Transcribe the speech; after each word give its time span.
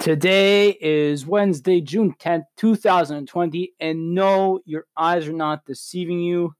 Today 0.00 0.70
is 0.80 1.26
Wednesday, 1.26 1.82
June 1.82 2.14
10th, 2.18 2.44
2020, 2.56 3.74
and 3.78 4.14
no, 4.14 4.60
your 4.64 4.86
eyes 4.96 5.28
are 5.28 5.34
not 5.34 5.66
deceiving 5.66 6.20
you. 6.20 6.54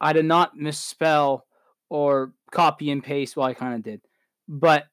I 0.00 0.14
did 0.14 0.24
not 0.24 0.56
misspell 0.56 1.44
or 1.90 2.32
copy 2.50 2.90
and 2.90 3.04
paste. 3.04 3.36
Well, 3.36 3.46
I 3.46 3.52
kind 3.52 3.74
of 3.74 3.82
did. 3.82 4.00
But 4.48 4.84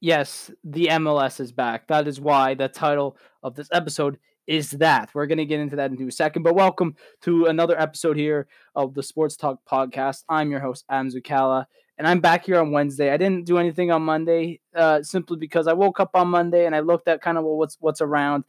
yes, 0.00 0.50
the 0.64 0.86
MLS 0.86 1.38
is 1.38 1.52
back. 1.52 1.86
That 1.86 2.08
is 2.08 2.20
why 2.20 2.54
the 2.54 2.66
title 2.66 3.16
of 3.40 3.54
this 3.54 3.68
episode 3.72 4.18
is 4.50 4.72
that. 4.72 5.10
We're 5.14 5.26
going 5.26 5.38
to 5.38 5.46
get 5.46 5.60
into 5.60 5.76
that 5.76 5.92
in 5.92 6.08
a 6.08 6.10
second. 6.10 6.42
But 6.42 6.54
welcome 6.54 6.96
to 7.22 7.46
another 7.46 7.80
episode 7.80 8.16
here 8.16 8.48
of 8.74 8.94
the 8.94 9.02
Sports 9.02 9.36
Talk 9.36 9.60
Podcast. 9.70 10.24
I'm 10.28 10.50
your 10.50 10.60
host, 10.60 10.84
Adam 10.90 11.10
Zucala 11.10 11.66
and 12.00 12.08
I'm 12.08 12.20
back 12.20 12.46
here 12.46 12.58
on 12.58 12.70
Wednesday. 12.70 13.12
I 13.12 13.18
didn't 13.18 13.44
do 13.44 13.58
anything 13.58 13.90
on 13.90 14.00
Monday 14.00 14.60
uh, 14.74 15.02
simply 15.02 15.36
because 15.36 15.66
I 15.66 15.74
woke 15.74 16.00
up 16.00 16.12
on 16.14 16.28
Monday 16.28 16.64
and 16.64 16.74
I 16.74 16.80
looked 16.80 17.08
at 17.08 17.20
kind 17.20 17.36
of 17.36 17.44
what's 17.44 17.76
what's 17.78 18.00
around, 18.00 18.44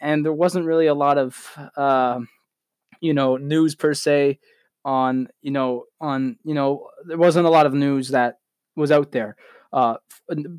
and 0.00 0.24
there 0.24 0.32
wasn't 0.32 0.64
really 0.64 0.86
a 0.86 0.94
lot 0.94 1.18
of 1.18 1.58
uh, 1.76 2.20
you 3.00 3.12
know 3.12 3.36
news 3.36 3.74
per 3.74 3.92
se 3.92 4.38
on 4.86 5.28
you 5.42 5.50
know 5.50 5.84
on 6.00 6.38
you 6.44 6.54
know 6.54 6.88
there 7.06 7.18
wasn't 7.18 7.46
a 7.46 7.50
lot 7.50 7.66
of 7.66 7.74
news 7.74 8.08
that 8.08 8.38
was 8.74 8.90
out 8.90 9.12
there. 9.12 9.36
Uh, 9.74 9.96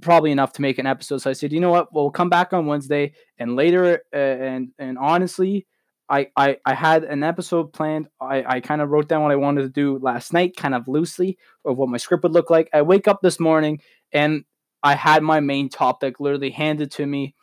probably 0.02 0.32
enough 0.32 0.52
to 0.52 0.62
make 0.62 0.78
an 0.78 0.86
episode. 0.86 1.20
So 1.20 1.30
I 1.30 1.34
said, 1.34 1.54
you 1.54 1.62
know 1.62 1.72
what, 1.72 1.94
we'll 1.94 2.12
come 2.12 2.30
back 2.30 2.52
on 2.52 2.66
Wednesday 2.66 3.14
and 3.38 3.56
later. 3.56 4.02
Uh, 4.14 4.18
and 4.18 4.72
and 4.78 4.98
honestly, 4.98 5.66
I, 6.10 6.28
I, 6.36 6.58
I 6.66 6.74
had 6.74 7.04
an 7.06 7.24
episode 7.24 7.74
planned. 7.74 8.08
I, 8.20 8.44
I 8.46 8.60
kind 8.60 8.82
of 8.82 8.90
wrote 8.90 9.08
down 9.08 9.24
what 9.24 9.32
I 9.32 9.38
wanted 9.38 9.62
to 9.62 9.70
do 9.70 9.98
last 10.00 10.34
night, 10.34 10.56
kind 10.56 10.76
of 10.76 10.88
loosely, 10.88 11.38
of 11.64 11.78
what 11.78 11.90
my 11.90 11.98
script 11.98 12.24
would 12.24 12.34
look 12.34 12.50
like. 12.50 12.70
I 12.74 12.82
wake 12.84 13.08
up 13.08 13.22
this 13.22 13.40
morning 13.40 13.80
and 14.12 14.44
I 14.84 14.96
had 14.96 15.24
my 15.24 15.40
main 15.40 15.70
topic 15.70 16.20
literally 16.20 16.52
handed 16.52 16.92
to 16.92 17.06
me 17.06 17.36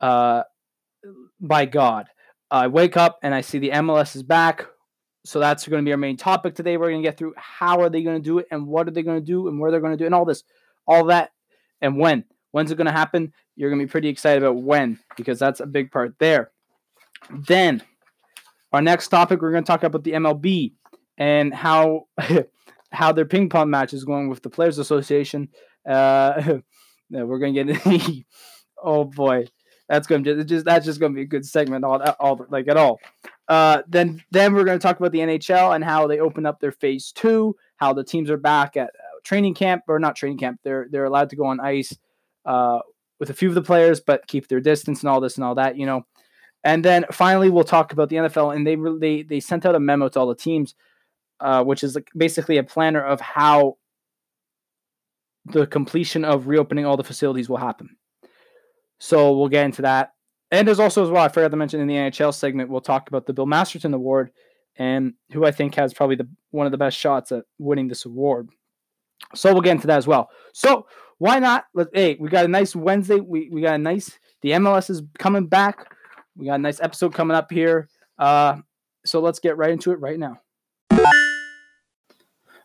uh, 0.00 0.42
by 1.40 1.66
God. 1.66 2.08
I 2.50 2.66
wake 2.66 2.96
up 2.96 3.18
and 3.22 3.34
I 3.34 3.42
see 3.42 3.58
the 3.58 3.70
MLS 3.70 4.16
is 4.16 4.22
back. 4.22 4.66
So 5.24 5.38
that's 5.38 5.66
going 5.66 5.82
to 5.82 5.88
be 5.88 5.92
our 5.92 5.98
main 5.98 6.16
topic 6.16 6.54
today. 6.54 6.76
We're 6.76 6.90
going 6.90 7.02
to 7.02 7.08
get 7.08 7.16
through 7.16 7.34
how 7.36 7.80
are 7.80 7.88
they 7.88 8.02
going 8.02 8.16
to 8.16 8.22
do 8.22 8.38
it 8.38 8.46
and 8.50 8.66
what 8.66 8.88
are 8.88 8.90
they 8.90 9.02
going 9.02 9.20
to 9.20 9.24
do 9.24 9.48
and 9.48 9.58
where 9.58 9.70
they're 9.70 9.80
going 9.80 9.92
to 9.92 9.96
do 9.96 10.04
it 10.04 10.08
and 10.08 10.14
all 10.14 10.24
this, 10.24 10.42
all 10.86 11.06
that, 11.06 11.30
and 11.80 11.98
when. 11.98 12.24
When's 12.52 12.70
it 12.70 12.76
going 12.76 12.86
to 12.86 12.92
happen? 12.92 13.32
You're 13.56 13.70
going 13.70 13.80
to 13.80 13.86
be 13.86 13.90
pretty 13.90 14.08
excited 14.08 14.42
about 14.42 14.62
when 14.62 15.00
because 15.16 15.40
that's 15.40 15.60
a 15.60 15.66
big 15.66 15.90
part 15.90 16.14
there. 16.20 16.52
Then, 17.30 17.82
our 18.72 18.80
next 18.80 19.08
topic, 19.08 19.42
we're 19.42 19.50
going 19.50 19.64
to 19.64 19.68
talk 19.68 19.82
about 19.82 20.04
the 20.04 20.12
MLB 20.12 20.72
and 21.18 21.52
how 21.52 22.06
how 22.92 23.12
their 23.12 23.24
ping 23.24 23.48
pong 23.48 23.70
match 23.70 23.92
is 23.92 24.04
going 24.04 24.28
with 24.28 24.42
the 24.42 24.50
Players 24.50 24.78
Association. 24.78 25.48
Uh, 25.88 26.58
we're 27.10 27.38
going 27.38 27.54
to 27.54 27.64
get 27.64 27.84
into 27.84 28.24
oh 28.82 29.04
boy, 29.04 29.46
that's 29.88 30.06
going 30.06 30.24
to 30.24 30.44
just 30.44 30.64
that's 30.64 30.86
just 30.86 31.00
going 31.00 31.12
to 31.12 31.16
be 31.16 31.22
a 31.22 31.26
good 31.26 31.44
segment 31.44 31.84
all 31.84 32.00
all 32.20 32.46
like 32.50 32.68
at 32.68 32.76
all. 32.76 33.00
Uh, 33.48 33.82
then 33.88 34.22
then 34.30 34.54
we're 34.54 34.64
going 34.64 34.78
to 34.78 34.82
talk 34.82 34.98
about 34.98 35.12
the 35.12 35.18
NHL 35.18 35.74
and 35.74 35.84
how 35.84 36.06
they 36.06 36.20
open 36.20 36.46
up 36.46 36.60
their 36.60 36.72
phase 36.72 37.12
two, 37.12 37.56
how 37.76 37.92
the 37.92 38.04
teams 38.04 38.30
are 38.30 38.36
back 38.36 38.76
at 38.76 38.90
training 39.24 39.54
camp 39.54 39.82
or 39.88 39.98
not 39.98 40.16
training 40.16 40.38
camp. 40.38 40.60
They're 40.62 40.86
they're 40.90 41.04
allowed 41.04 41.30
to 41.30 41.36
go 41.36 41.46
on 41.46 41.60
ice 41.60 41.96
uh, 42.44 42.80
with 43.18 43.30
a 43.30 43.34
few 43.34 43.48
of 43.48 43.54
the 43.54 43.62
players, 43.62 44.00
but 44.00 44.26
keep 44.26 44.48
their 44.48 44.60
distance 44.60 45.02
and 45.02 45.10
all 45.10 45.20
this 45.20 45.36
and 45.36 45.44
all 45.44 45.56
that. 45.56 45.76
You 45.76 45.86
know, 45.86 46.06
and 46.62 46.84
then 46.84 47.04
finally, 47.10 47.50
we'll 47.50 47.64
talk 47.64 47.92
about 47.92 48.08
the 48.08 48.16
NFL, 48.16 48.54
and 48.54 48.66
they 48.66 48.76
they 48.98 49.22
they 49.22 49.40
sent 49.40 49.66
out 49.66 49.74
a 49.74 49.80
memo 49.80 50.08
to 50.08 50.20
all 50.20 50.26
the 50.26 50.34
teams, 50.34 50.74
uh, 51.40 51.64
which 51.64 51.82
is 51.82 51.94
like 51.94 52.10
basically 52.16 52.58
a 52.58 52.64
planner 52.64 53.02
of 53.02 53.20
how 53.20 53.78
the 55.46 55.66
completion 55.66 56.24
of 56.24 56.46
reopening 56.46 56.86
all 56.86 56.96
the 56.96 57.04
facilities 57.04 57.48
will 57.48 57.58
happen. 57.58 57.96
So 58.98 59.36
we'll 59.36 59.48
get 59.48 59.66
into 59.66 59.82
that. 59.82 60.12
And 60.50 60.66
there's 60.66 60.80
also 60.80 61.02
as 61.02 61.10
well, 61.10 61.24
I 61.24 61.28
forgot 61.28 61.50
to 61.50 61.56
mention 61.56 61.80
in 61.80 61.88
the 61.88 61.94
NHL 61.94 62.32
segment, 62.32 62.70
we'll 62.70 62.80
talk 62.80 63.08
about 63.08 63.26
the 63.26 63.32
Bill 63.32 63.46
Masterton 63.46 63.92
Award 63.92 64.30
and 64.76 65.14
who 65.32 65.44
I 65.44 65.50
think 65.50 65.74
has 65.74 65.94
probably 65.94 66.16
the 66.16 66.28
one 66.50 66.66
of 66.66 66.72
the 66.72 66.78
best 66.78 66.96
shots 66.96 67.32
at 67.32 67.44
winning 67.58 67.88
this 67.88 68.04
award. 68.04 68.50
So 69.34 69.52
we'll 69.52 69.62
get 69.62 69.72
into 69.72 69.86
that 69.88 69.98
as 69.98 70.06
well. 70.06 70.30
So 70.52 70.86
why 71.18 71.38
not? 71.38 71.66
Let, 71.74 71.88
hey, 71.92 72.16
we 72.18 72.28
got 72.28 72.44
a 72.44 72.48
nice 72.48 72.74
Wednesday. 72.76 73.20
We 73.20 73.48
we 73.50 73.62
got 73.62 73.74
a 73.74 73.78
nice. 73.78 74.18
The 74.42 74.50
MLS 74.50 74.90
is 74.90 75.02
coming 75.18 75.46
back. 75.46 75.92
We 76.36 76.46
got 76.46 76.54
a 76.54 76.58
nice 76.58 76.80
episode 76.80 77.14
coming 77.14 77.36
up 77.36 77.50
here. 77.50 77.88
Uh, 78.18 78.56
so 79.04 79.20
let's 79.20 79.38
get 79.38 79.56
right 79.56 79.70
into 79.70 79.92
it 79.92 80.00
right 80.00 80.18
now. 80.18 80.40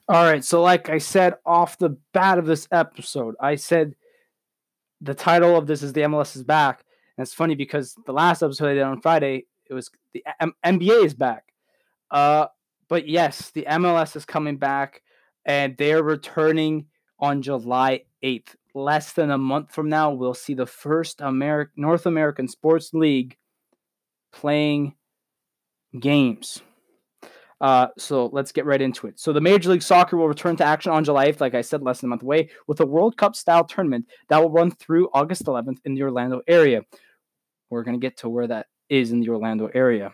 All 0.09 0.23
right. 0.23 0.43
So, 0.43 0.61
like 0.61 0.89
I 0.89 0.97
said 0.97 1.35
off 1.45 1.77
the 1.77 1.95
bat 2.13 2.39
of 2.39 2.47
this 2.47 2.67
episode, 2.71 3.35
I 3.39 3.55
said 3.55 3.95
the 5.01 5.13
title 5.13 5.55
of 5.55 5.67
this 5.67 5.83
is 5.83 5.93
The 5.93 6.01
MLS 6.01 6.35
is 6.35 6.43
Back. 6.43 6.83
And 7.17 7.23
it's 7.23 7.33
funny 7.33 7.55
because 7.55 7.95
the 8.05 8.13
last 8.13 8.41
episode 8.41 8.69
I 8.69 8.73
did 8.73 8.83
on 8.83 9.01
Friday, 9.01 9.45
it 9.69 9.73
was 9.73 9.91
the 10.13 10.23
M- 10.39 10.55
NBA 10.65 11.05
is 11.05 11.13
back. 11.13 11.53
Uh, 12.09 12.47
but 12.87 13.07
yes, 13.07 13.51
the 13.51 13.65
MLS 13.69 14.15
is 14.15 14.25
coming 14.25 14.57
back 14.57 15.03
and 15.45 15.75
they're 15.77 16.03
returning 16.03 16.85
on 17.19 17.41
July 17.41 18.01
8th. 18.23 18.55
Less 18.75 19.13
than 19.13 19.31
a 19.31 19.37
month 19.37 19.73
from 19.73 19.89
now, 19.89 20.11
we'll 20.11 20.33
see 20.33 20.53
the 20.53 20.65
first 20.65 21.19
Ameri- 21.19 21.69
North 21.75 22.05
American 22.05 22.47
Sports 22.47 22.93
League 22.93 23.35
playing 24.31 24.93
games. 25.99 26.61
Uh, 27.61 27.87
so 27.97 28.27
let's 28.27 28.51
get 28.51 28.65
right 28.65 28.81
into 28.81 29.07
it. 29.07 29.19
So 29.19 29.33
the 29.33 29.41
Major 29.41 29.71
League 29.71 29.81
Soccer 29.81 30.15
will 30.15 30.29
return 30.29 30.55
to 30.57 30.63
action 30.63 30.91
on 30.91 31.03
July 31.03 31.29
8th, 31.29 31.41
like 31.41 31.55
I 31.55 31.61
said, 31.61 31.81
less 31.81 31.99
than 31.99 32.07
a 32.07 32.11
month 32.11 32.23
away, 32.23 32.49
with 32.67 32.79
a 32.79 32.85
World 32.85 33.17
Cup 33.17 33.35
style 33.35 33.65
tournament 33.65 34.05
that 34.29 34.41
will 34.41 34.51
run 34.51 34.71
through 34.71 35.09
August 35.13 35.45
11th 35.45 35.79
in 35.83 35.93
the 35.93 36.03
Orlando 36.03 36.41
area. 36.47 36.83
We're 37.69 37.83
going 37.83 37.99
to 37.99 38.05
get 38.05 38.17
to 38.17 38.29
where 38.29 38.47
that 38.47 38.67
is 38.87 39.11
in 39.11 39.19
the 39.19 39.29
Orlando 39.29 39.69
area. 39.73 40.13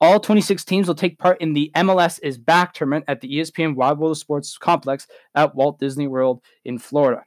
All 0.00 0.20
26 0.20 0.64
teams 0.64 0.88
will 0.88 0.94
take 0.94 1.18
part 1.18 1.40
in 1.40 1.54
the 1.54 1.70
MLS 1.74 2.20
is 2.22 2.38
Back 2.38 2.74
tournament 2.74 3.06
at 3.08 3.20
the 3.20 3.28
ESPN 3.28 3.74
Wide 3.74 3.98
World 3.98 4.12
of 4.12 4.18
Sports 4.18 4.58
Complex 4.58 5.06
at 5.34 5.54
Walt 5.54 5.78
Disney 5.78 6.06
World 6.06 6.42
in 6.64 6.78
Florida. 6.78 7.22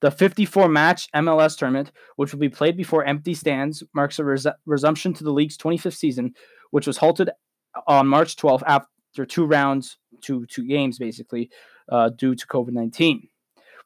The 0.00 0.10
54 0.10 0.68
match 0.68 1.08
MLS 1.14 1.56
tournament, 1.56 1.90
which 2.16 2.32
will 2.32 2.38
be 2.38 2.48
played 2.48 2.76
before 2.76 3.04
empty 3.04 3.34
stands, 3.34 3.82
marks 3.94 4.18
a 4.18 4.24
res- 4.24 4.46
resumption 4.66 5.14
to 5.14 5.24
the 5.24 5.32
league's 5.32 5.56
25th 5.56 5.96
season, 5.96 6.34
which 6.70 6.86
was 6.86 6.98
halted 6.98 7.30
on 7.86 8.06
March 8.06 8.36
12th 8.36 8.62
after 8.66 9.24
two 9.26 9.46
rounds, 9.46 9.98
two, 10.20 10.46
two 10.46 10.66
games 10.66 10.98
basically, 10.98 11.50
uh, 11.90 12.10
due 12.10 12.34
to 12.34 12.46
COVID 12.46 12.72
19. 12.72 13.28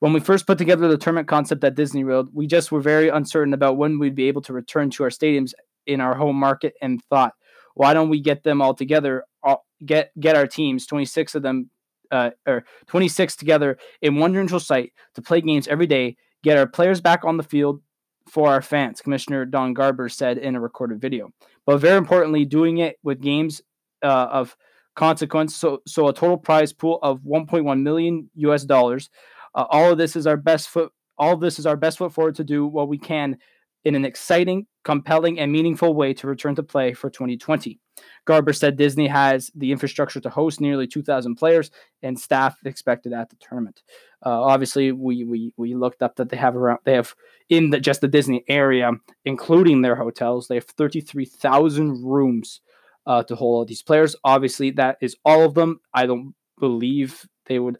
When 0.00 0.12
we 0.12 0.20
first 0.20 0.46
put 0.46 0.58
together 0.58 0.88
the 0.88 0.98
tournament 0.98 1.28
concept 1.28 1.64
at 1.64 1.74
Disney 1.74 2.04
World, 2.04 2.30
we 2.32 2.46
just 2.46 2.70
were 2.70 2.80
very 2.80 3.08
uncertain 3.08 3.52
about 3.52 3.76
when 3.76 3.98
we'd 3.98 4.14
be 4.14 4.28
able 4.28 4.42
to 4.42 4.52
return 4.52 4.90
to 4.90 5.04
our 5.04 5.10
stadiums 5.10 5.54
in 5.86 6.00
our 6.00 6.14
home 6.14 6.36
market 6.36 6.74
and 6.80 7.02
thought, 7.04 7.34
why 7.78 7.94
don't 7.94 8.08
we 8.08 8.20
get 8.20 8.42
them 8.42 8.60
all 8.60 8.74
together, 8.74 9.24
all, 9.40 9.64
get 9.86 10.10
get 10.18 10.34
our 10.34 10.48
teams, 10.48 10.84
26 10.84 11.36
of 11.36 11.42
them 11.42 11.70
uh, 12.10 12.30
or 12.44 12.64
26 12.88 13.36
together 13.36 13.78
in 14.02 14.16
one 14.16 14.32
neutral 14.32 14.58
site 14.58 14.92
to 15.14 15.22
play 15.22 15.40
games 15.40 15.68
every 15.68 15.86
day, 15.86 16.16
get 16.42 16.58
our 16.58 16.66
players 16.66 17.00
back 17.00 17.24
on 17.24 17.36
the 17.36 17.44
field 17.44 17.80
for 18.28 18.48
our 18.48 18.60
fans, 18.60 19.00
Commissioner 19.00 19.44
Don 19.44 19.74
Garber 19.74 20.08
said 20.08 20.38
in 20.38 20.56
a 20.56 20.60
recorded 20.60 21.00
video. 21.00 21.30
But 21.66 21.78
very 21.78 21.98
importantly, 21.98 22.44
doing 22.44 22.78
it 22.78 22.96
with 23.04 23.20
games 23.20 23.62
uh, 24.02 24.26
of 24.30 24.56
consequence. 24.96 25.54
So, 25.54 25.80
so 25.86 26.08
a 26.08 26.12
total 26.12 26.36
prize 26.36 26.72
pool 26.72 26.98
of 27.00 27.20
1.1 27.20 27.82
million 27.82 28.28
US 28.34 28.64
dollars. 28.64 29.08
Uh, 29.54 29.66
all 29.70 29.92
of 29.92 29.98
this 29.98 30.16
is 30.16 30.26
our 30.26 30.36
best 30.36 30.68
foot. 30.68 30.90
All 31.16 31.32
of 31.32 31.40
this 31.40 31.60
is 31.60 31.66
our 31.66 31.76
best 31.76 31.98
foot 31.98 32.12
forward 32.12 32.34
to 32.34 32.44
do 32.44 32.66
what 32.66 32.88
we 32.88 32.98
can 32.98 33.38
in 33.84 33.94
an 33.94 34.04
exciting, 34.04 34.66
compelling, 34.88 35.38
and 35.38 35.52
meaningful 35.52 35.92
way 35.92 36.14
to 36.14 36.26
return 36.26 36.54
to 36.54 36.62
play 36.62 36.94
for 36.94 37.10
2020. 37.10 37.78
Garber 38.24 38.54
said 38.54 38.78
Disney 38.78 39.06
has 39.06 39.50
the 39.54 39.70
infrastructure 39.70 40.18
to 40.18 40.30
host 40.30 40.62
nearly 40.62 40.86
2,000 40.86 41.36
players 41.36 41.70
and 42.02 42.18
staff 42.18 42.56
expected 42.64 43.12
at 43.12 43.28
the 43.28 43.36
tournament. 43.36 43.82
Uh, 44.24 44.40
obviously, 44.40 44.90
we, 44.92 45.24
we 45.24 45.52
we 45.58 45.74
looked 45.74 46.02
up 46.02 46.16
that 46.16 46.30
they 46.30 46.38
have 46.38 46.56
around 46.56 46.78
they 46.84 46.94
have 46.94 47.14
in 47.50 47.68
the, 47.68 47.80
just 47.80 48.00
the 48.00 48.08
Disney 48.08 48.44
area, 48.48 48.92
including 49.26 49.82
their 49.82 49.94
hotels, 49.94 50.48
they 50.48 50.54
have 50.54 50.64
33,000 50.64 52.02
rooms 52.02 52.62
uh, 53.06 53.22
to 53.24 53.36
hold 53.36 53.56
all 53.56 53.64
these 53.66 53.82
players. 53.82 54.16
Obviously, 54.24 54.70
that 54.70 54.96
is 55.02 55.16
all 55.22 55.44
of 55.44 55.52
them. 55.52 55.80
I 55.92 56.06
don't 56.06 56.34
believe 56.58 57.28
they 57.44 57.58
would 57.58 57.76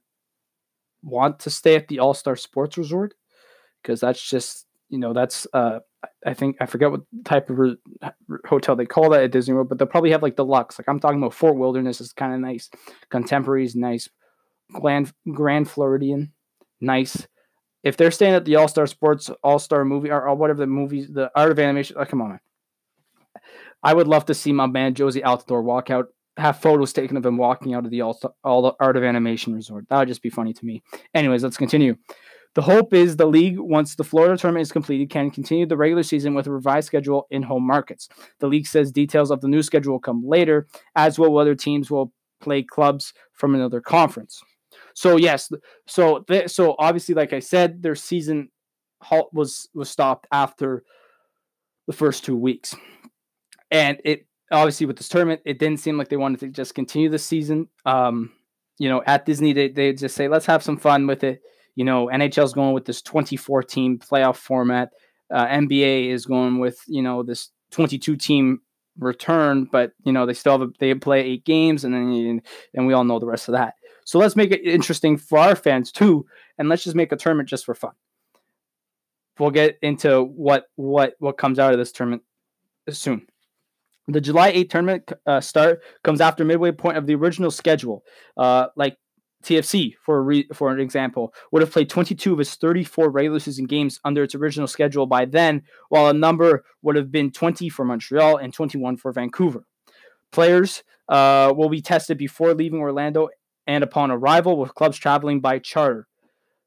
want 1.03 1.39
to 1.41 1.49
stay 1.49 1.75
at 1.75 1.89
the 1.89 2.01
All 2.01 2.13
Star 2.13 2.37
Sports 2.37 2.77
Resort 2.77 3.15
because 3.81 4.01
that's 4.01 4.23
just 4.29 4.67
you 4.89 4.99
know 4.99 5.13
that's 5.13 5.47
uh 5.53 5.81
I 6.25 6.35
think 6.35 6.57
I 6.61 6.67
forget 6.67 6.91
what 6.91 7.03
type 7.25 7.51
of 7.51 7.59
re- 7.59 7.77
hotel 8.47 8.77
they 8.77 8.87
call 8.87 9.11
that 9.11 9.23
at 9.23 9.33
Disney 9.33 9.55
World, 9.55 9.69
but 9.69 9.79
they'll 9.79 9.89
probably 9.89 10.13
have 10.13 10.23
like 10.23 10.37
deluxe. 10.37 10.79
Like 10.79 10.89
I'm 10.89 11.01
talking 11.01 11.19
about 11.19 11.35
Fort 11.35 11.57
Wilderness 11.57 12.01
is 12.01 12.13
kind 12.13 12.35
of 12.35 12.41
nice, 12.41 12.71
Contemporary 13.11 13.65
is 13.65 13.75
nice, 13.75 14.09
Grand 14.73 15.13
Grand 15.33 15.69
Floridian, 15.69 16.33
nice. 16.81 17.27
If 17.83 17.97
they're 17.97 18.11
staying 18.11 18.35
at 18.35 18.45
the 18.45 18.57
All 18.57 18.69
Star 18.69 18.87
Sports 18.87 19.31
All 19.43 19.59
Star 19.59 19.85
movie 19.85 20.11
or, 20.11 20.29
or, 20.29 20.35
whatever 20.35 20.61
the 20.61 20.67
movies, 20.67 21.09
the 21.09 21.31
Art 21.35 21.51
of 21.51 21.59
Animation, 21.59 21.97
oh, 21.99 22.05
come 22.05 22.23
on, 22.23 22.31
man. 22.31 22.41
I 23.83 23.95
would 23.95 24.09
love 24.09 24.27
to 24.27 24.35
see 24.35 24.53
my 24.53 24.67
man 24.67 24.95
Jozy 24.95 25.23
Altidore 25.23 25.63
walk 25.63 25.91
out 25.91 26.09
have 26.39 26.61
photos 26.61 26.93
taken 26.93 27.17
of 27.17 27.27
him 27.27 27.37
walking 27.37 27.75
out 27.75 27.85
of 27.85 27.91
the 27.91 28.01
all, 28.01 28.19
all 28.45 28.77
Art 28.81 28.97
of 28.97 29.03
Animation 29.03 29.55
Resort. 29.55 29.87
That 29.89 29.99
would 29.99 30.09
just 30.09 30.23
be 30.23 30.31
funny 30.31 30.53
to 30.53 30.65
me. 30.65 30.83
Anyways, 31.15 31.43
let's 31.43 31.57
continue. 31.57 31.97
The 32.59 32.63
hope 32.63 32.93
is 32.93 33.15
the 33.15 33.27
league, 33.27 33.57
once 33.57 33.95
the 33.95 34.03
Florida 34.03 34.37
tournament 34.37 34.63
is 34.63 34.73
completed, 34.73 35.11
can 35.11 35.31
continue 35.31 35.65
the 35.65 35.77
regular 35.77 36.03
season 36.03 36.35
with 36.35 36.49
a 36.49 36.51
revised 36.51 36.89
schedule 36.89 37.29
in 37.31 37.45
home 37.45 37.65
markets. 37.65 38.09
The 38.41 38.49
league 38.49 38.67
says 38.67 38.91
details 38.91 39.31
of 39.31 39.41
the 39.41 39.47
new 39.47 39.63
schedule 39.63 39.93
will 39.93 40.01
come 40.01 40.27
later, 40.27 40.67
as 40.97 41.21
well 41.21 41.31
whether 41.31 41.55
teams 41.55 41.89
will 41.89 42.13
play 42.41 42.65
clubs 42.65 43.15
from 43.33 43.55
another 43.55 43.81
conference. 43.81 44.43
So 44.93 45.17
yes, 45.17 45.53
so 45.87 46.25
th- 46.27 46.51
so 46.51 46.75
obviously, 46.81 47.15
like 47.15 47.33
I 47.33 47.39
said, 47.39 47.81
their 47.81 47.95
season 47.95 48.49
halt 49.03 49.31
was 49.33 49.69
was 49.73 49.89
stopped 49.89 50.27
after 50.33 50.83
the 51.87 51.93
first 51.93 52.25
two 52.25 52.37
weeks, 52.37 52.75
and 53.71 54.01
it 54.05 54.27
obviously 54.51 54.85
with 54.85 54.97
this 54.97 55.09
tournament, 55.09 55.43
it 55.45 55.61
didn't 55.61 55.79
seem 55.79 55.97
like 55.97 56.09
they 56.09 56.17
wanted 56.17 56.41
to 56.41 56.49
just 56.49 56.75
continue 56.75 57.09
the 57.09 57.21
season. 57.21 57.69
Um, 57.87 58.33
you 58.81 58.89
know, 58.89 59.01
at 59.07 59.27
Disney, 59.27 59.53
they 59.53 59.69
they 59.69 59.93
just 59.93 60.17
say 60.17 60.27
let's 60.27 60.47
have 60.47 60.65
some 60.65 60.77
fun 60.77 61.07
with 61.07 61.23
it. 61.23 61.41
You 61.79 61.85
know, 61.85 62.09
NHL's 62.09 62.55
going 62.55 62.73
with 62.73 62.87
this 62.87 63.01
24 63.03 63.63
team 63.63 64.01
playoff 64.01 64.35
format. 64.35 64.91
Uh, 65.31 65.47
NBA 65.47 66.09
is 66.09 66.27
going 66.27 66.59
with 66.59 66.81
you 66.89 67.03
know 67.03 67.23
this 67.23 67.51
22 67.71 68.17
team 68.17 68.63
return, 68.99 69.69
but 69.71 69.93
you 70.03 70.11
know 70.13 70.27
they 70.27 70.35
still 70.35 70.59
have 70.59 70.63
a, 70.63 70.73
they 70.81 70.93
play 70.95 71.21
eight 71.21 71.45
games, 71.45 71.85
and 71.85 71.95
then 71.95 72.43
and 72.75 72.89
we 72.89 72.95
all 72.95 73.05
know 73.05 73.21
the 73.21 73.27
rest 73.27 73.47
of 73.47 73.53
that. 73.53 73.75
So 74.05 74.19
let's 74.19 74.35
make 74.35 74.51
it 74.51 74.63
interesting 74.63 75.17
for 75.17 75.39
our 75.39 75.55
fans 75.55 75.93
too, 75.93 76.27
and 76.59 76.69
let's 76.69 76.83
just 76.83 76.97
make 76.97 77.13
a 77.13 77.17
tournament 77.17 77.49
just 77.49 77.65
for 77.65 77.77
fun. 77.77 77.93
We'll 79.39 79.53
get 79.53 79.79
into 79.81 80.25
what 80.25 80.65
what 80.75 81.15
what 81.21 81.39
comes 81.39 81.61
out 81.61 81.73
of 81.73 81.79
this 81.79 81.93
tournament 81.93 82.25
soon. 82.91 83.25
The 84.09 84.21
July 84.21 84.49
8 84.49 84.71
tournament 84.71 85.13
uh, 85.27 85.41
start 85.41 85.81
comes 86.03 86.21
after 86.21 86.45
midway 86.45 86.73
point 86.73 86.97
of 86.97 87.07
the 87.07 87.15
original 87.15 87.53
schedule. 87.53 88.03
Uh, 88.37 88.67
like 88.75 88.97
TFC, 89.45 89.95
for 90.03 90.23
re- 90.23 90.49
for 90.53 90.71
an 90.71 90.81
example, 90.81 91.33
would 91.53 91.63
have 91.63 91.71
played 91.71 91.89
22 91.89 92.33
of 92.33 92.41
its 92.41 92.57
34 92.57 93.11
regular 93.11 93.39
season 93.39 93.67
games 93.67 94.01
under 94.05 94.23
its 94.23 94.35
original 94.35 94.67
schedule 94.67 95.07
by 95.07 95.25
then, 95.25 95.63
while 95.89 96.09
a 96.09 96.13
number 96.13 96.65
would 96.83 96.97
have 96.97 97.13
been 97.13 97.31
20 97.31 97.69
for 97.69 97.85
Montreal 97.85 98.37
and 98.37 98.53
21 98.53 98.97
for 98.97 99.13
Vancouver. 99.13 99.65
Players 100.33 100.83
uh, 101.09 101.53
will 101.57 101.69
be 101.69 101.81
tested 101.81 102.19
before 102.19 102.55
leaving 102.55 102.81
Orlando 102.81 103.29
and 103.67 103.85
upon 103.85 104.11
arrival, 104.11 104.59
with 104.59 104.75
clubs 104.75 104.99
traveling 104.99 105.41
by 105.41 105.59
charter. 105.59 106.07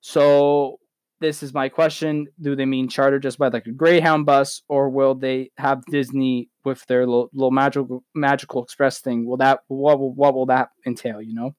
So, 0.01 0.77
this 1.19 1.43
is 1.43 1.53
my 1.53 1.69
question: 1.69 2.27
Do 2.39 2.55
they 2.55 2.65
mean 2.65 2.87
charter 2.87 3.19
just 3.19 3.37
by 3.37 3.49
like 3.49 3.67
a 3.67 3.71
Greyhound 3.71 4.25
bus, 4.25 4.61
or 4.69 4.89
will 4.89 5.15
they 5.15 5.51
have 5.57 5.85
Disney 5.85 6.49
with 6.63 6.85
their 6.87 7.05
little, 7.05 7.29
little 7.33 7.51
magical 7.51 8.03
magical 8.15 8.63
express 8.63 8.99
thing? 8.99 9.25
Will 9.25 9.37
that 9.37 9.59
what 9.67 9.99
will, 9.99 10.13
what 10.13 10.33
will 10.33 10.45
that 10.47 10.69
entail? 10.85 11.21
You 11.21 11.33
know. 11.33 11.55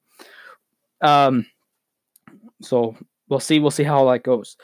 Um, 1.03 1.45
so 2.61 2.95
we'll 3.29 3.39
see. 3.39 3.59
We'll 3.59 3.71
see 3.71 3.83
how 3.83 4.09
that 4.09 4.23
goes. 4.23 4.57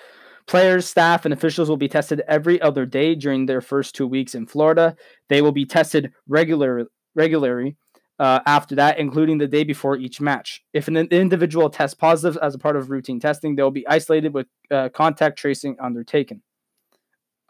Players, 0.47 0.87
staff, 0.87 1.25
and 1.25 1.33
officials 1.33 1.69
will 1.69 1.77
be 1.77 1.87
tested 1.87 2.23
every 2.27 2.59
other 2.61 2.85
day 2.85 3.13
during 3.13 3.45
their 3.45 3.61
first 3.61 3.93
two 3.93 4.07
weeks 4.07 4.33
in 4.33 4.47
Florida. 4.47 4.95
They 5.27 5.43
will 5.43 5.51
be 5.51 5.65
tested 5.65 6.11
regular, 6.27 6.87
regularly 7.13 7.75
uh, 8.17 8.39
after 8.47 8.73
that, 8.75 8.97
including 8.97 9.37
the 9.37 9.47
day 9.47 9.63
before 9.63 9.95
each 9.95 10.19
match. 10.19 10.63
If 10.73 10.87
an 10.87 10.97
individual 10.97 11.69
tests 11.69 11.93
positive 11.93 12.41
as 12.41 12.55
a 12.55 12.57
part 12.57 12.77
of 12.77 12.89
routine 12.89 13.19
testing, 13.19 13.55
they 13.55 13.61
will 13.61 13.69
be 13.69 13.87
isolated 13.87 14.33
with 14.33 14.47
uh, 14.71 14.89
contact 14.89 15.37
tracing 15.37 15.77
undertaken. 15.79 16.41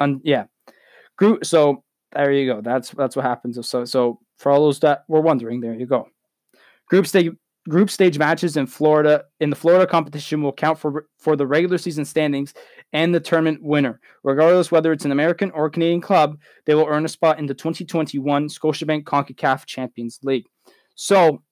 Un- 0.01 0.21
yeah, 0.23 0.45
group. 1.17 1.45
So 1.45 1.83
there 2.11 2.31
you 2.31 2.53
go. 2.53 2.61
That's 2.61 2.91
that's 2.91 3.15
what 3.15 3.25
happens. 3.25 3.65
So 3.67 3.85
so 3.85 4.19
for 4.37 4.51
all 4.51 4.61
those 4.61 4.79
that 4.81 5.05
were 5.07 5.21
wondering, 5.21 5.61
there 5.61 5.73
you 5.73 5.85
go. 5.85 6.07
Group 6.87 7.07
stage 7.07 7.31
group 7.69 7.89
stage 7.89 8.17
matches 8.17 8.57
in 8.57 8.67
Florida 8.67 9.23
in 9.39 9.49
the 9.49 9.55
Florida 9.55 9.87
competition 9.87 10.41
will 10.41 10.51
count 10.51 10.77
for 10.77 11.05
for 11.17 11.35
the 11.35 11.47
regular 11.47 11.77
season 11.77 12.03
standings 12.03 12.53
and 12.91 13.13
the 13.13 13.19
tournament 13.19 13.63
winner. 13.63 14.01
Regardless 14.23 14.71
whether 14.71 14.91
it's 14.91 15.05
an 15.05 15.11
American 15.11 15.51
or 15.51 15.69
Canadian 15.69 16.01
club, 16.01 16.37
they 16.65 16.75
will 16.75 16.87
earn 16.87 17.05
a 17.05 17.09
spot 17.09 17.39
in 17.39 17.45
the 17.45 17.53
2021 17.53 18.47
Scotiabank 18.47 19.03
CONCACAF 19.03 19.65
Champions 19.65 20.19
League. 20.23 20.45
So 20.95 21.43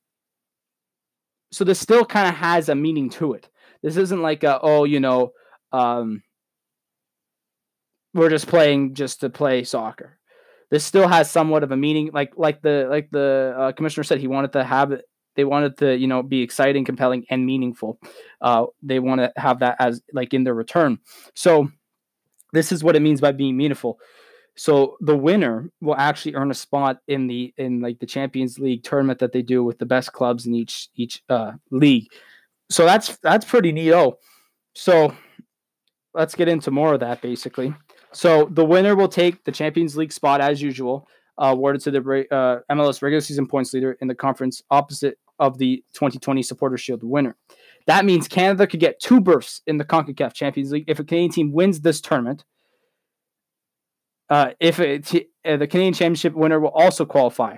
so 1.51 1.63
this 1.63 1.79
still 1.79 2.03
kind 2.03 2.27
of 2.27 2.35
has 2.35 2.67
a 2.67 2.75
meaning 2.75 3.09
to 3.11 3.33
it. 3.33 3.47
This 3.81 3.95
isn't 3.95 4.21
like 4.21 4.43
a 4.43 4.59
oh, 4.61 4.83
you 4.83 4.99
know, 4.99 5.31
um, 5.71 6.23
we're 8.13 8.29
just 8.29 8.47
playing 8.47 8.95
just 8.95 9.21
to 9.21 9.29
play 9.29 9.63
soccer. 9.63 10.17
This 10.69 10.83
still 10.83 11.07
has 11.07 11.31
somewhat 11.31 11.63
of 11.63 11.71
a 11.71 11.77
meaning, 11.77 12.09
like 12.11 12.33
like 12.35 12.61
the 12.61 12.87
like 12.89 13.09
the 13.11 13.55
uh, 13.57 13.71
commissioner 13.73 14.03
said, 14.03 14.19
he 14.19 14.27
wanted 14.27 14.53
to 14.53 14.63
have 14.63 14.91
it 14.91 15.05
they 15.37 15.45
wanted 15.45 15.77
to, 15.77 15.95
you 15.95 16.07
know, 16.07 16.21
be 16.21 16.41
exciting, 16.41 16.83
compelling, 16.83 17.25
and 17.29 17.45
meaningful. 17.45 17.99
Uh, 18.41 18.65
they 18.83 18.99
want 18.99 19.21
to 19.21 19.31
have 19.37 19.59
that 19.59 19.77
as 19.79 20.01
like 20.11 20.33
in 20.33 20.43
their 20.43 20.55
return. 20.55 20.99
So 21.35 21.69
this 22.51 22.71
is 22.73 22.83
what 22.83 22.97
it 22.97 23.01
means 23.01 23.21
by 23.21 23.31
being 23.31 23.55
meaningful. 23.55 23.99
So 24.55 24.97
the 24.99 25.15
winner 25.15 25.69
will 25.81 25.95
actually 25.95 26.33
earn 26.33 26.49
a 26.49 26.55
spot 26.55 26.99
in 27.07 27.27
the 27.27 27.53
in 27.57 27.79
like 27.79 27.99
the 27.99 28.07
Champions 28.07 28.57
League 28.57 28.83
tournament 28.83 29.19
that 29.19 29.31
they 29.31 29.43
do 29.43 29.63
with 29.63 29.77
the 29.77 29.85
best 29.85 30.11
clubs 30.11 30.47
in 30.47 30.55
each 30.55 30.89
each 30.95 31.23
uh, 31.29 31.53
league. 31.69 32.07
So 32.69 32.83
that's 32.83 33.17
that's 33.17 33.45
pretty 33.45 33.71
neat. 33.71 33.93
Oh, 33.93 34.17
so 34.73 35.15
let's 36.15 36.33
get 36.33 36.47
into 36.47 36.71
more 36.71 36.95
of 36.95 36.99
that 37.01 37.21
basically. 37.21 37.73
So 38.13 38.45
the 38.51 38.65
winner 38.65 38.95
will 38.95 39.07
take 39.07 39.43
the 39.43 39.51
Champions 39.51 39.95
League 39.95 40.11
spot 40.11 40.41
as 40.41 40.59
usual, 40.59 41.07
uh, 41.37 41.47
awarded 41.47 41.83
to 41.83 41.91
the 41.91 42.25
uh, 42.31 42.73
MLS 42.73 43.03
regular 43.03 43.21
season 43.21 43.45
points 43.45 43.73
leader 43.73 43.95
in 44.01 44.07
the 44.07 44.15
conference 44.15 44.63
opposite 44.71 45.19
of 45.39 45.57
the 45.57 45.83
2020 45.93 46.43
Supporter 46.43 46.77
Shield 46.77 47.03
winner. 47.03 47.35
That 47.87 48.05
means 48.05 48.27
Canada 48.27 48.67
could 48.67 48.81
get 48.81 48.99
two 48.99 49.21
berths 49.21 49.61
in 49.65 49.77
the 49.77 49.85
CONCACAF 49.85 50.33
Champions 50.33 50.71
League 50.71 50.85
if 50.87 50.99
a 50.99 51.03
Canadian 51.03 51.31
team 51.31 51.51
wins 51.53 51.81
this 51.81 52.01
tournament. 52.01 52.43
Uh, 54.29 54.51
if 54.59 54.79
uh, 54.79 54.97
the 55.43 55.67
Canadian 55.67 55.93
Championship 55.93 56.33
winner 56.33 56.59
will 56.59 56.69
also 56.69 57.05
qualify. 57.05 57.55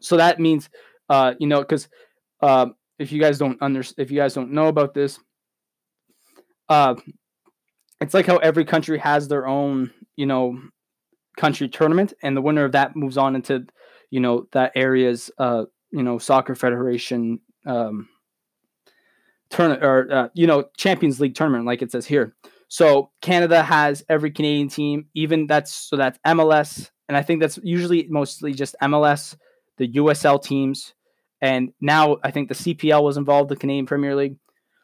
So 0.00 0.16
that 0.18 0.38
means, 0.38 0.70
uh, 1.08 1.34
you 1.40 1.48
know, 1.48 1.60
because 1.60 1.88
um, 2.42 2.76
if 2.98 3.10
you 3.10 3.20
guys 3.20 3.38
don't 3.38 3.60
under, 3.60 3.82
if 3.98 4.10
you 4.10 4.18
guys 4.18 4.34
don't 4.34 4.52
know 4.52 4.68
about 4.68 4.94
this, 4.94 5.18
uh, 6.68 6.94
it's 8.00 8.14
like 8.14 8.26
how 8.26 8.36
every 8.36 8.64
country 8.64 8.98
has 8.98 9.26
their 9.26 9.46
own, 9.46 9.90
you 10.14 10.26
know, 10.26 10.60
country 11.36 11.68
tournament, 11.68 12.12
and 12.22 12.36
the 12.36 12.42
winner 12.42 12.64
of 12.64 12.72
that 12.72 12.94
moves 12.94 13.18
on 13.18 13.34
into, 13.34 13.66
you 14.10 14.20
know, 14.20 14.46
that 14.52 14.72
area's 14.76 15.30
uh, 15.38 15.64
you 15.94 16.02
know 16.02 16.18
soccer 16.18 16.54
federation 16.54 17.38
um 17.66 18.08
turn 19.48 19.82
or 19.82 20.12
uh, 20.12 20.28
you 20.34 20.46
know 20.46 20.64
Champions 20.76 21.20
League 21.20 21.34
tournament 21.34 21.64
like 21.64 21.80
it 21.80 21.92
says 21.92 22.06
here. 22.06 22.34
So 22.68 23.10
Canada 23.20 23.62
has 23.62 24.02
every 24.08 24.32
Canadian 24.32 24.68
team, 24.68 25.06
even 25.14 25.46
that's 25.46 25.72
so 25.72 25.96
that's 25.96 26.18
MLS, 26.26 26.90
and 27.08 27.16
I 27.16 27.22
think 27.22 27.40
that's 27.40 27.58
usually 27.62 28.06
mostly 28.08 28.52
just 28.52 28.74
MLS, 28.82 29.36
the 29.76 29.92
USL 29.92 30.42
teams, 30.42 30.94
and 31.40 31.72
now 31.80 32.16
I 32.24 32.32
think 32.32 32.48
the 32.48 32.54
CPL 32.54 33.02
was 33.02 33.16
involved, 33.16 33.50
the 33.50 33.56
Canadian 33.56 33.86
Premier 33.86 34.16
League. 34.16 34.36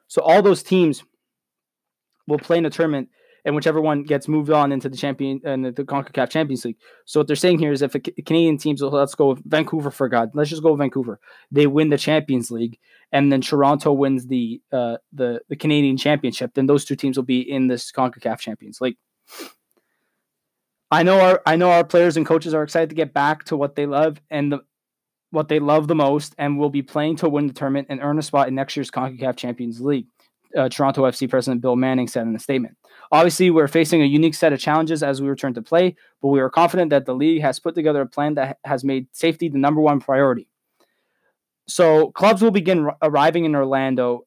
So 0.06 0.22
all 0.22 0.42
those 0.42 0.62
teams 0.62 1.02
will 2.28 2.38
play 2.38 2.58
in 2.58 2.66
a 2.66 2.70
tournament 2.70 3.08
and 3.44 3.54
whichever 3.54 3.80
one 3.80 4.02
gets 4.02 4.28
moved 4.28 4.50
on 4.50 4.72
into 4.72 4.88
the 4.88 4.96
champion 4.96 5.40
and 5.44 5.64
the, 5.64 5.72
the 5.72 5.84
CONCACAF 5.84 6.30
Champions 6.30 6.64
League. 6.64 6.76
So 7.04 7.20
what 7.20 7.26
they're 7.26 7.36
saying 7.36 7.58
here 7.58 7.72
is 7.72 7.82
if 7.82 7.94
a, 7.94 8.00
Canadian 8.00 8.58
teams, 8.58 8.82
let's 8.82 9.14
go 9.14 9.28
with 9.28 9.42
Vancouver 9.44 9.90
for 9.90 10.08
God, 10.08 10.30
let's 10.34 10.50
just 10.50 10.62
go 10.62 10.72
with 10.72 10.80
Vancouver. 10.80 11.20
They 11.50 11.66
win 11.66 11.90
the 11.90 11.98
Champions 11.98 12.50
League, 12.50 12.78
and 13.12 13.32
then 13.32 13.40
Toronto 13.40 13.92
wins 13.92 14.26
the 14.26 14.60
uh, 14.72 14.96
the 15.12 15.40
the 15.48 15.56
Canadian 15.56 15.96
Championship. 15.96 16.54
Then 16.54 16.66
those 16.66 16.84
two 16.84 16.96
teams 16.96 17.16
will 17.16 17.24
be 17.24 17.40
in 17.40 17.68
this 17.68 17.90
CONCACAF 17.92 18.38
Champions 18.38 18.80
League. 18.80 18.96
I 20.90 21.02
know 21.02 21.20
our 21.20 21.42
I 21.46 21.56
know 21.56 21.70
our 21.70 21.84
players 21.84 22.16
and 22.16 22.26
coaches 22.26 22.54
are 22.54 22.62
excited 22.62 22.90
to 22.90 22.96
get 22.96 23.14
back 23.14 23.44
to 23.44 23.56
what 23.56 23.76
they 23.76 23.86
love 23.86 24.20
and 24.30 24.52
the 24.52 24.60
what 25.30 25.48
they 25.48 25.60
love 25.60 25.86
the 25.86 25.94
most, 25.94 26.34
and 26.38 26.58
will 26.58 26.70
be 26.70 26.82
playing 26.82 27.16
to 27.16 27.28
win 27.28 27.46
the 27.46 27.52
tournament 27.52 27.86
and 27.88 28.00
earn 28.02 28.18
a 28.18 28.22
spot 28.22 28.48
in 28.48 28.54
next 28.56 28.76
year's 28.76 28.90
CONCACAF 28.90 29.36
Champions 29.36 29.80
League. 29.80 30.08
Uh, 30.56 30.68
Toronto 30.68 31.02
FC 31.04 31.28
president 31.30 31.60
Bill 31.60 31.76
Manning 31.76 32.08
said 32.08 32.26
in 32.26 32.34
a 32.34 32.38
statement. 32.38 32.76
Obviously, 33.12 33.50
we're 33.50 33.68
facing 33.68 34.02
a 34.02 34.06
unique 34.06 34.34
set 34.34 34.52
of 34.52 34.58
challenges 34.58 35.02
as 35.02 35.22
we 35.22 35.28
return 35.28 35.54
to 35.54 35.62
play, 35.62 35.94
but 36.20 36.28
we 36.28 36.40
are 36.40 36.50
confident 36.50 36.90
that 36.90 37.06
the 37.06 37.14
league 37.14 37.40
has 37.42 37.60
put 37.60 37.74
together 37.74 38.00
a 38.00 38.06
plan 38.06 38.34
that 38.34 38.58
has 38.64 38.82
made 38.82 39.06
safety 39.12 39.48
the 39.48 39.58
number 39.58 39.80
one 39.80 40.00
priority. 40.00 40.48
So, 41.68 42.10
clubs 42.12 42.42
will 42.42 42.50
begin 42.50 42.86
r- 42.86 42.96
arriving 43.02 43.44
in 43.44 43.54
Orlando 43.54 44.26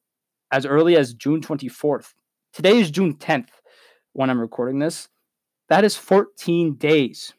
as 0.50 0.64
early 0.64 0.96
as 0.96 1.12
June 1.14 1.40
24th. 1.40 2.14
Today 2.52 2.78
is 2.78 2.90
June 2.90 3.16
10th 3.16 3.48
when 4.12 4.30
I'm 4.30 4.40
recording 4.40 4.78
this. 4.78 5.08
That 5.68 5.84
is 5.84 5.96
14 5.96 6.74
days 6.74 7.34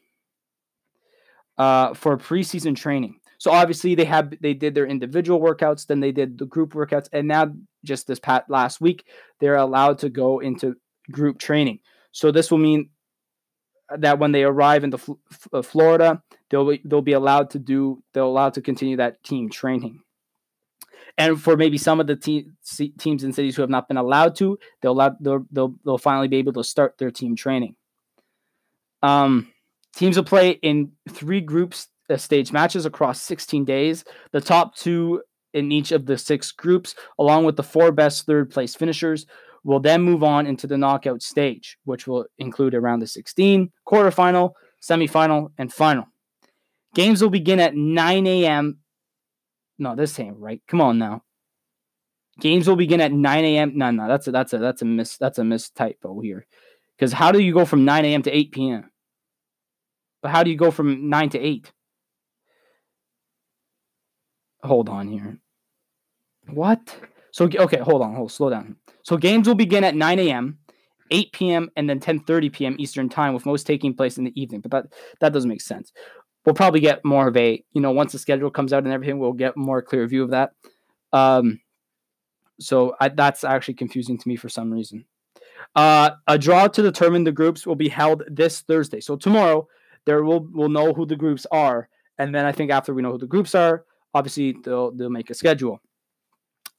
uh, 1.58 1.94
for 1.94 2.16
preseason 2.16 2.76
training. 2.76 3.18
So 3.38 3.50
obviously 3.50 3.94
they 3.94 4.04
have 4.04 4.32
they 4.40 4.54
did 4.54 4.74
their 4.74 4.86
individual 4.86 5.40
workouts, 5.40 5.86
then 5.86 6.00
they 6.00 6.12
did 6.12 6.38
the 6.38 6.46
group 6.46 6.72
workouts, 6.72 7.08
and 7.12 7.28
now 7.28 7.52
just 7.84 8.06
this 8.06 8.18
pat 8.18 8.48
last 8.48 8.80
week 8.80 9.04
they're 9.40 9.56
allowed 9.56 9.98
to 10.00 10.08
go 10.08 10.40
into 10.40 10.76
group 11.10 11.38
training. 11.38 11.80
So 12.12 12.30
this 12.30 12.50
will 12.50 12.58
mean 12.58 12.90
that 13.96 14.18
when 14.18 14.32
they 14.32 14.42
arrive 14.42 14.84
in 14.84 14.90
the 14.90 15.16
uh, 15.52 15.62
Florida, 15.62 16.22
they'll 16.50 16.68
be, 16.68 16.80
they'll 16.84 17.02
be 17.02 17.12
allowed 17.12 17.50
to 17.50 17.58
do 17.58 18.02
they'll 18.12 18.26
allowed 18.26 18.54
to 18.54 18.62
continue 18.62 18.96
that 18.96 19.22
team 19.22 19.50
training. 19.50 20.00
And 21.18 21.40
for 21.40 21.56
maybe 21.56 21.78
some 21.78 21.98
of 22.00 22.06
the 22.06 22.16
te- 22.16 22.48
teams 22.98 23.24
and 23.24 23.34
cities 23.34 23.56
who 23.56 23.62
have 23.62 23.70
not 23.70 23.88
been 23.88 23.96
allowed 23.96 24.36
to, 24.36 24.58
they'll, 24.82 24.92
allow, 24.92 25.16
they'll, 25.20 25.46
they'll 25.50 25.74
they'll 25.84 25.98
finally 25.98 26.28
be 26.28 26.36
able 26.36 26.52
to 26.54 26.64
start 26.64 26.98
their 26.98 27.10
team 27.10 27.36
training. 27.36 27.76
Um, 29.02 29.52
teams 29.94 30.16
will 30.16 30.24
play 30.24 30.50
in 30.50 30.92
three 31.08 31.40
groups 31.40 31.88
uh, 31.88 31.95
stage 32.16 32.52
matches 32.52 32.86
across 32.86 33.20
16 33.20 33.64
days. 33.64 34.04
The 34.32 34.40
top 34.40 34.76
two 34.76 35.22
in 35.52 35.72
each 35.72 35.90
of 35.92 36.06
the 36.06 36.18
six 36.18 36.52
groups, 36.52 36.94
along 37.18 37.44
with 37.44 37.56
the 37.56 37.62
four 37.62 37.90
best 37.90 38.26
third 38.26 38.50
place 38.50 38.74
finishers, 38.74 39.26
will 39.64 39.80
then 39.80 40.02
move 40.02 40.22
on 40.22 40.46
into 40.46 40.66
the 40.66 40.78
knockout 40.78 41.22
stage, 41.22 41.78
which 41.84 42.06
will 42.06 42.26
include 42.38 42.74
around 42.74 43.00
the 43.00 43.06
16, 43.06 43.72
quarterfinal, 43.86 44.52
semifinal, 44.80 45.50
and 45.58 45.72
final. 45.72 46.06
Games 46.94 47.20
will 47.20 47.30
begin 47.30 47.58
at 47.58 47.74
9 47.74 48.26
a.m. 48.26 48.78
No, 49.78 49.96
this 49.96 50.18
ain't 50.20 50.38
right. 50.38 50.62
Come 50.68 50.80
on 50.80 50.98
now. 50.98 51.22
Games 52.38 52.68
will 52.68 52.76
begin 52.76 53.00
at 53.00 53.12
9 53.12 53.44
a.m. 53.44 53.72
No, 53.76 53.90
no, 53.90 54.08
that's 54.08 54.28
a 54.28 54.30
that's 54.30 54.52
a 54.52 54.58
that's 54.58 54.82
a 54.82 54.84
miss 54.84 55.16
that's 55.16 55.38
a 55.38 55.44
miss 55.44 55.70
typo 55.70 56.20
here. 56.20 56.46
Because 56.96 57.12
how 57.12 57.32
do 57.32 57.38
you 57.40 57.52
go 57.52 57.64
from 57.64 57.84
9 57.84 58.04
a.m. 58.04 58.22
to 58.22 58.30
8 58.30 58.52
p.m.? 58.52 58.90
But 60.22 60.30
how 60.30 60.42
do 60.42 60.50
you 60.50 60.56
go 60.56 60.70
from 60.70 61.08
9 61.08 61.30
to 61.30 61.38
8? 61.38 61.72
Hold 64.66 64.88
on 64.88 65.08
here. 65.08 65.38
What? 66.48 66.94
So 67.30 67.48
okay, 67.54 67.78
hold 67.78 68.02
on, 68.02 68.14
hold 68.14 68.32
slow 68.32 68.50
down. 68.50 68.76
So 69.02 69.16
games 69.16 69.46
will 69.46 69.54
begin 69.54 69.84
at 69.84 69.94
9 69.94 70.18
a.m., 70.18 70.58
8 71.10 71.32
p.m., 71.32 71.70
and 71.76 71.88
then 71.88 72.00
10:30 72.00 72.52
p.m. 72.52 72.76
Eastern 72.78 73.08
time, 73.08 73.34
with 73.34 73.46
most 73.46 73.66
taking 73.66 73.94
place 73.94 74.18
in 74.18 74.24
the 74.24 74.40
evening. 74.40 74.60
But 74.60 74.70
that 74.70 74.86
that 75.20 75.32
doesn't 75.32 75.48
make 75.48 75.60
sense. 75.60 75.92
We'll 76.44 76.54
probably 76.54 76.80
get 76.80 77.04
more 77.04 77.28
of 77.28 77.36
a 77.36 77.62
you 77.72 77.80
know 77.80 77.90
once 77.90 78.12
the 78.12 78.18
schedule 78.18 78.50
comes 78.50 78.72
out 78.72 78.84
and 78.84 78.92
everything, 78.92 79.18
we'll 79.18 79.32
get 79.32 79.56
more 79.56 79.82
clear 79.82 80.06
view 80.06 80.22
of 80.22 80.30
that. 80.30 80.52
Um, 81.12 81.60
so 82.58 82.94
I, 83.00 83.08
that's 83.10 83.44
actually 83.44 83.74
confusing 83.74 84.18
to 84.18 84.28
me 84.28 84.36
for 84.36 84.48
some 84.48 84.72
reason. 84.72 85.04
Uh, 85.74 86.10
a 86.26 86.38
draw 86.38 86.68
to 86.68 86.82
determine 86.82 87.24
the 87.24 87.32
groups 87.32 87.66
will 87.66 87.76
be 87.76 87.88
held 87.88 88.22
this 88.28 88.62
Thursday. 88.62 89.00
So 89.00 89.16
tomorrow, 89.16 89.68
there 90.06 90.24
will 90.24 90.48
we'll 90.52 90.68
know 90.68 90.92
who 90.94 91.06
the 91.06 91.16
groups 91.16 91.46
are, 91.50 91.88
and 92.18 92.34
then 92.34 92.46
I 92.46 92.52
think 92.52 92.70
after 92.70 92.94
we 92.94 93.02
know 93.02 93.12
who 93.12 93.18
the 93.18 93.26
groups 93.26 93.54
are, 93.54 93.84
obviously 94.16 94.56
they'll 94.64 94.92
they'll 94.92 95.10
make 95.10 95.30
a 95.30 95.34
schedule. 95.34 95.80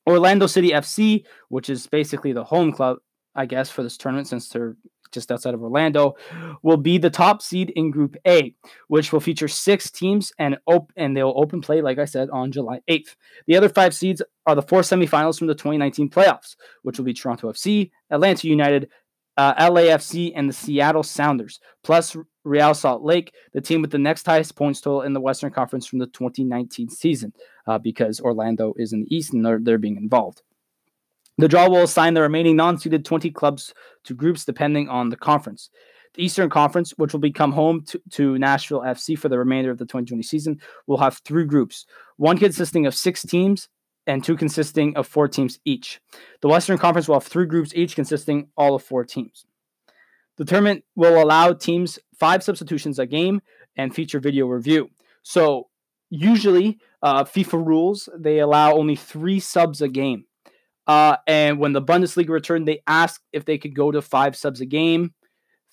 Orlando 0.07 0.47
City 0.47 0.71
FC, 0.71 1.25
which 1.49 1.69
is 1.69 1.85
basically 1.87 2.33
the 2.33 2.43
home 2.43 2.71
club, 2.71 2.97
I 3.35 3.45
guess, 3.45 3.69
for 3.69 3.83
this 3.83 3.97
tournament 3.97 4.27
since 4.27 4.49
they're 4.49 4.75
just 5.11 5.31
outside 5.31 5.53
of 5.53 5.61
Orlando, 5.61 6.15
will 6.63 6.77
be 6.77 6.97
the 6.97 7.09
top 7.09 7.41
seed 7.41 7.69
in 7.75 7.91
Group 7.91 8.15
A, 8.25 8.55
which 8.87 9.13
will 9.13 9.19
feature 9.19 9.47
six 9.47 9.91
teams 9.91 10.31
and 10.39 10.57
op- 10.65 10.91
and 10.95 11.15
they'll 11.15 11.33
open 11.35 11.61
play, 11.61 11.81
like 11.81 11.99
I 11.99 12.05
said, 12.05 12.29
on 12.31 12.51
July 12.51 12.81
8th. 12.89 13.15
The 13.45 13.55
other 13.55 13.69
five 13.69 13.93
seeds 13.93 14.21
are 14.45 14.55
the 14.55 14.61
four 14.61 14.81
semifinals 14.81 15.37
from 15.37 15.47
the 15.47 15.55
2019 15.55 16.09
playoffs, 16.09 16.55
which 16.83 16.97
will 16.97 17.05
be 17.05 17.13
Toronto 17.13 17.51
FC, 17.51 17.91
Atlanta 18.09 18.47
United, 18.47 18.89
uh, 19.37 19.69
LAFC, 19.69 20.33
and 20.35 20.49
the 20.49 20.53
Seattle 20.53 21.03
Sounders, 21.03 21.59
plus 21.83 22.17
Real 22.43 22.73
Salt 22.73 23.03
Lake, 23.03 23.33
the 23.53 23.61
team 23.61 23.81
with 23.81 23.91
the 23.91 23.97
next 23.97 24.25
highest 24.25 24.55
points 24.55 24.81
total 24.81 25.03
in 25.03 25.13
the 25.13 25.21
Western 25.21 25.51
Conference 25.51 25.85
from 25.85 25.99
the 25.99 26.07
2019 26.07 26.89
season, 26.89 27.33
uh, 27.67 27.77
because 27.77 28.19
Orlando 28.19 28.73
is 28.77 28.93
in 28.93 29.01
the 29.01 29.15
East 29.15 29.33
and 29.33 29.45
they're, 29.45 29.59
they're 29.61 29.77
being 29.77 29.97
involved. 29.97 30.41
The 31.37 31.47
draw 31.47 31.69
will 31.69 31.83
assign 31.83 32.15
the 32.15 32.21
remaining 32.21 32.55
non 32.55 32.79
seeded 32.79 33.05
20 33.05 33.29
clubs 33.31 33.73
to 34.05 34.15
groups 34.15 34.43
depending 34.43 34.89
on 34.89 35.09
the 35.09 35.17
conference. 35.17 35.69
The 36.15 36.23
Eastern 36.23 36.49
Conference, 36.49 36.91
which 36.97 37.13
will 37.13 37.19
become 37.19 37.51
home 37.51 37.83
to, 37.85 38.01
to, 38.13 38.39
Nashville 38.39 38.81
FC 38.81 39.17
for 39.17 39.29
the 39.29 39.37
remainder 39.37 39.69
of 39.69 39.77
the 39.77 39.85
2020 39.85 40.23
season, 40.23 40.59
will 40.87 40.97
have 40.97 41.21
three 41.25 41.45
groups 41.45 41.85
one 42.15 42.39
consisting 42.39 42.87
of 42.87 42.95
six 42.95 43.21
teams 43.21 43.69
and 44.07 44.23
two 44.23 44.35
consisting 44.35 44.95
of 44.95 45.05
four 45.05 45.27
teams 45.27 45.59
each. 45.65 46.01
The 46.41 46.47
Western 46.47 46.77
Conference 46.77 47.07
will 47.07 47.15
have 47.15 47.27
three 47.27 47.45
groups 47.45 47.73
each 47.75 47.95
consisting 47.95 48.47
all 48.57 48.73
of 48.75 48.83
four 48.83 49.03
teams. 49.03 49.45
The 50.37 50.45
tournament 50.45 50.83
will 50.95 51.21
allow 51.21 51.53
teams 51.53 51.99
five 52.17 52.43
substitutions 52.43 52.99
a 52.99 53.05
game 53.05 53.41
and 53.75 53.93
feature 53.93 54.19
video 54.19 54.47
review. 54.47 54.89
So 55.23 55.67
usually, 56.09 56.79
uh, 57.01 57.25
FIFA 57.25 57.65
rules 57.65 58.09
they 58.17 58.39
allow 58.39 58.73
only 58.73 58.95
three 58.95 59.39
subs 59.39 59.81
a 59.81 59.87
game. 59.87 60.25
Uh, 60.87 61.17
and 61.27 61.59
when 61.59 61.73
the 61.73 61.81
Bundesliga 61.81 62.29
returned, 62.29 62.67
they 62.67 62.81
asked 62.87 63.23
if 63.33 63.43
they 63.43 63.57
could 63.57 63.75
go 63.75 63.91
to 63.91 64.01
five 64.01 64.35
subs 64.35 64.61
a 64.61 64.65
game. 64.65 65.13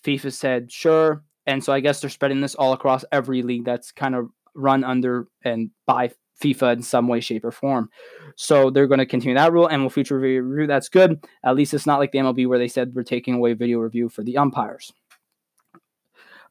FIFA 0.05 0.33
said 0.33 0.73
sure, 0.73 1.23
and 1.47 1.63
so 1.63 1.73
I 1.73 1.81
guess 1.81 2.01
they're 2.01 2.11
spreading 2.11 2.41
this 2.41 2.55
all 2.55 2.73
across 2.73 3.05
every 3.13 3.43
league 3.43 3.65
that's 3.65 3.93
kind 3.93 4.15
of 4.15 4.29
run 4.55 4.85
under 4.85 5.29
and 5.43 5.71
by 5.87 6.11
FIFA 6.43 6.75
in 6.75 6.83
some 6.83 7.09
way, 7.09 7.21
shape, 7.21 7.45
or 7.45 7.51
form. 7.51 7.89
So 8.37 8.71
they're 8.71 8.87
going 8.87 8.99
to 8.99 9.07
continue 9.07 9.37
that 9.37 9.53
rule 9.53 9.67
and 9.67 9.83
will 9.83 9.91
feature 9.91 10.19
video 10.19 10.43
review. 10.43 10.67
That's 10.67 10.89
good. 10.89 11.25
At 11.45 11.57
least 11.57 11.75
it's 11.75 11.87
not 11.87 11.99
like 11.99 12.13
the 12.13 12.19
MLB 12.19 12.47
where 12.47 12.59
they 12.59 12.69
said 12.69 12.95
we're 12.95 13.03
taking 13.03 13.35
away 13.35 13.53
video 13.55 13.79
review 13.79 14.09
for 14.09 14.23
the 14.23 14.37
umpires. 14.37 14.93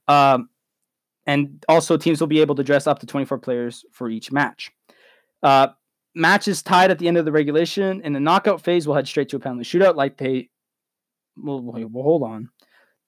Um, 0.07 0.49
and 1.25 1.63
also, 1.69 1.97
teams 1.97 2.19
will 2.19 2.27
be 2.27 2.41
able 2.41 2.55
to 2.55 2.63
dress 2.63 2.87
up 2.87 2.99
to 2.99 3.05
24 3.05 3.37
players 3.39 3.85
for 3.91 4.09
each 4.09 4.31
match. 4.31 4.71
Uh, 5.41 5.69
matches 6.15 6.61
tied 6.61 6.91
at 6.91 6.99
the 6.99 7.07
end 7.07 7.17
of 7.17 7.25
the 7.25 7.31
regulation. 7.31 8.01
In 8.01 8.13
the 8.13 8.19
knockout 8.19 8.61
phase, 8.61 8.85
we'll 8.85 8.95
head 8.95 9.07
straight 9.07 9.29
to 9.29 9.37
a 9.37 9.39
penalty 9.39 9.63
shootout 9.63 9.95
like 9.95 10.17
they. 10.17 10.49
Well, 11.37 11.61
well, 11.61 12.03
hold 12.03 12.23
on. 12.23 12.49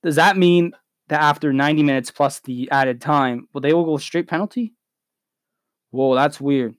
Does 0.02 0.16
that 0.16 0.38
mean 0.38 0.72
that 1.10 1.22
after 1.22 1.52
90 1.52 1.84
minutes 1.84 2.10
plus 2.10 2.40
the 2.40 2.70
added 2.72 3.02
time, 3.02 3.48
well, 3.54 3.62
they 3.62 3.74
will 3.74 3.86
go 3.86 3.98
straight 3.98 4.28
penalty? 4.28 4.74
Whoa, 5.96 6.14
that's 6.14 6.42
weird. 6.42 6.76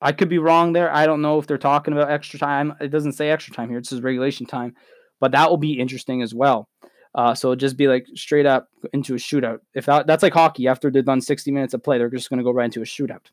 I 0.00 0.10
could 0.10 0.28
be 0.28 0.38
wrong 0.38 0.72
there. 0.72 0.92
I 0.92 1.06
don't 1.06 1.22
know 1.22 1.38
if 1.38 1.46
they're 1.46 1.58
talking 1.58 1.94
about 1.94 2.10
extra 2.10 2.40
time. 2.40 2.74
It 2.80 2.88
doesn't 2.88 3.12
say 3.12 3.30
extra 3.30 3.54
time 3.54 3.68
here. 3.68 3.78
It 3.78 3.86
says 3.86 4.00
regulation 4.00 4.46
time, 4.46 4.74
but 5.20 5.32
that 5.32 5.48
will 5.48 5.58
be 5.58 5.78
interesting 5.78 6.22
as 6.22 6.34
well. 6.34 6.68
Uh, 7.14 7.34
so 7.34 7.48
it'll 7.48 7.56
just 7.56 7.76
be 7.76 7.86
like 7.86 8.06
straight 8.14 8.46
up 8.46 8.68
into 8.92 9.14
a 9.14 9.16
shootout. 9.16 9.58
If 9.74 9.86
that, 9.86 10.08
that's 10.08 10.24
like 10.24 10.34
hockey, 10.34 10.66
after 10.66 10.90
they've 10.90 11.04
done 11.04 11.20
60 11.20 11.52
minutes 11.52 11.72
of 11.72 11.82
play, 11.82 11.98
they're 11.98 12.10
just 12.10 12.30
going 12.30 12.38
to 12.38 12.44
go 12.44 12.50
right 12.50 12.66
into 12.66 12.82
a 12.82 12.84
shootout. 12.84 13.26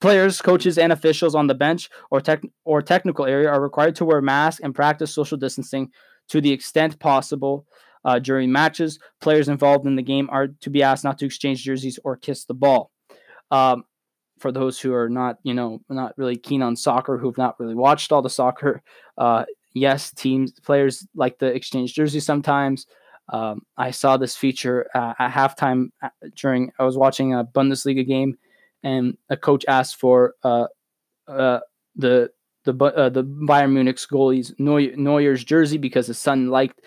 Players, 0.00 0.40
coaches, 0.40 0.78
and 0.78 0.92
officials 0.92 1.34
on 1.34 1.48
the 1.48 1.54
bench 1.54 1.90
or 2.10 2.20
tech 2.20 2.42
or 2.64 2.80
technical 2.82 3.26
area 3.26 3.48
are 3.48 3.60
required 3.60 3.96
to 3.96 4.04
wear 4.04 4.22
masks 4.22 4.60
and 4.62 4.74
practice 4.74 5.12
social 5.12 5.36
distancing 5.36 5.90
to 6.28 6.40
the 6.40 6.52
extent 6.52 7.00
possible 7.00 7.66
uh, 8.04 8.18
during 8.20 8.52
matches. 8.52 8.98
Players 9.20 9.48
involved 9.48 9.86
in 9.86 9.96
the 9.96 10.02
game 10.02 10.28
are 10.30 10.48
to 10.60 10.70
be 10.70 10.84
asked 10.84 11.04
not 11.04 11.18
to 11.18 11.26
exchange 11.26 11.64
jerseys 11.64 11.98
or 12.04 12.16
kiss 12.16 12.44
the 12.44 12.54
ball. 12.54 12.92
Um, 13.50 13.84
for 14.38 14.52
those 14.52 14.80
who 14.80 14.94
are 14.94 15.08
not, 15.08 15.38
you 15.42 15.54
know, 15.54 15.80
not 15.88 16.16
really 16.16 16.36
keen 16.36 16.62
on 16.62 16.76
soccer, 16.76 17.18
who've 17.18 17.38
not 17.38 17.58
really 17.58 17.74
watched 17.74 18.12
all 18.12 18.22
the 18.22 18.30
soccer, 18.30 18.82
uh, 19.16 19.44
yes, 19.74 20.12
teams 20.12 20.52
players 20.60 21.06
like 21.14 21.38
the 21.38 21.46
exchange 21.46 21.94
jersey 21.94 22.20
sometimes. 22.20 22.86
Um, 23.30 23.62
I 23.76 23.90
saw 23.90 24.16
this 24.16 24.36
feature 24.36 24.88
uh, 24.94 25.14
at 25.18 25.32
halftime 25.32 25.90
uh, 26.02 26.08
during 26.34 26.72
I 26.78 26.84
was 26.84 26.96
watching 26.96 27.34
a 27.34 27.44
Bundesliga 27.44 28.06
game, 28.06 28.38
and 28.82 29.16
a 29.28 29.36
coach 29.36 29.64
asked 29.68 29.96
for 29.96 30.34
uh, 30.42 30.66
uh, 31.26 31.60
the 31.96 32.30
the 32.64 32.74
uh, 32.84 33.08
the 33.08 33.24
Bayern 33.24 33.72
Munich's 33.72 34.06
goalie's 34.06 34.54
Neuer's 34.58 35.44
jersey 35.44 35.78
because 35.78 36.06
his 36.06 36.18
son 36.18 36.48
liked 36.48 36.80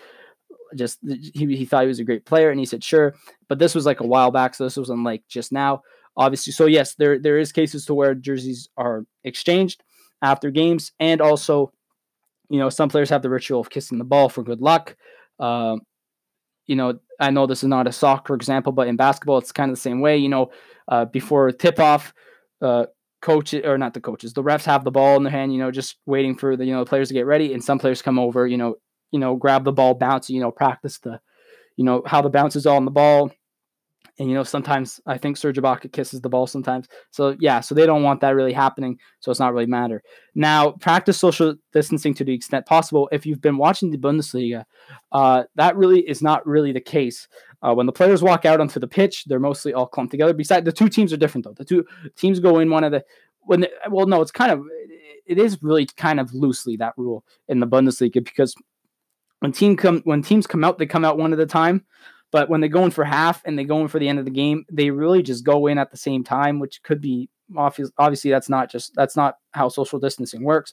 just 0.74 0.98
he, 1.34 1.56
he 1.56 1.64
thought 1.64 1.82
he 1.82 1.88
was 1.88 1.98
a 1.98 2.04
great 2.04 2.24
player 2.24 2.50
and 2.50 2.58
he 2.58 2.64
said 2.64 2.82
sure 2.82 3.14
but 3.46 3.58
this 3.58 3.74
was 3.74 3.84
like 3.84 4.00
a 4.00 4.06
while 4.06 4.30
back 4.30 4.54
so 4.54 4.64
this 4.64 4.76
wasn't 4.78 5.04
like 5.04 5.22
just 5.28 5.52
now 5.52 5.82
obviously. 6.16 6.52
So 6.52 6.66
yes, 6.66 6.94
there 6.94 7.18
there 7.18 7.38
is 7.38 7.52
cases 7.52 7.86
to 7.86 7.94
where 7.94 8.14
jerseys 8.14 8.68
are 8.76 9.04
exchanged 9.24 9.82
after 10.22 10.50
games, 10.50 10.92
and 11.00 11.20
also, 11.20 11.72
you 12.48 12.58
know, 12.58 12.68
some 12.68 12.88
players 12.88 13.10
have 13.10 13.22
the 13.22 13.30
ritual 13.30 13.60
of 13.60 13.70
kissing 13.70 13.98
the 13.98 14.04
ball 14.04 14.28
for 14.28 14.42
good 14.42 14.60
luck. 14.60 14.96
Um, 15.40 15.80
you 16.66 16.76
know, 16.76 16.98
I 17.18 17.30
know 17.30 17.46
this 17.46 17.62
is 17.62 17.68
not 17.68 17.88
a 17.88 17.92
soccer 17.92 18.34
example, 18.34 18.72
but 18.72 18.88
in 18.88 18.96
basketball, 18.96 19.38
it's 19.38 19.52
kind 19.52 19.70
of 19.70 19.76
the 19.76 19.80
same 19.80 20.00
way. 20.00 20.16
You 20.16 20.28
know, 20.28 20.50
uh, 20.88 21.06
before 21.06 21.50
tip 21.52 21.80
off, 21.80 22.14
uh, 22.60 22.86
coach 23.20 23.54
or 23.54 23.78
not 23.78 23.94
the 23.94 24.00
coaches, 24.00 24.32
the 24.32 24.42
refs 24.42 24.64
have 24.64 24.84
the 24.84 24.90
ball 24.90 25.16
in 25.16 25.22
their 25.22 25.32
hand. 25.32 25.52
You 25.52 25.58
know, 25.58 25.70
just 25.70 25.96
waiting 26.06 26.36
for 26.36 26.56
the 26.56 26.64
you 26.64 26.72
know 26.72 26.84
the 26.84 26.88
players 26.88 27.08
to 27.08 27.14
get 27.14 27.26
ready, 27.26 27.52
and 27.52 27.62
some 27.62 27.78
players 27.78 28.02
come 28.02 28.18
over. 28.18 28.46
You 28.46 28.56
know, 28.58 28.76
you 29.10 29.18
know, 29.18 29.36
grab 29.36 29.64
the 29.64 29.72
ball, 29.72 29.94
bounce. 29.94 30.30
You 30.30 30.40
know, 30.40 30.50
practice 30.50 30.98
the, 30.98 31.20
you 31.76 31.84
know, 31.84 32.02
how 32.06 32.22
the 32.22 32.30
bounce 32.30 32.54
is 32.56 32.66
on 32.66 32.84
the 32.84 32.90
ball 32.90 33.32
and 34.18 34.28
you 34.28 34.34
know, 34.34 34.42
sometimes 34.42 35.00
I 35.06 35.16
think 35.16 35.36
Serge 35.36 35.56
Ibaka 35.56 35.90
kisses 35.90 36.20
the 36.20 36.28
ball 36.28 36.46
sometimes. 36.46 36.86
So 37.10 37.34
yeah, 37.40 37.60
so 37.60 37.74
they 37.74 37.86
don't 37.86 38.02
want 38.02 38.20
that 38.20 38.34
really 38.34 38.52
happening. 38.52 38.98
So 39.20 39.30
it's 39.30 39.40
not 39.40 39.54
really 39.54 39.66
matter. 39.66 40.02
Now, 40.34 40.72
practice 40.72 41.18
social 41.18 41.54
distancing 41.72 42.12
to 42.14 42.24
the 42.24 42.34
extent 42.34 42.66
possible. 42.66 43.08
If 43.10 43.24
you've 43.24 43.40
been 43.40 43.56
watching 43.56 43.90
the 43.90 43.98
Bundesliga, 43.98 44.64
uh, 45.12 45.44
that 45.54 45.76
really 45.76 46.00
is 46.00 46.22
not 46.22 46.46
really 46.46 46.72
the 46.72 46.80
case. 46.80 47.26
Uh, 47.62 47.74
when 47.74 47.86
the 47.86 47.92
players 47.92 48.22
walk 48.22 48.44
out 48.44 48.60
onto 48.60 48.78
the 48.78 48.88
pitch, 48.88 49.24
they're 49.24 49.38
mostly 49.38 49.72
all 49.72 49.86
clumped 49.86 50.10
together. 50.10 50.34
Besides, 50.34 50.66
the 50.66 50.72
two 50.72 50.88
teams 50.88 51.12
are 51.12 51.18
different 51.18 51.46
though. 51.46 51.54
The 51.54 51.64
two 51.64 51.84
teams 52.16 52.38
go 52.38 52.58
in 52.58 52.70
one 52.70 52.84
of 52.84 52.92
the 52.92 53.02
when 53.44 53.60
the, 53.60 53.70
well, 53.90 54.06
no, 54.06 54.20
it's 54.20 54.30
kind 54.30 54.52
of 54.52 54.64
it 55.26 55.38
is 55.38 55.62
really 55.62 55.86
kind 55.86 56.20
of 56.20 56.34
loosely 56.34 56.76
that 56.76 56.92
rule 56.98 57.24
in 57.48 57.60
the 57.60 57.66
Bundesliga 57.66 58.22
because 58.22 58.54
when 59.40 59.52
team 59.52 59.76
come 59.76 60.02
when 60.04 60.22
teams 60.22 60.46
come 60.46 60.64
out, 60.64 60.78
they 60.78 60.86
come 60.86 61.04
out 61.04 61.18
one 61.18 61.32
at 61.32 61.40
a 61.40 61.46
time 61.46 61.84
But 62.32 62.48
when 62.48 62.62
they 62.62 62.68
go 62.68 62.84
in 62.84 62.90
for 62.90 63.04
half 63.04 63.42
and 63.44 63.58
they 63.58 63.64
go 63.64 63.80
in 63.82 63.88
for 63.88 63.98
the 63.98 64.08
end 64.08 64.18
of 64.18 64.24
the 64.24 64.30
game, 64.30 64.64
they 64.72 64.90
really 64.90 65.22
just 65.22 65.44
go 65.44 65.66
in 65.66 65.78
at 65.78 65.90
the 65.90 65.98
same 65.98 66.24
time, 66.24 66.58
which 66.58 66.82
could 66.82 67.00
be 67.00 67.28
obvious. 67.56 67.90
Obviously, 67.98 68.30
that's 68.30 68.48
not 68.48 68.70
just 68.70 68.94
that's 68.96 69.16
not 69.16 69.36
how 69.52 69.68
social 69.68 70.00
distancing 70.00 70.42
works. 70.42 70.72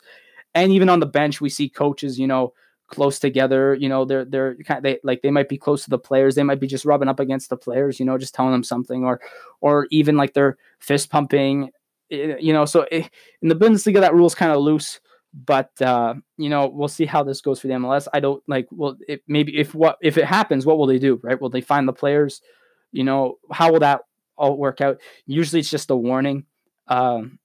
And 0.55 0.71
even 0.71 0.89
on 0.89 1.01
the 1.01 1.05
bench, 1.05 1.41
we 1.41 1.49
see 1.49 1.69
coaches, 1.69 2.17
you 2.17 2.27
know, 2.27 2.53
close 2.87 3.19
together. 3.19 3.75
You 3.75 3.89
know, 3.89 4.05
they're 4.05 4.25
they're 4.25 4.55
kind 4.63 4.77
of, 4.77 4.83
they 4.83 4.99
like 5.03 5.21
they 5.21 5.31
might 5.31 5.49
be 5.49 5.57
close 5.57 5.83
to 5.83 5.89
the 5.89 5.99
players. 5.99 6.35
They 6.35 6.43
might 6.43 6.61
be 6.61 6.67
just 6.67 6.85
rubbing 6.85 7.09
up 7.09 7.19
against 7.19 7.49
the 7.49 7.57
players. 7.57 7.99
You 7.99 8.05
know, 8.05 8.17
just 8.17 8.33
telling 8.33 8.53
them 8.53 8.63
something, 8.63 9.03
or 9.03 9.19
or 9.59 9.87
even 9.91 10.15
like 10.15 10.33
they're 10.33 10.57
fist 10.79 11.09
pumping. 11.09 11.71
Eh, 12.09 12.37
you 12.39 12.53
know, 12.53 12.65
so 12.65 12.85
eh, 12.91 13.07
in 13.41 13.49
the 13.49 13.55
Bundesliga, 13.55 13.99
that 13.99 14.15
rule 14.15 14.27
is 14.27 14.33
kind 14.33 14.51
of 14.51 14.59
loose 14.61 15.01
but 15.33 15.69
uh, 15.81 16.15
you 16.37 16.49
know 16.49 16.67
we'll 16.67 16.87
see 16.87 17.05
how 17.05 17.23
this 17.23 17.41
goes 17.41 17.59
for 17.59 17.67
the 17.67 17.73
MLS. 17.73 18.07
I 18.13 18.19
don't 18.19 18.43
like 18.47 18.67
well 18.71 18.97
it, 19.07 19.21
maybe 19.27 19.57
if 19.57 19.75
what 19.75 19.97
if 20.01 20.17
it 20.17 20.25
happens, 20.25 20.65
what 20.65 20.77
will 20.77 20.87
they 20.87 20.99
do? 20.99 21.19
Right? 21.23 21.39
Will 21.39 21.49
they 21.49 21.61
find 21.61 21.87
the 21.87 21.93
players? 21.93 22.41
You 22.91 23.03
know 23.03 23.35
how 23.51 23.71
will 23.71 23.79
that 23.79 24.01
all 24.37 24.57
work 24.57 24.81
out? 24.81 24.99
Usually 25.25 25.59
it's 25.59 25.69
just 25.69 25.91
a 25.91 25.95
warning. 25.95 26.45
Um, 26.87 27.39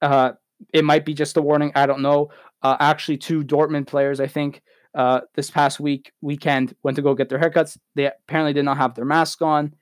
uh, 0.00 0.32
it 0.72 0.84
might 0.84 1.04
be 1.04 1.14
just 1.14 1.36
a 1.36 1.42
warning. 1.42 1.72
I 1.74 1.86
don't 1.86 2.02
know. 2.02 2.30
Uh, 2.62 2.76
actually, 2.80 3.18
two 3.18 3.42
Dortmund 3.42 3.86
players, 3.86 4.20
I 4.20 4.26
think, 4.26 4.62
uh, 4.94 5.20
this 5.34 5.50
past 5.50 5.80
week 5.80 6.12
weekend 6.20 6.74
went 6.82 6.96
to 6.96 7.02
go 7.02 7.14
get 7.14 7.28
their 7.28 7.38
haircuts. 7.38 7.76
They 7.94 8.06
apparently 8.06 8.52
did 8.52 8.64
not 8.64 8.76
have 8.76 8.94
their 8.94 9.04
mask 9.04 9.42
on. 9.42 9.74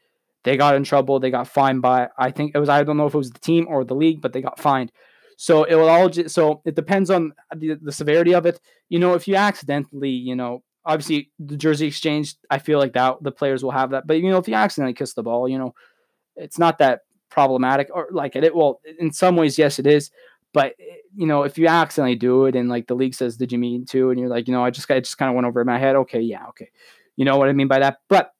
They 0.44 0.56
got 0.56 0.74
in 0.74 0.84
trouble. 0.84 1.20
They 1.20 1.30
got 1.30 1.46
fined 1.46 1.82
by 1.82 2.08
I 2.18 2.30
think 2.30 2.52
it 2.54 2.58
was 2.58 2.68
I 2.68 2.82
don't 2.82 2.96
know 2.96 3.06
if 3.06 3.14
it 3.14 3.18
was 3.18 3.30
the 3.30 3.38
team 3.38 3.66
or 3.68 3.84
the 3.84 3.94
league, 3.94 4.20
but 4.20 4.32
they 4.32 4.40
got 4.40 4.58
fined. 4.58 4.90
So 5.42 5.64
it 5.64 5.74
will 5.74 5.88
all 5.88 6.08
so 6.28 6.62
it 6.64 6.76
depends 6.76 7.10
on 7.10 7.32
the, 7.56 7.74
the 7.74 7.90
severity 7.90 8.32
of 8.32 8.46
it. 8.46 8.60
You 8.90 9.00
know, 9.00 9.14
if 9.14 9.26
you 9.26 9.34
accidentally, 9.34 10.08
you 10.08 10.36
know, 10.36 10.62
obviously 10.84 11.32
the 11.40 11.56
jersey 11.56 11.88
exchange, 11.88 12.36
I 12.48 12.60
feel 12.60 12.78
like 12.78 12.92
that 12.92 13.16
the 13.24 13.32
players 13.32 13.64
will 13.64 13.72
have 13.72 13.90
that. 13.90 14.06
But 14.06 14.20
you 14.20 14.30
know, 14.30 14.38
if 14.38 14.46
you 14.46 14.54
accidentally 14.54 14.94
kiss 14.94 15.14
the 15.14 15.24
ball, 15.24 15.48
you 15.48 15.58
know, 15.58 15.74
it's 16.36 16.60
not 16.60 16.78
that 16.78 17.00
problematic 17.28 17.88
or 17.92 18.06
like 18.12 18.36
it. 18.36 18.54
Well, 18.54 18.80
in 19.00 19.12
some 19.12 19.34
ways, 19.34 19.58
yes, 19.58 19.80
it 19.80 19.86
is. 19.88 20.12
But 20.52 20.76
eh, 20.78 20.98
you 21.16 21.26
know, 21.26 21.42
if 21.42 21.58
you 21.58 21.66
accidentally 21.66 22.14
do 22.14 22.44
it 22.44 22.54
and 22.54 22.68
like 22.68 22.86
the 22.86 22.94
league 22.94 23.14
says, 23.16 23.36
"Did 23.36 23.50
you 23.50 23.58
mean 23.58 23.84
to?" 23.86 24.10
and 24.10 24.20
you're 24.20 24.28
like, 24.28 24.46
you 24.46 24.54
know, 24.54 24.64
I 24.64 24.70
just 24.70 24.88
I 24.92 25.00
just 25.00 25.18
kind 25.18 25.28
of 25.28 25.34
went 25.34 25.48
over 25.48 25.64
my 25.64 25.76
head. 25.76 25.96
Okay, 25.96 26.20
yeah, 26.20 26.46
okay. 26.50 26.68
You 27.16 27.24
know 27.24 27.36
what 27.36 27.48
I 27.48 27.52
mean 27.52 27.66
by 27.66 27.80
that. 27.80 27.98
But 28.08 28.30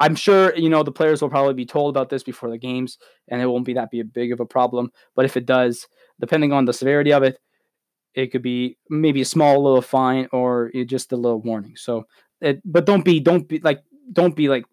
I'm 0.00 0.16
sure 0.16 0.54
you 0.56 0.68
know 0.68 0.82
the 0.82 0.92
players 0.92 1.22
will 1.22 1.30
probably 1.30 1.54
be 1.54 1.66
told 1.66 1.94
about 1.94 2.08
this 2.10 2.22
before 2.22 2.50
the 2.50 2.58
games, 2.58 2.98
and 3.28 3.40
it 3.40 3.46
won't 3.46 3.64
be 3.64 3.74
that 3.74 3.90
be 3.90 4.00
a 4.00 4.04
big 4.04 4.32
of 4.32 4.40
a 4.40 4.46
problem. 4.46 4.90
But 5.14 5.24
if 5.24 5.36
it 5.36 5.46
does, 5.46 5.86
depending 6.20 6.52
on 6.52 6.64
the 6.64 6.72
severity 6.72 7.12
of 7.12 7.22
it, 7.22 7.38
it 8.14 8.28
could 8.28 8.42
be 8.42 8.78
maybe 8.88 9.20
a 9.20 9.26
small 9.26 9.62
little 9.62 9.82
fine 9.82 10.28
or 10.32 10.70
just 10.86 11.12
a 11.12 11.16
little 11.16 11.40
warning. 11.40 11.76
So, 11.76 12.06
it, 12.40 12.60
but 12.64 12.86
don't 12.86 13.04
be 13.04 13.20
don't 13.20 13.48
be 13.48 13.60
like 13.60 13.82
don't 14.12 14.36
be 14.36 14.48
like 14.48 14.64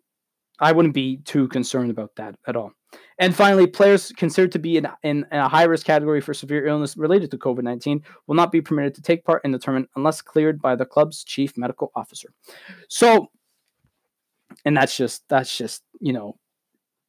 I 0.60 0.72
wouldn't 0.72 0.94
be 0.94 1.18
too 1.18 1.48
concerned 1.48 1.90
about 1.90 2.16
that 2.18 2.36
at 2.48 2.56
all. 2.56 2.72
And 3.18 3.36
finally, 3.36 3.68
players 3.68 4.12
considered 4.16 4.52
to 4.52 4.60
be 4.60 4.78
in, 4.78 4.88
in, 5.04 5.26
in 5.32 5.38
a 5.38 5.48
high 5.50 5.64
risk 5.64 5.86
category 5.86 6.22
for 6.22 6.34
severe 6.34 6.68
illness 6.68 6.98
related 6.98 7.32
to 7.32 7.38
COVID 7.38 7.64
19 7.64 8.04
will 8.28 8.36
not 8.36 8.52
be 8.52 8.62
permitted 8.62 8.94
to 8.96 9.02
take 9.02 9.24
part 9.24 9.44
in 9.44 9.52
the 9.52 9.60
tournament 9.60 9.90
unless 9.96 10.22
cleared 10.22 10.62
by 10.62 10.76
the 10.76 10.86
club's 10.86 11.24
chief 11.24 11.58
medical 11.58 11.92
officer. 11.96 12.30
So, 12.90 13.32
and 14.66 14.76
that's 14.76 14.96
just 14.96 15.24
that's 15.30 15.56
just 15.58 15.84
you 16.00 16.14
know 16.14 16.38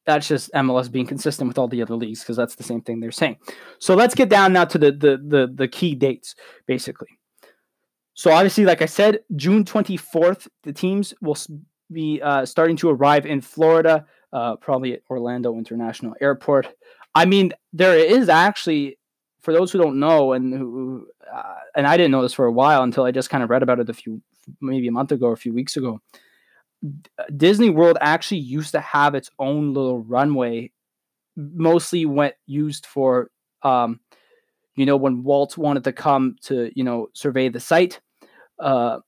that's 0.05 0.27
just 0.27 0.51
MLS 0.53 0.91
being 0.91 1.07
consistent 1.07 1.47
with 1.47 1.57
all 1.57 1.67
the 1.67 1.81
other 1.81 1.95
leagues 1.95 2.19
because 2.19 2.35
that's 2.35 2.55
the 2.55 2.63
same 2.63 2.81
thing 2.81 2.99
they're 2.99 3.11
saying. 3.11 3.37
So 3.79 3.95
let's 3.95 4.15
get 4.15 4.29
down 4.29 4.53
now 4.53 4.65
to 4.65 4.77
the 4.77 4.91
the 4.91 5.17
the, 5.17 5.51
the 5.53 5.67
key 5.67 5.95
dates 5.95 6.35
basically. 6.67 7.09
So 8.13 8.31
obviously, 8.31 8.65
like 8.65 8.81
I 8.81 8.85
said, 8.85 9.19
June 9.35 9.65
twenty 9.65 9.97
fourth, 9.97 10.47
the 10.63 10.73
teams 10.73 11.13
will 11.21 11.37
be 11.91 12.21
uh, 12.21 12.45
starting 12.45 12.75
to 12.77 12.89
arrive 12.89 13.25
in 13.25 13.41
Florida, 13.41 14.05
uh, 14.31 14.55
probably 14.57 14.93
at 14.93 15.01
Orlando 15.09 15.57
International 15.57 16.15
Airport. 16.21 16.67
I 17.15 17.25
mean, 17.25 17.53
there 17.71 17.97
is 17.97 18.29
actually, 18.29 18.97
for 19.41 19.53
those 19.53 19.71
who 19.71 19.77
don't 19.77 19.99
know, 19.99 20.33
and 20.33 20.53
who, 20.53 21.07
uh, 21.33 21.53
and 21.75 21.87
I 21.87 21.97
didn't 21.97 22.11
know 22.11 22.23
this 22.23 22.33
for 22.33 22.45
a 22.45 22.51
while 22.51 22.83
until 22.83 23.03
I 23.03 23.11
just 23.11 23.29
kind 23.29 23.43
of 23.43 23.49
read 23.49 23.63
about 23.63 23.79
it 23.79 23.89
a 23.89 23.93
few, 23.93 24.21
maybe 24.61 24.87
a 24.87 24.91
month 24.91 25.11
ago 25.11 25.27
or 25.27 25.33
a 25.33 25.37
few 25.37 25.53
weeks 25.53 25.77
ago. 25.77 26.01
Disney 27.35 27.69
World 27.69 27.97
actually 28.01 28.39
used 28.39 28.71
to 28.71 28.79
have 28.79 29.15
its 29.15 29.29
own 29.39 29.73
little 29.73 29.99
runway, 29.99 30.71
mostly 31.35 32.05
went 32.05 32.35
used 32.45 32.85
for, 32.85 33.29
um, 33.61 33.99
you 34.75 34.85
know, 34.85 34.97
when 34.97 35.23
Walt 35.23 35.57
wanted 35.57 35.83
to 35.85 35.93
come 35.93 36.35
to, 36.43 36.71
you 36.75 36.83
know, 36.83 37.07
survey 37.13 37.49
the 37.49 37.59
site, 37.59 37.99
uh, 38.59 38.99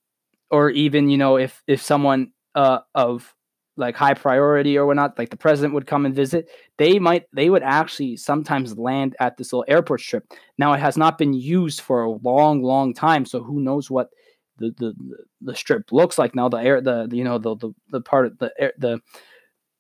or 0.52 0.70
even, 0.70 1.10
you 1.10 1.18
know, 1.18 1.38
if 1.38 1.64
if 1.68 1.82
someone 1.82 2.32
uh, 2.56 2.80
of 2.94 3.34
like 3.78 3.96
high 3.96 4.14
priority 4.14 4.78
or 4.78 4.86
whatnot, 4.86 5.18
like 5.20 5.30
the 5.30 5.38
president 5.38 5.74
would 5.74 5.88
come 5.88 6.06
and 6.06 6.16
visit, 6.16 6.50
they 6.78 7.00
might 7.00 7.26
they 7.34 7.50
would 7.50 7.64
actually 7.64 8.16
sometimes 8.16 8.78
land 8.78 9.16
at 9.20 9.38
this 9.38 9.52
little 9.52 9.66
airport 9.68 10.02
strip. 10.02 10.24
Now 10.58 10.74
it 10.74 10.80
has 10.80 10.98
not 10.98 11.18
been 11.18 11.34
used 11.34 11.82
for 11.82 12.04
a 12.04 12.12
long, 12.12 12.64
long 12.64 12.94
time, 12.94 13.26
so 13.26 13.44
who 13.44 13.60
knows 13.60 13.92
what 13.92 14.10
the 14.58 14.74
the 14.78 14.96
the 15.41 15.56
strip 15.56 15.91
looks 15.91 16.18
like 16.18 16.36
now. 16.36 16.50
The 16.50 16.58
air, 16.58 16.82
the, 16.82 17.08
the 17.08 17.18
you 17.18 17.24
know 17.24 17.38
the 17.38 17.56
the, 17.56 17.72
the 17.89 18.02
part 18.02 18.28
of 18.28 18.38
the 18.38 18.54
air, 18.58 18.74
the 18.78 19.02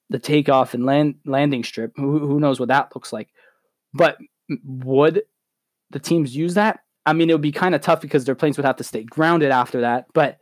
the 0.09 0.19
takeoff 0.19 0.73
and 0.73 0.85
land 0.85 1.15
landing 1.25 1.63
strip. 1.63 1.93
Who 1.95 2.19
who 2.19 2.39
knows 2.39 2.59
what 2.59 2.69
that 2.69 2.95
looks 2.95 3.11
like? 3.13 3.29
But 3.93 4.17
would 4.63 5.23
the 5.91 5.99
teams 5.99 6.35
use 6.35 6.55
that? 6.55 6.79
I 7.05 7.13
mean, 7.13 7.29
it 7.29 7.33
would 7.33 7.41
be 7.41 7.51
kind 7.51 7.75
of 7.75 7.81
tough 7.81 8.01
because 8.01 8.25
their 8.25 8.35
planes 8.35 8.57
would 8.57 8.65
have 8.65 8.77
to 8.77 8.83
stay 8.83 9.03
grounded 9.03 9.51
after 9.51 9.81
that. 9.81 10.07
But 10.13 10.39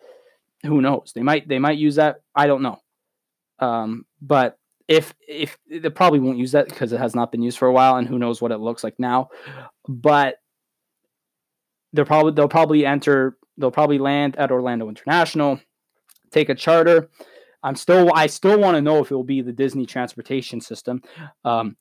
who 0.63 0.81
knows? 0.81 1.11
They 1.13 1.23
might 1.23 1.47
they 1.47 1.59
might 1.59 1.77
use 1.77 1.95
that. 1.95 2.21
I 2.35 2.47
don't 2.47 2.61
know. 2.61 2.79
Um, 3.59 4.05
but 4.21 4.57
if 4.87 5.13
if 5.27 5.57
they 5.69 5.89
probably 5.89 6.19
won't 6.19 6.37
use 6.37 6.51
that 6.53 6.67
because 6.67 6.91
it 6.91 6.99
has 6.99 7.15
not 7.15 7.31
been 7.31 7.41
used 7.41 7.57
for 7.57 7.67
a 7.67 7.73
while, 7.73 7.95
and 7.95 8.07
who 8.07 8.19
knows 8.19 8.41
what 8.41 8.51
it 8.51 8.57
looks 8.57 8.83
like 8.83 8.95
now. 8.97 9.29
But 9.87 10.37
they'll 11.93 12.05
probably 12.05 12.33
they'll 12.33 12.47
probably 12.47 12.85
enter 12.85 13.37
They'll 13.57 13.71
probably 13.71 13.99
land 13.99 14.35
at 14.37 14.51
Orlando 14.51 14.89
International, 14.89 15.59
take 16.31 16.49
a 16.49 16.55
charter. 16.55 17.09
I'm 17.61 17.75
still 17.75 18.11
I 18.13 18.27
still 18.27 18.59
want 18.59 18.75
to 18.75 18.81
know 18.81 18.99
if 18.99 19.11
it 19.11 19.15
will 19.15 19.23
be 19.23 19.41
the 19.41 19.53
Disney 19.53 19.85
transportation 19.85 20.59
system. 20.59 21.01
Um, 21.45 21.77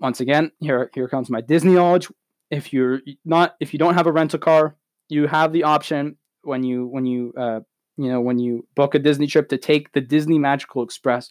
once 0.00 0.20
again, 0.20 0.52
here 0.60 0.90
here 0.94 1.08
comes 1.08 1.28
my 1.28 1.40
Disney 1.40 1.72
knowledge. 1.72 2.08
If 2.50 2.72
you're 2.72 3.00
not 3.24 3.56
if 3.60 3.72
you 3.72 3.78
don't 3.78 3.94
have 3.94 4.06
a 4.06 4.12
rental 4.12 4.38
car, 4.38 4.76
you 5.08 5.26
have 5.26 5.52
the 5.52 5.64
option 5.64 6.16
when 6.42 6.62
you 6.62 6.86
when 6.86 7.04
you 7.04 7.34
uh, 7.36 7.60
you 7.96 8.10
know 8.10 8.20
when 8.20 8.38
you 8.38 8.66
book 8.74 8.94
a 8.94 8.98
Disney 8.98 9.26
trip 9.26 9.48
to 9.50 9.58
take 9.58 9.92
the 9.92 10.00
Disney 10.00 10.38
Magical 10.38 10.82
Express, 10.82 11.28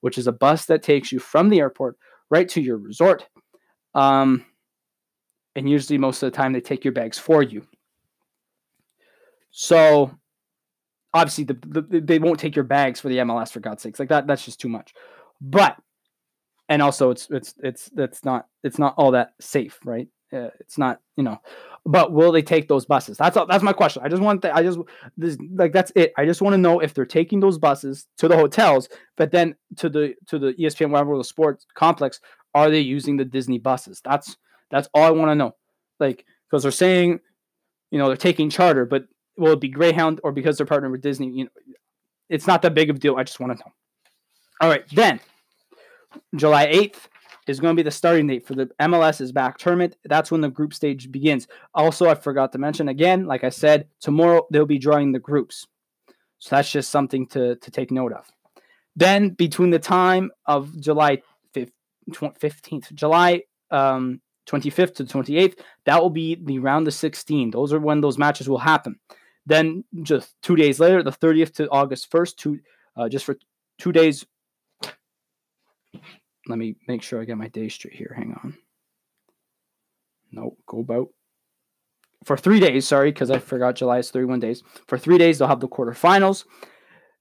which 0.00 0.18
is 0.18 0.26
a 0.26 0.32
bus 0.32 0.66
that 0.66 0.82
takes 0.82 1.10
you 1.10 1.18
from 1.18 1.48
the 1.48 1.60
airport 1.60 1.96
right 2.30 2.48
to 2.50 2.60
your 2.60 2.76
resort. 2.76 3.26
Um, 3.94 4.44
and 5.56 5.68
usually 5.68 5.98
most 5.98 6.22
of 6.22 6.30
the 6.30 6.36
time 6.36 6.52
they 6.52 6.60
take 6.60 6.84
your 6.84 6.92
bags 6.92 7.18
for 7.18 7.42
you. 7.42 7.66
So 9.60 10.12
obviously 11.12 11.42
the, 11.42 11.58
the, 11.66 12.00
they 12.00 12.20
won't 12.20 12.38
take 12.38 12.54
your 12.54 12.64
bags 12.64 13.00
for 13.00 13.08
the 13.08 13.16
MLS 13.16 13.50
for 13.50 13.58
God's 13.58 13.82
sakes. 13.82 13.98
Like 13.98 14.08
that 14.08 14.28
that's 14.28 14.44
just 14.44 14.60
too 14.60 14.68
much. 14.68 14.94
But 15.40 15.76
and 16.68 16.80
also 16.80 17.10
it's 17.10 17.26
it's 17.28 17.54
it's 17.60 17.90
it's 17.96 18.24
not 18.24 18.46
it's 18.62 18.78
not 18.78 18.94
all 18.96 19.10
that 19.10 19.32
safe, 19.40 19.80
right? 19.84 20.06
Uh, 20.32 20.50
it's 20.60 20.78
not, 20.78 21.00
you 21.16 21.24
know. 21.24 21.40
But 21.84 22.12
will 22.12 22.30
they 22.30 22.40
take 22.40 22.68
those 22.68 22.86
buses? 22.86 23.16
That's 23.16 23.36
all, 23.36 23.46
that's 23.46 23.64
my 23.64 23.72
question. 23.72 24.02
I 24.04 24.08
just 24.08 24.22
want 24.22 24.42
to, 24.42 24.54
I 24.54 24.62
just 24.62 24.78
this 25.16 25.36
like 25.56 25.72
that's 25.72 25.90
it. 25.96 26.12
I 26.16 26.24
just 26.24 26.40
want 26.40 26.54
to 26.54 26.58
know 26.58 26.78
if 26.78 26.94
they're 26.94 27.04
taking 27.04 27.40
those 27.40 27.58
buses 27.58 28.06
to 28.18 28.28
the 28.28 28.36
hotels, 28.36 28.88
but 29.16 29.32
then 29.32 29.56
to 29.78 29.88
the 29.88 30.14
to 30.28 30.38
the 30.38 30.52
ESPN 30.52 30.90
World 31.04 31.26
Sports 31.26 31.66
complex, 31.74 32.20
are 32.54 32.70
they 32.70 32.78
using 32.78 33.16
the 33.16 33.24
Disney 33.24 33.58
buses? 33.58 34.00
That's 34.04 34.36
that's 34.70 34.88
all 34.94 35.02
I 35.02 35.10
want 35.10 35.32
to 35.32 35.34
know. 35.34 35.56
Like 35.98 36.24
because 36.48 36.62
they're 36.62 36.70
saying, 36.70 37.18
you 37.90 37.98
know, 37.98 38.06
they're 38.06 38.16
taking 38.16 38.50
charter, 38.50 38.86
but 38.86 39.02
will 39.38 39.52
it 39.52 39.60
be 39.60 39.68
Greyhound 39.68 40.20
or 40.24 40.32
because 40.32 40.58
they're 40.58 40.66
partnered 40.66 40.92
with 40.92 41.00
Disney? 41.00 41.28
You 41.30 41.44
know, 41.44 41.50
it's 42.28 42.46
not 42.46 42.62
that 42.62 42.74
big 42.74 42.90
of 42.90 42.96
a 42.96 42.98
deal. 42.98 43.16
I 43.16 43.24
just 43.24 43.40
want 43.40 43.56
to 43.56 43.64
know. 43.64 43.72
All 44.60 44.68
right, 44.68 44.84
then 44.92 45.20
July 46.34 46.66
8th 46.66 46.96
is 47.46 47.60
going 47.60 47.74
to 47.74 47.80
be 47.80 47.84
the 47.84 47.90
starting 47.90 48.26
date 48.26 48.46
for 48.46 48.54
the 48.54 48.66
MLS 48.80 49.20
is 49.20 49.32
back 49.32 49.56
tournament. 49.58 49.96
That's 50.04 50.30
when 50.30 50.40
the 50.40 50.50
group 50.50 50.74
stage 50.74 51.10
begins. 51.10 51.46
Also, 51.74 52.08
I 52.08 52.14
forgot 52.14 52.52
to 52.52 52.58
mention 52.58 52.88
again, 52.88 53.26
like 53.26 53.44
I 53.44 53.48
said, 53.48 53.86
tomorrow 54.00 54.46
they'll 54.50 54.66
be 54.66 54.78
drawing 54.78 55.12
the 55.12 55.18
groups. 55.18 55.66
So 56.38 56.56
that's 56.56 56.70
just 56.70 56.90
something 56.90 57.26
to, 57.28 57.56
to 57.56 57.70
take 57.70 57.90
note 57.90 58.12
of. 58.12 58.30
Then 58.96 59.30
between 59.30 59.70
the 59.70 59.78
time 59.78 60.30
of 60.46 60.78
July 60.80 61.22
15th, 61.54 62.92
July 62.94 63.42
um, 63.70 64.20
25th 64.48 64.94
to 64.96 65.04
28th, 65.04 65.58
that 65.84 66.02
will 66.02 66.10
be 66.10 66.36
the 66.42 66.58
round 66.58 66.88
of 66.88 66.94
16. 66.94 67.50
Those 67.50 67.72
are 67.72 67.78
when 67.78 68.00
those 68.00 68.18
matches 68.18 68.48
will 68.48 68.58
happen. 68.58 68.98
Then 69.48 69.82
just 70.02 70.34
two 70.42 70.56
days 70.56 70.78
later, 70.78 71.02
the 71.02 71.10
30th 71.10 71.54
to 71.54 71.70
August 71.70 72.12
1st, 72.12 72.36
two 72.36 72.60
uh, 72.96 73.08
just 73.08 73.24
for 73.24 73.38
two 73.78 73.92
days. 73.92 74.26
Let 76.46 76.58
me 76.58 76.76
make 76.86 77.02
sure 77.02 77.20
I 77.20 77.24
get 77.24 77.38
my 77.38 77.48
day 77.48 77.70
straight 77.70 77.94
here. 77.94 78.12
Hang 78.14 78.34
on. 78.42 78.58
No, 80.32 80.56
go 80.66 80.80
about 80.80 81.08
for 82.24 82.36
three 82.36 82.60
days. 82.60 82.86
Sorry, 82.86 83.10
because 83.10 83.30
I 83.30 83.38
forgot 83.38 83.76
July 83.76 83.98
is 83.98 84.10
31 84.10 84.40
days. 84.40 84.62
For 84.86 84.98
three 84.98 85.16
days, 85.16 85.38
they'll 85.38 85.48
have 85.48 85.60
the 85.60 85.68
quarterfinals. 85.68 86.44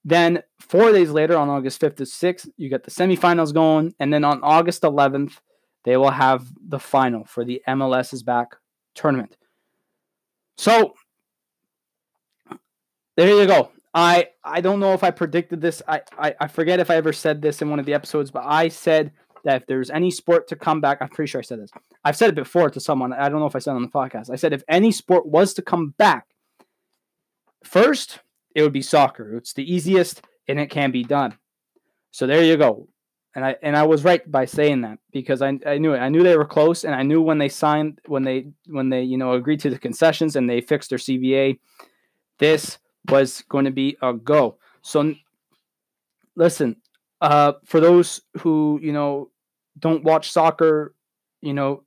Then 0.03 0.43
four 0.59 0.91
days 0.91 1.11
later, 1.11 1.37
on 1.37 1.47
August 1.47 1.79
5th 1.79 1.95
to 1.97 2.03
6th, 2.03 2.49
you 2.57 2.67
get 2.67 2.83
the 2.83 2.91
semifinals 2.91 3.53
going. 3.53 3.93
And 4.01 4.13
then 4.13 4.25
on 4.25 4.41
August 4.43 4.81
11th, 4.81 5.37
they 5.85 5.95
will 5.95 6.11
have 6.11 6.45
the 6.67 6.79
final 6.79 7.23
for 7.23 7.45
the 7.45 7.61
MLS 7.69 8.13
is 8.13 8.21
back 8.21 8.57
tournament. 8.95 9.37
So 10.57 10.93
there 13.17 13.27
you 13.27 13.47
go. 13.47 13.71
I 13.93 14.27
I 14.43 14.61
don't 14.61 14.79
know 14.79 14.93
if 14.93 15.03
I 15.03 15.11
predicted 15.11 15.59
this. 15.59 15.81
I, 15.87 16.01
I, 16.17 16.35
I 16.39 16.47
forget 16.47 16.79
if 16.79 16.91
I 16.91 16.95
ever 16.95 17.11
said 17.11 17.41
this 17.41 17.61
in 17.61 17.69
one 17.69 17.79
of 17.79 17.85
the 17.85 17.93
episodes, 17.95 18.31
but 18.31 18.43
I 18.45 18.69
said 18.69 19.11
that 19.43 19.63
if 19.63 19.67
there's 19.67 19.89
any 19.89 20.11
sport 20.11 20.47
to 20.49 20.55
come 20.55 20.79
back, 20.81 20.99
I'm 21.01 21.09
pretty 21.09 21.29
sure 21.29 21.39
I 21.39 21.43
said 21.43 21.59
this. 21.59 21.71
I've 22.05 22.15
said 22.15 22.29
it 22.29 22.35
before 22.35 22.69
to 22.69 22.79
someone. 22.79 23.11
I 23.11 23.27
don't 23.27 23.39
know 23.39 23.47
if 23.47 23.55
I 23.55 23.59
said 23.59 23.71
it 23.71 23.77
on 23.77 23.81
the 23.81 23.87
podcast. 23.87 24.29
I 24.29 24.35
said 24.35 24.53
if 24.53 24.63
any 24.69 24.91
sport 24.91 25.25
was 25.25 25.53
to 25.55 25.61
come 25.61 25.95
back, 25.97 26.27
first 27.63 28.19
it 28.53 28.61
would 28.61 28.73
be 28.73 28.81
soccer. 28.81 29.35
It's 29.35 29.53
the 29.53 29.69
easiest 29.71 30.21
and 30.47 30.59
it 30.59 30.69
can 30.69 30.91
be 30.91 31.03
done. 31.03 31.35
So 32.11 32.27
there 32.27 32.43
you 32.43 32.55
go. 32.55 32.87
And 33.35 33.43
I 33.43 33.55
and 33.63 33.75
I 33.75 33.83
was 33.83 34.03
right 34.03 34.29
by 34.31 34.45
saying 34.45 34.81
that 34.81 34.99
because 35.11 35.41
I, 35.41 35.59
I 35.65 35.77
knew 35.79 35.93
it. 35.93 35.99
I 35.99 36.09
knew 36.09 36.23
they 36.23 36.37
were 36.37 36.45
close 36.45 36.83
and 36.83 36.93
I 36.93 37.03
knew 37.03 37.21
when 37.21 37.37
they 37.37 37.49
signed 37.49 37.99
when 38.05 38.23
they 38.23 38.49
when 38.67 38.89
they, 38.89 39.01
you 39.01 39.17
know, 39.17 39.33
agreed 39.33 39.59
to 39.61 39.69
the 39.69 39.79
concessions 39.79 40.35
and 40.35 40.49
they 40.49 40.61
fixed 40.61 40.89
their 40.89 40.99
CBA, 40.99 41.59
this 42.39 42.77
was 43.09 43.43
going 43.49 43.65
to 43.65 43.71
be 43.71 43.97
a 44.01 44.13
go. 44.13 44.57
So 44.81 45.13
listen, 46.35 46.77
uh 47.21 47.53
for 47.65 47.79
those 47.79 48.21
who, 48.39 48.79
you 48.81 48.93
know, 48.93 49.31
don't 49.79 50.03
watch 50.03 50.31
soccer, 50.31 50.93
you 51.41 51.53
know, 51.53 51.83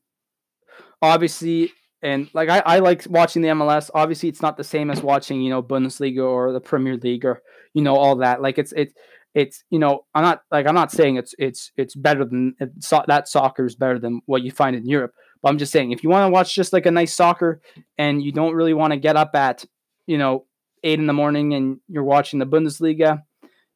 obviously 1.03 1.73
and 2.03 2.31
like 2.33 2.49
I, 2.49 2.63
I 2.65 2.79
like 2.79 3.05
watching 3.09 3.43
the 3.43 3.49
MLS. 3.49 3.91
Obviously, 3.95 4.29
it's 4.29 4.43
not 4.43 4.57
the 4.57 4.65
same 4.65 4.91
as 4.91 5.03
watching 5.03 5.43
you 5.43 5.51
know 5.51 5.63
Bundesliga 5.63 6.25
or 6.25 6.53
the 6.53 6.61
Premier 6.61 6.97
League 6.97 7.25
or 7.25 7.43
you 7.75 7.83
know 7.83 7.97
all 7.97 8.17
that. 8.17 8.41
Like 8.41 8.59
it's 8.59 8.73
it's 8.73 8.95
it's 9.35 9.65
you 9.71 9.79
know 9.79 10.07
I'm 10.15 10.23
not 10.23 10.43
like 10.51 10.67
I'm 10.67 10.75
not 10.75 10.91
saying 10.91 11.17
it's 11.17 11.35
it's 11.39 11.73
it's 11.77 11.95
better 11.95 12.25
than 12.25 12.55
it's, 12.59 12.89
that 12.89 13.29
soccer 13.29 13.67
is 13.67 13.77
better 13.77 13.99
than 13.99 14.23
what 14.27 14.43
you 14.43 14.51
find 14.51 14.75
in 14.75 14.87
Europe. 14.87 15.13
But 15.43 15.51
I'm 15.51 15.59
just 15.59 15.73
saying 15.73 15.93
if 15.93 16.03
you 16.03 16.11
want 16.11 16.27
to 16.27 16.33
watch 16.33 16.55
just 16.55 16.73
like 16.73 16.87
a 16.87 16.91
nice 16.91 17.15
soccer 17.15 17.61
and 17.99 18.23
you 18.23 18.33
don't 18.33 18.55
really 18.55 18.75
want 18.75 18.93
to 18.93 18.99
get 18.99 19.17
up 19.17 19.35
at 19.35 19.65
you 20.07 20.17
know 20.17 20.47
eight 20.83 20.99
in 20.99 21.07
the 21.07 21.13
morning 21.13 21.55
and 21.55 21.81
you're 21.89 22.05
watching 22.05 22.39
the 22.39 22.47
Bundesliga, 22.47 23.23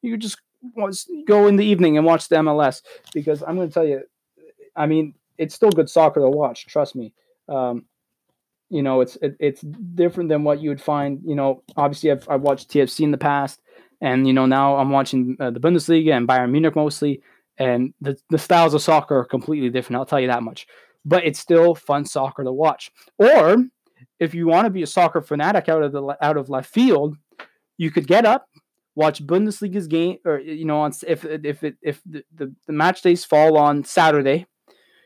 you 0.02 0.12
could 0.12 0.20
just 0.20 0.38
go 1.26 1.46
in 1.46 1.56
the 1.56 1.64
evening 1.64 1.96
and 1.96 2.06
watch 2.06 2.28
the 2.28 2.36
MLS 2.36 2.82
because 3.12 3.42
I'm 3.42 3.56
going 3.56 3.68
to 3.68 3.74
tell 3.74 3.86
you, 3.86 4.02
I 4.74 4.86
mean 4.86 5.14
it's 5.38 5.54
still 5.54 5.70
good 5.70 5.90
soccer 5.90 6.20
to 6.20 6.28
watch. 6.28 6.66
Trust 6.66 6.94
me. 6.94 7.12
Um, 7.48 7.86
you 8.70 8.82
know, 8.82 9.00
it's 9.00 9.16
it, 9.16 9.36
it's 9.38 9.60
different 9.60 10.28
than 10.28 10.44
what 10.44 10.60
you 10.60 10.68
would 10.70 10.80
find. 10.80 11.20
You 11.24 11.34
know, 11.34 11.62
obviously 11.76 12.10
I've 12.10 12.28
I've 12.28 12.42
watched 12.42 12.70
TFC 12.70 13.00
in 13.00 13.10
the 13.10 13.18
past, 13.18 13.60
and 14.00 14.26
you 14.26 14.32
know 14.32 14.46
now 14.46 14.76
I'm 14.76 14.90
watching 14.90 15.36
uh, 15.38 15.50
the 15.50 15.60
Bundesliga 15.60 16.12
and 16.12 16.26
Bayern 16.26 16.50
Munich 16.50 16.76
mostly, 16.76 17.22
and 17.58 17.92
the 18.00 18.16
the 18.30 18.38
styles 18.38 18.74
of 18.74 18.82
soccer 18.82 19.18
are 19.18 19.24
completely 19.24 19.70
different. 19.70 19.96
I'll 19.96 20.06
tell 20.06 20.20
you 20.20 20.28
that 20.28 20.42
much. 20.42 20.66
But 21.04 21.24
it's 21.24 21.38
still 21.38 21.74
fun 21.74 22.06
soccer 22.06 22.44
to 22.44 22.52
watch. 22.52 22.90
Or 23.18 23.64
if 24.18 24.34
you 24.34 24.46
want 24.46 24.66
to 24.66 24.70
be 24.70 24.82
a 24.82 24.86
soccer 24.86 25.20
fanatic 25.20 25.68
out 25.68 25.82
of 25.82 25.92
the 25.92 26.16
out 26.20 26.36
of 26.36 26.48
left 26.48 26.72
field, 26.72 27.16
you 27.76 27.90
could 27.90 28.06
get 28.06 28.24
up, 28.24 28.48
watch 28.94 29.24
Bundesliga's 29.24 29.86
game, 29.86 30.18
or 30.24 30.38
you 30.38 30.64
know, 30.64 30.80
on 30.80 30.92
if 31.06 31.24
if 31.24 31.64
it, 31.64 31.76
if 31.82 32.00
the, 32.04 32.24
the, 32.34 32.54
the 32.66 32.72
match 32.72 33.02
days 33.02 33.24
fall 33.24 33.56
on 33.56 33.84
Saturday, 33.84 34.46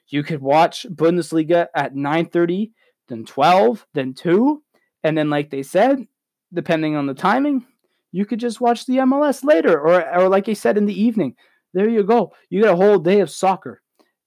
you 0.09 0.23
could 0.23 0.41
watch 0.41 0.87
Bundesliga 0.91 1.69
at 1.75 1.95
9:30 1.95 2.73
then 3.09 3.25
12, 3.25 3.87
then 3.95 4.15
2. 4.15 4.63
And 5.03 5.17
then, 5.17 5.31
like 5.31 5.51
they 5.51 5.63
said, 5.63 6.07
depending 6.53 6.97
on 6.97 7.07
the 7.07 7.15
timing, 7.15 7.67
you 8.13 8.25
could 8.25 8.41
just 8.41 8.61
watch 8.61 8.87
the 8.87 8.99
MLS 8.99 9.45
later, 9.45 9.79
or, 9.79 10.17
or 10.17 10.29
like 10.29 10.49
I 10.49 10.53
said, 10.53 10.79
in 10.79 10.87
the 10.87 11.01
evening. 11.01 11.35
There 11.75 11.89
you 11.89 12.03
go. 12.03 12.33
You 12.49 12.63
get 12.63 12.73
a 12.73 12.77
whole 12.77 12.99
day 12.99 13.21
of 13.21 13.31
soccer. 13.31 13.83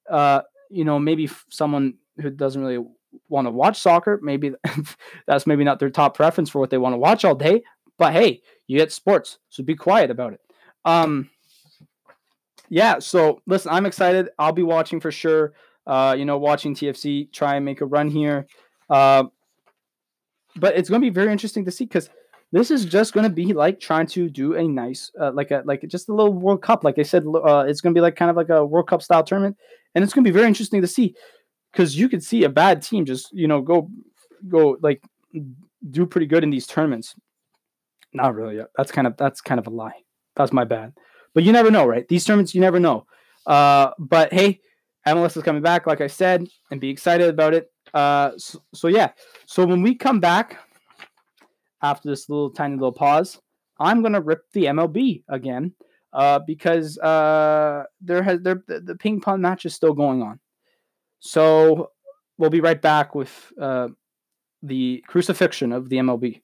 Uh, 0.10 0.42
you 0.70 0.86
know, 0.86 1.00
maybe 1.00 1.30
someone 1.50 1.96
who 2.18 2.30
doesn't 2.30 2.62
really 2.62 2.86
want 3.30 3.48
to 3.48 3.52
watch 3.52 3.80
soccer, 3.80 4.20
maybe 4.22 4.54
that's 5.28 5.48
maybe 5.48 5.64
not 5.64 5.80
their 5.80 5.90
top 5.90 6.16
preference 6.16 6.50
for 6.50 6.60
what 6.60 6.70
they 6.70 6.78
want 6.78 6.94
to 6.94 6.98
watch 6.98 7.26
all 7.26 7.36
day. 7.36 7.64
But 7.98 8.14
hey, 8.14 8.42
you 8.68 8.78
get 8.78 8.92
sports, 8.92 9.38
so 9.50 9.64
be 9.64 9.76
quiet 9.76 10.10
about 10.10 10.34
it. 10.34 10.42
Um, 10.86 11.30
yeah. 12.70 13.00
So 13.00 13.42
listen, 13.46 13.72
I'm 13.72 13.86
excited. 13.86 14.30
I'll 14.40 14.54
be 14.54 14.64
watching 14.64 15.00
for 15.00 15.12
sure. 15.12 15.54
Uh, 15.86 16.16
you 16.18 16.26
know, 16.26 16.38
watching 16.38 16.76
TFC 16.76 17.32
try 17.32 17.56
and 17.56 17.66
make 17.66 17.82
a 17.82 17.86
run 17.86 18.10
here. 18.10 18.48
Uh, 18.90 19.26
but 20.56 20.76
it's 20.78 20.90
going 20.90 21.02
to 21.02 21.06
be 21.06 21.14
very 21.14 21.32
interesting 21.32 21.66
to 21.66 21.72
see 21.72 21.86
because 21.86 22.10
this 22.52 22.72
is 22.72 22.86
just 22.86 23.14
going 23.14 23.24
to 23.24 23.34
be 23.34 23.54
like 23.54 23.80
trying 23.80 24.08
to 24.08 24.30
do 24.30 24.56
a 24.56 24.68
nice, 24.68 25.12
uh, 25.20 25.32
like 25.34 25.52
a 25.52 25.64
like 25.66 25.86
just 25.88 26.10
a 26.10 26.14
little 26.14 26.34
World 26.34 26.62
Cup. 26.62 26.84
Like 26.84 27.00
I 27.00 27.04
said, 27.04 27.24
uh, 27.26 27.66
it's 27.68 27.82
going 27.82 27.94
to 27.94 27.98
be 27.98 28.02
like 28.02 28.16
kind 28.16 28.30
of 28.30 28.38
like 28.38 28.50
a 28.50 28.66
World 28.66 28.88
Cup 28.88 29.02
style 29.02 29.24
tournament, 29.24 29.58
and 29.96 30.04
it's 30.04 30.14
going 30.14 30.24
to 30.24 30.30
be 30.30 30.34
very 30.34 30.48
interesting 30.48 30.82
to 30.82 30.88
see 30.88 31.16
because 31.72 31.98
you 31.98 32.10
could 32.10 32.24
see 32.24 32.44
a 32.44 32.50
bad 32.50 32.82
team 32.82 33.06
just 33.06 33.32
you 33.32 33.48
know 33.48 33.62
go 33.62 33.90
go 34.48 34.78
like 34.82 35.04
do 35.90 36.06
pretty 36.06 36.28
good 36.28 36.44
in 36.44 36.50
these 36.50 36.68
tournaments. 36.68 37.16
Not 38.14 38.36
really. 38.36 38.62
That's 38.78 38.92
kind 38.92 39.08
of 39.08 39.18
that's 39.18 39.42
kind 39.42 39.60
of 39.60 39.68
a 39.68 39.70
lie. 39.70 40.04
That's 40.36 40.52
my 40.52 40.64
bad. 40.64 40.94
But 41.34 41.44
you 41.44 41.52
never 41.52 41.72
know, 41.72 41.86
right? 41.86 42.08
These 42.08 42.26
tournaments, 42.26 42.54
you 42.54 42.62
never 42.62 42.80
know. 42.80 43.06
Uh, 43.48 43.92
but 43.98 44.34
hey, 44.34 44.60
MLS 45.08 45.38
is 45.38 45.44
coming 45.44 45.62
back, 45.62 45.88
like 45.88 46.02
I 46.02 46.08
said, 46.08 46.48
and 46.70 46.82
be 46.82 46.90
excited 46.90 47.30
about 47.30 47.54
it. 47.54 47.72
Uh, 47.94 48.32
so, 48.38 48.62
so 48.74 48.88
yeah. 48.88 49.12
So 49.46 49.66
when 49.66 49.82
we 49.82 49.96
come 49.96 50.20
back 50.20 50.58
after 51.82 52.10
this 52.10 52.30
little 52.30 52.50
tiny 52.50 52.76
little 52.76 52.92
pause, 52.92 53.40
I'm 53.80 54.02
gonna 54.02 54.22
rip 54.22 54.44
the 54.54 54.66
MLB 54.66 55.24
again. 55.30 55.74
Uh, 56.14 56.40
because 56.46 56.98
uh, 56.98 57.86
there 58.02 58.22
has 58.22 58.42
there 58.42 58.62
the, 58.68 58.82
the 58.82 58.96
ping 58.96 59.22
pong 59.22 59.40
match 59.40 59.66
is 59.66 59.74
still 59.74 59.94
going 59.94 60.22
on. 60.22 60.42
So 61.22 61.92
we'll 62.40 62.50
be 62.50 62.62
right 62.62 62.82
back 62.82 63.14
with 63.14 63.54
uh, 63.60 63.90
the 64.64 65.04
crucifixion 65.08 65.72
of 65.72 65.88
the 65.88 65.98
MLB. 65.98 66.42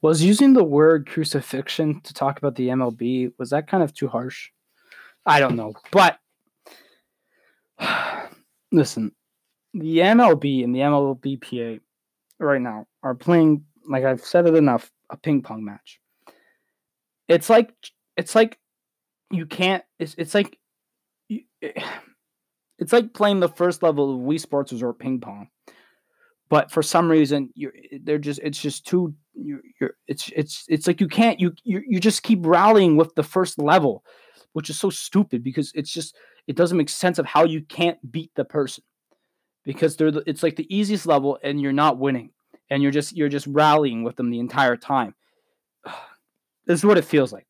Was 0.00 0.22
using 0.22 0.54
the 0.54 0.64
word 0.64 1.06
crucifixion 1.06 2.00
to 2.00 2.14
talk 2.14 2.38
about 2.38 2.54
the 2.54 2.68
MLB 2.68 3.32
was 3.38 3.50
that 3.50 3.68
kind 3.68 3.82
of 3.82 3.92
too 3.92 4.08
harsh? 4.08 4.50
I 5.26 5.38
don't 5.38 5.56
know. 5.56 5.74
But 5.90 6.18
listen, 8.72 9.12
the 9.74 9.98
MLB 9.98 10.64
and 10.64 10.74
the 10.74 10.80
MLBPA 10.80 11.80
right 12.38 12.60
now 12.60 12.86
are 13.02 13.14
playing, 13.14 13.64
like 13.86 14.04
I've 14.04 14.24
said 14.24 14.46
it 14.46 14.54
enough, 14.54 14.90
a 15.10 15.16
ping 15.18 15.42
pong 15.42 15.62
match. 15.62 16.00
It's 17.28 17.50
like 17.50 17.74
it's 18.18 18.34
like 18.34 18.58
you 19.30 19.46
can't. 19.46 19.82
It's 19.98 20.14
it's 20.18 20.34
like 20.34 20.58
it's 21.60 22.92
like 22.92 23.14
playing 23.14 23.40
the 23.40 23.48
first 23.48 23.82
level 23.82 24.14
of 24.14 24.20
Wii 24.20 24.40
Sports 24.40 24.72
Resort 24.72 24.98
ping 24.98 25.20
pong, 25.20 25.48
but 26.48 26.70
for 26.70 26.82
some 26.82 27.10
reason 27.10 27.50
you're 27.54 27.72
they're 28.02 28.18
just 28.18 28.40
it's 28.42 28.60
just 28.60 28.86
too 28.86 29.14
you're, 29.34 29.60
you're 29.80 29.94
it's 30.06 30.30
it's 30.36 30.64
it's 30.68 30.86
like 30.86 31.00
you 31.00 31.08
can't 31.08 31.40
you 31.40 31.54
you 31.64 31.82
you 31.86 32.00
just 32.00 32.22
keep 32.22 32.40
rallying 32.42 32.96
with 32.96 33.14
the 33.14 33.22
first 33.22 33.58
level 33.58 34.04
which 34.52 34.70
is 34.70 34.78
so 34.78 34.90
stupid 34.90 35.42
because 35.42 35.70
it's 35.74 35.90
just 35.90 36.16
it 36.46 36.56
doesn't 36.56 36.78
make 36.78 36.88
sense 36.88 37.18
of 37.18 37.26
how 37.26 37.44
you 37.44 37.62
can't 37.62 37.98
beat 38.10 38.32
the 38.34 38.44
person 38.44 38.82
because 39.64 39.96
they're 39.96 40.10
the, 40.10 40.22
it's 40.26 40.42
like 40.42 40.56
the 40.56 40.74
easiest 40.74 41.06
level 41.06 41.38
and 41.44 41.60
you're 41.60 41.72
not 41.72 41.98
winning 41.98 42.30
and 42.70 42.82
you're 42.82 42.90
just 42.92 43.16
you're 43.16 43.28
just 43.28 43.46
rallying 43.46 44.02
with 44.02 44.16
them 44.16 44.30
the 44.30 44.40
entire 44.40 44.76
time. 44.76 45.14
this 46.66 46.80
is 46.80 46.84
what 46.84 46.98
it 46.98 47.04
feels 47.04 47.32
like. 47.32 47.46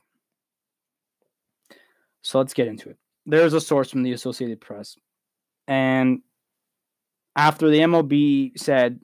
So 2.22 2.38
let's 2.38 2.54
get 2.54 2.68
into 2.68 2.90
it. 2.90 2.96
There's 3.26 3.54
a 3.54 3.60
source 3.60 3.90
from 3.90 4.02
the 4.02 4.12
Associated 4.12 4.60
Press, 4.60 4.96
and 5.66 6.20
after 7.36 7.70
the 7.70 7.78
MLB 7.80 8.58
said 8.58 9.00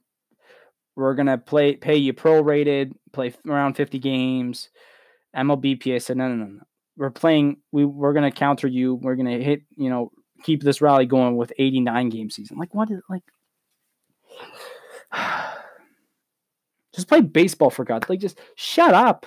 we're 0.97 1.15
gonna 1.15 1.39
play 1.39 1.77
pay 1.77 1.97
you 1.97 2.13
prorated, 2.13 2.93
play 3.13 3.35
around 3.47 3.75
50 3.75 3.99
games, 3.99 4.71
MLBPA 5.37 6.03
said 6.03 6.17
no 6.17 6.29
no 6.29 6.37
no 6.37 6.47
no. 6.47 6.63
We're 6.97 7.11
playing 7.11 7.59
we 7.73 7.85
we're 7.85 8.13
gonna 8.13 8.31
counter 8.31 8.69
you. 8.69 8.95
We're 8.95 9.17
gonna 9.17 9.39
hit 9.39 9.63
you 9.77 9.91
know 9.91 10.13
keep 10.43 10.63
this 10.63 10.81
rally 10.81 11.07
going 11.07 11.37
with 11.37 11.53
89 11.59 12.09
game 12.11 12.31
season. 12.31 12.59
Like 12.59 12.75
what 12.75 12.91
is 12.91 13.01
like 13.09 13.23
just 16.95 17.09
play 17.09 17.21
baseball 17.21 17.71
for 17.71 17.85
god 17.85 18.09
like 18.09 18.21
just 18.21 18.39
shut 18.55 18.95
up. 18.95 19.27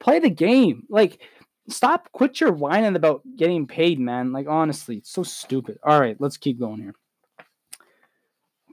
Play 0.00 0.18
the 0.18 0.30
game. 0.30 0.84
Like 0.88 1.20
stop 1.68 2.10
quit 2.12 2.40
your 2.40 2.52
whining 2.52 2.96
about 2.96 3.22
getting 3.36 3.66
paid 3.66 3.98
man. 3.98 4.32
Like 4.32 4.48
honestly 4.48 4.96
it's 4.96 5.10
so 5.10 5.22
stupid. 5.22 5.78
All 5.82 6.00
right 6.00 6.16
let's 6.20 6.36
keep 6.36 6.58
going 6.58 6.80
here. 6.80 6.94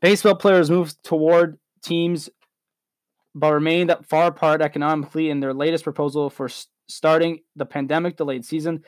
Baseball 0.01 0.35
players 0.35 0.69
move 0.69 0.93
toward 1.03 1.59
teams 1.83 2.29
but 3.33 3.53
remained 3.53 3.95
far 4.07 4.27
apart 4.27 4.61
economically 4.61 5.29
in 5.29 5.39
their 5.39 5.53
latest 5.53 5.83
proposal 5.83 6.29
for 6.29 6.49
starting 6.87 7.39
the 7.55 7.65
pandemic 7.65 8.17
delayed 8.17 8.45
season, 8.45 8.83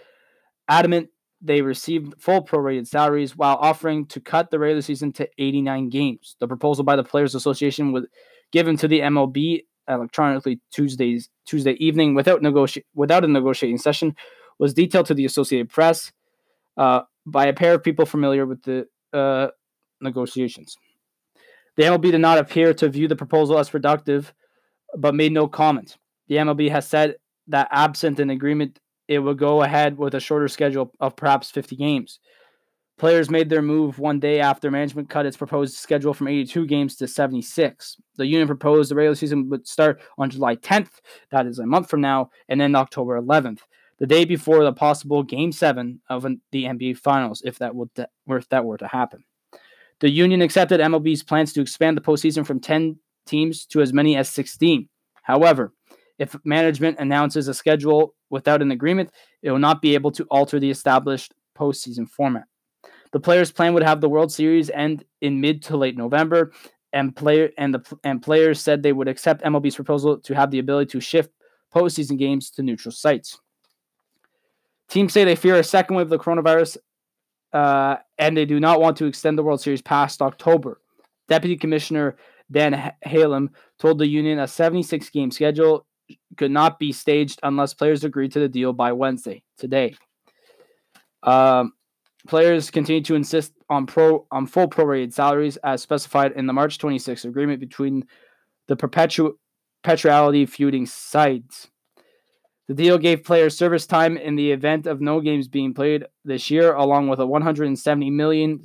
adamant 0.68 1.10
they 1.42 1.62
received 1.62 2.22
full 2.22 2.44
prorated 2.44 2.88
salaries 2.88 3.36
while 3.36 3.58
offering 3.58 4.06
to 4.08 4.22
cut 4.22 4.50
the 4.50 4.58
regular 4.58 4.82
season 4.82 5.12
to 5.12 5.30
89 5.38 5.90
games. 5.90 6.38
The 6.40 6.48
proposal 6.48 6.86
by 6.86 6.96
the 6.96 7.04
Players 7.04 7.36
Association 7.36 7.92
was 7.92 8.06
given 8.52 8.78
to 8.78 8.88
the 8.88 9.02
MLB 9.02 9.64
electronically 9.90 10.62
Tuesdays 10.72 11.30
Tuesday 11.46 11.74
evening 11.74 12.16
without 12.16 12.42
negoti- 12.42 12.84
without 12.94 13.24
a 13.24 13.28
negotiating 13.28 13.78
session 13.78 14.16
was 14.60 14.74
detailed 14.74 15.06
to 15.08 15.14
the 15.14 15.26
Associated 15.26 15.70
Press 15.70 16.12
uh, 16.78 17.02
by 17.26 17.46
a 17.46 17.54
pair 17.54 17.74
of 17.74 17.84
people 17.84 18.06
familiar 18.06 18.46
with 18.46 18.64
the 18.64 18.88
uh, 19.12 19.48
negotiations. 20.02 20.76
The 21.76 21.84
MLB 21.84 22.12
did 22.12 22.22
not 22.22 22.38
appear 22.38 22.74
to 22.76 22.90
view 22.90 23.08
the 23.08 23.16
proposal 23.16 23.58
as 23.58 23.70
productive, 23.70 24.34
but 24.96 25.16
made 25.16 25.32
no 25.32 25.48
comment. 25.48 25.98
The 26.28 26.36
MLB 26.36 26.70
has 26.70 26.88
said 26.88 27.16
that 27.48 27.68
absent 27.72 28.20
an 28.20 28.30
agreement, 28.30 28.80
it 29.08 29.20
would 29.20 29.38
go 29.38 29.64
ahead 29.64 29.98
with 29.98 30.14
a 30.14 30.20
shorter 30.20 30.48
schedule 30.48 30.92
of 31.00 31.16
perhaps 31.16 31.52
50 31.52 31.76
games. 31.76 32.20
Players 32.98 33.30
made 33.30 33.50
their 33.50 33.62
move 33.62 33.98
one 33.98 34.20
day 34.20 34.40
after 34.40 34.70
management 34.70 35.10
cut 35.10 35.26
its 35.26 35.36
proposed 35.36 35.76
schedule 35.76 36.14
from 36.14 36.28
82 36.28 36.68
games 36.68 36.96
to 36.98 37.08
76. 37.08 37.98
The 38.18 38.26
union 38.26 38.48
proposed 38.48 38.92
the 38.92 38.96
regular 38.96 39.16
season 39.16 39.50
would 39.50 39.68
start 39.68 40.00
on 40.18 40.30
July 40.30 40.56
10th, 40.58 41.02
that 41.32 41.48
is 41.48 41.60
a 41.60 41.66
month 41.66 41.90
from 41.90 42.02
now, 42.02 42.30
and 42.50 42.62
then 42.62 42.76
October 42.76 43.20
11th, 43.20 43.60
the 43.98 44.06
day 44.06 44.26
before 44.26 44.64
the 44.64 44.72
possible 44.72 45.24
Game 45.24 45.52
7 45.52 46.02
of 46.10 46.24
the 46.52 46.64
NBA 46.66 46.98
Finals, 46.98 47.42
if 47.44 47.58
that, 47.60 47.74
would, 47.76 47.90
if 48.28 48.50
that 48.50 48.64
were 48.64 48.78
to 48.78 48.88
happen. 48.88 49.24
The 50.00 50.10
union 50.10 50.42
accepted 50.42 50.80
MLB's 50.80 51.24
plans 51.24 51.52
to 51.54 51.62
expand 51.62 51.98
the 51.98 52.02
postseason 52.02 52.46
from 52.46 52.60
10 52.60 52.98
teams 53.26 53.66
to 53.68 53.82
as 53.82 53.92
many 53.92 54.16
as 54.18 54.30
16. 54.30 54.88
However, 55.24 55.74
if 56.20 56.36
management 56.46 57.00
announces 57.00 57.48
a 57.48 57.54
schedule 57.54 58.14
without 58.30 58.62
an 58.62 58.72
agreement, 58.72 59.12
it 59.42 59.50
will 59.50 59.60
not 59.60 59.82
be 59.82 59.96
able 59.96 60.12
to 60.12 60.26
alter 60.26 60.60
the 60.60 60.70
established 60.70 61.34
postseason 61.58 62.08
format. 62.08 62.44
The 63.14 63.20
players' 63.20 63.52
plan 63.52 63.74
would 63.76 63.84
have 63.84 64.02
the 64.02 64.10
World 64.10 64.32
Series 64.32 64.70
end 64.72 65.06
in 65.22 65.40
mid 65.40 65.62
to 65.64 65.78
late 65.78 65.96
November, 65.96 66.52
and 66.92 67.16
player 67.16 67.52
and 67.58 67.74
the 67.74 67.98
and 68.04 68.22
players 68.22 68.60
said 68.60 68.84
they 68.84 68.92
would 68.92 69.08
accept 69.08 69.44
MLB's 69.44 69.76
proposal 69.76 70.18
to 70.18 70.36
have 70.36 70.52
the 70.52 70.60
ability 70.60 70.92
to 70.92 71.00
shift 71.00 71.32
postseason 71.74 72.18
games 72.18 72.50
to 72.52 72.64
neutral 72.64 72.92
sites. 72.92 73.40
Teams 74.90 75.14
say 75.14 75.24
they 75.24 75.36
fear 75.36 75.56
a 75.56 75.64
second 75.64 75.96
wave 75.96 76.08
of 76.08 76.10
the 76.10 76.20
coronavirus 76.20 76.78
uh, 77.54 77.98
and 78.18 78.36
they 78.36 78.46
do 78.46 78.60
not 78.60 78.82
want 78.82 78.98
to 78.98 79.06
extend 79.06 79.38
the 79.38 79.44
World 79.44 79.62
Series 79.62 79.82
past 79.82 80.22
October. 80.22 80.82
Deputy 81.30 81.56
Commissioner 81.56 82.18
Dan 82.52 82.94
Halem 83.06 83.50
told 83.80 84.00
the 84.00 84.08
union 84.08 84.40
a 84.40 84.48
76 84.48 85.10
game 85.12 85.32
schedule 85.32 85.86
could 86.38 86.52
not 86.52 86.80
be 86.80 86.92
staged 86.92 87.40
unless 87.44 87.74
players 87.74 88.04
agreed 88.04 88.32
to 88.34 88.40
the 88.40 88.50
deal 88.50 88.74
by 88.74 88.92
Wednesday, 88.92 89.44
today. 89.58 89.96
Um, 91.22 91.74
players 92.28 92.72
continue 92.72 93.04
to 93.04 93.16
insist 93.16 93.54
on 93.70 93.86
pro 93.86 94.26
on 94.32 94.48
full 94.48 94.68
prorated 94.68 95.14
salaries 95.14 95.58
as 95.58 95.82
specified 95.82 96.32
in 96.34 96.48
the 96.48 96.54
March 96.54 96.78
26th 96.78 97.26
agreement 97.26 97.60
between 97.60 98.06
the 98.68 98.76
perpetual 98.76 99.34
perpetuality 99.84 100.46
feuding 100.46 100.86
sides. 100.86 101.70
The 102.70 102.74
deal 102.74 102.98
gave 102.98 103.26
players 103.26 103.58
service 103.58 103.86
time 103.86 104.16
in 104.16 104.38
the 104.38 104.52
event 104.52 104.88
of 104.88 105.02
no 105.02 105.20
games 105.20 105.50
being 105.50 105.74
played 105.74 106.06
this 106.24 106.50
year, 106.50 106.74
along 106.74 107.10
with 107.10 107.20
a 107.20 107.26
$170 107.26 108.10
million 108.12 108.64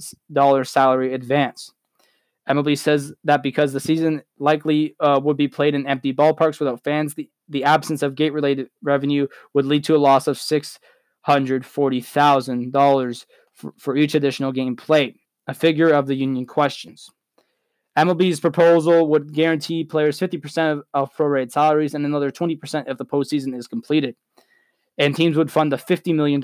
salary 0.65 1.15
advance. 1.15 1.73
MLB 2.49 2.79
says 2.79 3.13
that 3.25 3.43
because 3.43 3.73
the 3.73 3.81
season 3.81 4.23
likely 4.39 4.95
uh, 5.01 5.19
would 5.23 5.37
be 5.37 5.49
played 5.49 5.75
in 5.75 5.89
empty 5.89 6.15
ballparks 6.15 6.61
without 6.61 6.85
fans, 6.85 7.15
the, 7.15 7.29
the 7.49 7.65
absence 7.65 8.03
of 8.03 8.15
gate 8.15 8.33
related 8.33 8.71
revenue 8.83 9.27
would 9.53 9.67
lead 9.67 9.83
to 9.85 9.97
a 9.97 9.99
loss 9.99 10.29
of 10.29 10.39
$640,000 10.39 13.27
for, 13.59 13.75
for 13.77 13.97
each 13.97 14.15
additional 14.15 14.53
game 14.53 14.77
played, 14.77 15.17
a 15.47 15.55
figure 15.55 15.91
of 15.91 16.07
the 16.07 16.15
union 16.15 16.47
questions. 16.47 17.11
MLB's 17.99 18.39
proposal 18.39 19.09
would 19.09 19.33
guarantee 19.33 19.83
players 19.83 20.21
50% 20.21 20.73
of, 20.73 20.83
of 20.95 21.15
prorated 21.17 21.51
salaries 21.51 21.95
and 21.95 22.07
another 22.07 22.31
20% 22.31 22.85
if 22.87 22.97
the 22.97 23.05
postseason 23.05 23.57
is 23.57 23.67
completed. 23.67 24.15
And 24.97 25.15
teams 25.15 25.37
would 25.37 25.51
fund 25.51 25.73
a 25.73 25.77
$50 25.77 26.15
million 26.15 26.43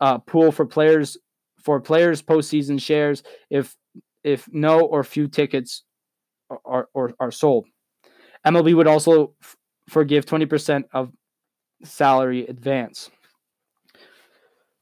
uh, 0.00 0.18
pool 0.18 0.52
for 0.52 0.64
players 0.64 1.16
for 1.60 1.80
players 1.80 2.22
postseason 2.22 2.80
shares 2.80 3.24
if 3.50 3.76
if 4.22 4.48
no 4.52 4.80
or 4.80 5.02
few 5.02 5.26
tickets 5.26 5.82
are, 6.64 6.88
are, 6.94 7.10
are 7.18 7.30
sold. 7.32 7.66
MLB 8.46 8.74
would 8.74 8.86
also 8.86 9.34
f- 9.42 9.56
forgive 9.88 10.24
20% 10.24 10.84
of 10.92 11.12
salary 11.84 12.46
advance. 12.46 13.10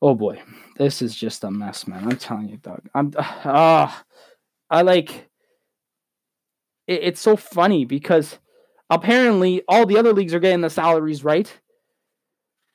Oh 0.03 0.15
boy, 0.15 0.43
this 0.77 1.01
is 1.01 1.15
just 1.15 1.45
a 1.45 1.51
mess, 1.51 1.87
man. 1.87 2.05
I'm 2.05 2.17
telling 2.17 2.49
you, 2.49 2.59
Doug. 2.59 2.83
I'm 2.95 3.13
ah, 3.19 4.05
I 4.71 4.83
like 4.83 5.29
it, 6.87 7.01
it's 7.03 7.21
so 7.21 7.37
funny 7.37 7.85
because 7.85 8.39
apparently 8.91 9.63
all 9.69 9.87
the 9.87 9.99
other 9.99 10.13
leagues 10.13 10.35
are 10.35 10.41
getting 10.41 10.61
the 10.61 10.71
salaries 10.71 11.25
right. 11.25 11.53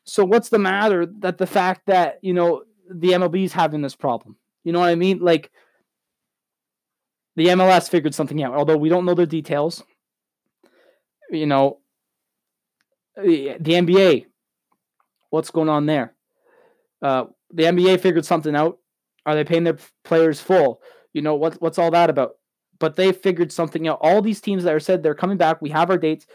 So 0.04 0.26
what's 0.26 0.50
the 0.50 0.60
matter 0.60 1.06
that 1.20 1.38
the 1.38 1.48
fact 1.48 1.84
that, 1.88 2.20
you 2.22 2.34
know, 2.34 2.64
the 2.90 3.10
MLB 3.10 3.46
is 3.46 3.54
having 3.54 3.82
this 3.82 3.96
problem? 3.96 4.36
You 4.64 4.72
know 4.72 4.80
what 4.80 4.90
I 4.90 4.96
mean? 4.96 5.20
Like 5.20 5.52
the 7.36 7.48
MLS 7.48 7.90
figured 7.90 8.16
something 8.16 8.42
out, 8.44 8.56
although 8.56 8.78
we 8.78 8.90
don't 8.90 9.06
know 9.06 9.14
the 9.14 9.28
details. 9.28 9.84
You 11.30 11.46
know, 11.46 11.80
the, 13.16 13.58
the 13.60 13.74
NBA, 13.74 14.26
what's 15.30 15.52
going 15.52 15.70
on 15.70 15.86
there? 15.86 16.16
Uh, 17.02 17.26
the 17.54 17.64
NBA 17.64 18.00
figured 18.00 18.26
something 18.26 18.56
out. 18.56 18.80
Are 19.26 19.36
they 19.36 19.44
paying 19.44 19.64
their 19.64 19.78
players 20.04 20.40
full? 20.40 20.82
You 21.14 21.22
know 21.22 21.36
what? 21.36 21.62
What's 21.62 21.78
all 21.78 21.92
that 21.92 22.10
about? 22.10 22.36
but 22.82 22.96
they 22.96 23.12
figured 23.12 23.52
something 23.52 23.88
out. 23.88 24.00
All 24.02 24.24
these 24.24 24.42
teams 24.42 24.64
that 24.64 24.74
are 24.74 24.80
said 24.80 25.04
they're 25.04 25.14
coming 25.14 25.38
back, 25.38 25.62
we 25.62 25.70
have 25.70 25.92
our 25.92 26.00
dates, 26.00 26.26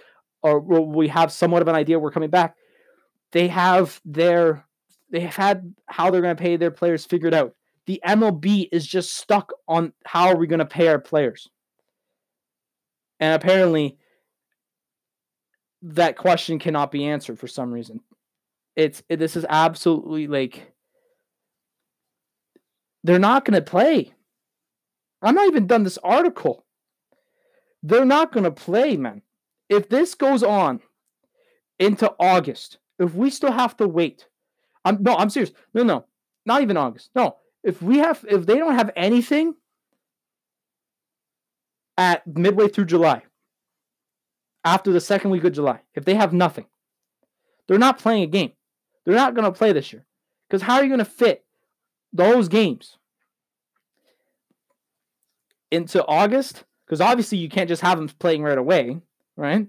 or 0.42 0.60
we 0.60 1.08
have 1.08 1.32
somewhat 1.32 1.60
of 1.60 1.68
an 1.68 1.74
idea 1.74 1.98
we're 1.98 2.12
coming 2.12 2.30
back. 2.30 2.54
They 3.32 3.48
have 3.48 4.00
their 4.04 4.64
they 5.10 5.20
have 5.20 5.34
had 5.36 5.74
how 5.86 6.10
they're 6.10 6.22
going 6.22 6.36
to 6.36 6.42
pay 6.42 6.56
their 6.56 6.70
players 6.70 7.04
figured 7.04 7.34
out. 7.34 7.54
The 7.86 8.00
MLB 8.06 8.68
is 8.72 8.86
just 8.86 9.16
stuck 9.16 9.52
on 9.68 9.92
how 10.04 10.28
are 10.28 10.36
we 10.36 10.46
going 10.46 10.60
to 10.60 10.66
pay 10.66 10.86
our 10.88 11.00
players. 11.00 11.48
And 13.18 13.34
apparently 13.34 13.98
that 15.82 16.16
question 16.16 16.58
cannot 16.58 16.92
be 16.92 17.06
answered 17.06 17.38
for 17.38 17.48
some 17.48 17.72
reason. 17.72 18.00
It's 18.76 19.02
it, 19.08 19.16
this 19.18 19.36
is 19.36 19.46
absolutely 19.48 20.26
like 20.26 20.72
they're 23.02 23.18
not 23.18 23.44
going 23.44 23.54
to 23.54 23.62
play. 23.62 24.12
I'm 25.22 25.34
not 25.34 25.48
even 25.48 25.66
done 25.66 25.82
this 25.82 25.98
article. 25.98 26.64
They're 27.82 28.04
not 28.04 28.32
going 28.32 28.44
to 28.44 28.50
play, 28.50 28.96
man. 28.96 29.22
If 29.68 29.88
this 29.88 30.14
goes 30.14 30.42
on 30.42 30.80
into 31.78 32.12
August, 32.20 32.78
if 32.98 33.14
we 33.14 33.30
still 33.30 33.52
have 33.52 33.76
to 33.78 33.88
wait, 33.88 34.26
I'm 34.84 35.02
no, 35.02 35.16
I'm 35.16 35.30
serious. 35.30 35.52
No, 35.72 35.82
no, 35.82 36.04
not 36.44 36.62
even 36.62 36.76
August. 36.76 37.10
No, 37.14 37.36
if 37.62 37.82
we 37.82 37.98
have, 37.98 38.24
if 38.28 38.46
they 38.46 38.58
don't 38.58 38.74
have 38.74 38.90
anything 38.94 39.54
at 41.96 42.26
midway 42.26 42.68
through 42.68 42.84
July, 42.86 43.22
after 44.64 44.92
the 44.92 45.00
second 45.00 45.30
week 45.30 45.44
of 45.44 45.52
July, 45.52 45.80
if 45.94 46.04
they 46.04 46.14
have 46.14 46.32
nothing, 46.32 46.66
they're 47.66 47.78
not 47.78 47.98
playing 47.98 48.22
a 48.22 48.26
game. 48.26 48.52
They're 49.06 49.14
not 49.14 49.34
going 49.34 49.46
to 49.46 49.56
play 49.56 49.72
this 49.72 49.92
year. 49.92 50.04
Because 50.46 50.60
how 50.60 50.74
are 50.74 50.82
you 50.82 50.90
going 50.90 50.98
to 50.98 51.04
fit 51.06 51.44
those 52.12 52.48
games 52.48 52.98
into 55.70 56.04
August 56.04 56.64
because 56.86 57.00
obviously 57.00 57.38
you 57.38 57.48
can't 57.48 57.68
just 57.68 57.82
have 57.82 57.98
them 57.98 58.08
playing 58.08 58.42
right 58.42 58.58
away, 58.58 59.00
right? 59.36 59.66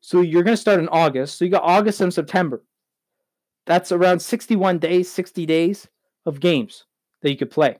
So 0.00 0.22
you're 0.22 0.42
going 0.42 0.56
to 0.56 0.60
start 0.60 0.80
in 0.80 0.88
August. 0.88 1.38
So 1.38 1.44
you 1.44 1.50
got 1.50 1.62
August 1.62 2.00
and 2.00 2.12
September. 2.12 2.62
That's 3.66 3.92
around 3.92 4.20
61 4.20 4.78
days, 4.78 5.12
60 5.12 5.44
days 5.44 5.88
of 6.24 6.40
games 6.40 6.86
that 7.20 7.30
you 7.30 7.36
could 7.36 7.50
play. 7.50 7.78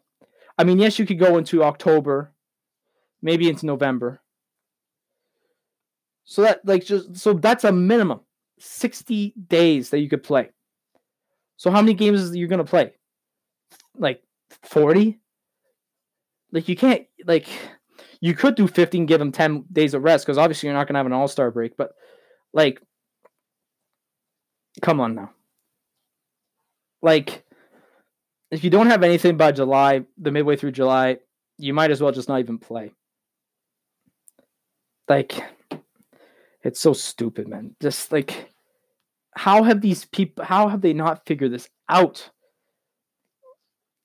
I 0.59 0.65
mean, 0.65 0.79
yes, 0.79 0.99
you 0.99 1.07
could 1.07 1.19
go 1.19 1.39
into 1.39 1.63
October, 1.63 2.33
maybe 3.23 3.49
into 3.49 3.65
November. 3.65 4.21
So 6.25 6.43
that 6.43 6.61
like 6.67 6.85
just 6.85 7.17
so 7.17 7.33
that's 7.33 7.65
a 7.65 7.73
minimum 7.73 8.21
60 8.59 9.33
days 9.49 9.89
that 9.91 10.01
you 10.01 10.11
could 10.11 10.23
play. 10.23 10.51
So 11.59 11.71
how 11.71 11.83
many 11.83 11.93
games 11.93 12.23
is 12.23 12.35
you 12.35 12.47
to 12.59 12.65
play? 12.65 12.95
Like 13.97 14.23
40? 14.63 15.21
like 16.53 16.69
you 16.69 16.77
can't 16.77 17.07
like 17.27 17.47
you 18.21 18.35
could 18.35 18.55
do 18.55 18.67
15 18.67 19.07
give 19.07 19.19
them 19.19 19.33
10 19.33 19.65
days 19.73 19.95
of 19.95 20.03
rest 20.03 20.25
because 20.25 20.39
obviously 20.39 20.67
you're 20.69 20.77
not 20.77 20.87
to 20.95 20.99
have 20.99 21.07
an 21.07 21.13
all-star 21.13 21.51
break 21.51 21.77
but 21.77 21.93
like 22.53 22.81
come 24.83 25.01
on 25.01 25.15
now 25.15 25.31
like 27.03 27.45
if 28.51 28.65
you 28.65 28.71
don't 28.71 28.87
have 28.87 29.03
anything 29.03 29.37
by 29.37 29.53
july 29.53 30.05
the 30.17 30.31
midway 30.31 30.57
through 30.57 30.73
july 30.73 31.19
you 31.59 31.75
might 31.75 31.91
as 31.91 32.01
well 32.01 32.13
just 32.13 32.29
not 32.29 32.41
even 32.41 32.59
play 32.59 32.93
like 35.09 35.43
it's 36.63 36.81
so 36.81 36.93
stupid 36.93 37.49
man 37.49 37.75
just 37.81 38.13
like 38.13 38.53
how 39.39 39.63
have 39.63 39.81
these 39.81 40.05
people 40.07 40.45
how 40.45 40.69
have 40.69 40.81
they 40.81 40.93
not 40.93 41.25
figured 41.27 41.53
this 41.53 41.69
out 41.89 42.31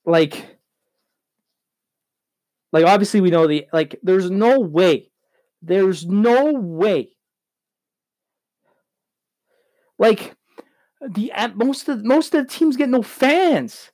like 0.06 0.54
like 2.74 2.86
obviously 2.86 3.20
we 3.20 3.30
know 3.30 3.46
the 3.46 3.66
like 3.72 4.00
there's 4.02 4.32
no 4.32 4.58
way. 4.58 5.12
There's 5.62 6.04
no 6.06 6.54
way. 6.54 7.10
Like 9.96 10.34
the 11.00 11.32
most 11.54 11.88
of 11.88 12.04
most 12.04 12.34
of 12.34 12.42
the 12.44 12.52
teams 12.52 12.76
get 12.76 12.88
no 12.88 13.02
fans. 13.02 13.92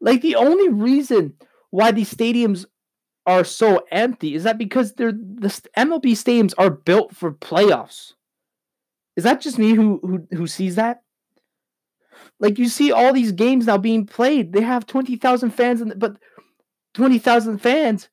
Like 0.00 0.22
the 0.22 0.36
only 0.36 0.70
reason 0.70 1.34
why 1.70 1.92
these 1.92 2.12
stadiums 2.12 2.64
are 3.26 3.44
so 3.44 3.84
empty 3.92 4.34
is 4.34 4.44
that 4.44 4.56
because 4.56 4.94
they're 4.94 5.12
the 5.12 5.48
MLB 5.76 6.12
stadiums 6.12 6.54
are 6.56 6.70
built 6.70 7.14
for 7.14 7.32
playoffs. 7.32 8.14
Is 9.16 9.24
that 9.24 9.40
just 9.40 9.58
me 9.58 9.74
who 9.74 10.00
who 10.02 10.26
who 10.36 10.46
sees 10.46 10.76
that? 10.76 11.02
Like 12.40 12.58
you 12.58 12.68
see 12.68 12.92
all 12.92 13.12
these 13.12 13.32
games 13.32 13.66
now 13.66 13.78
being 13.78 14.06
played, 14.06 14.52
they 14.52 14.62
have 14.62 14.86
twenty 14.86 15.16
thousand 15.16 15.50
fans, 15.50 15.80
in 15.80 15.92
but 15.96 16.16
twenty 16.94 17.18
thousand 17.18 17.58
fans, 17.58 18.08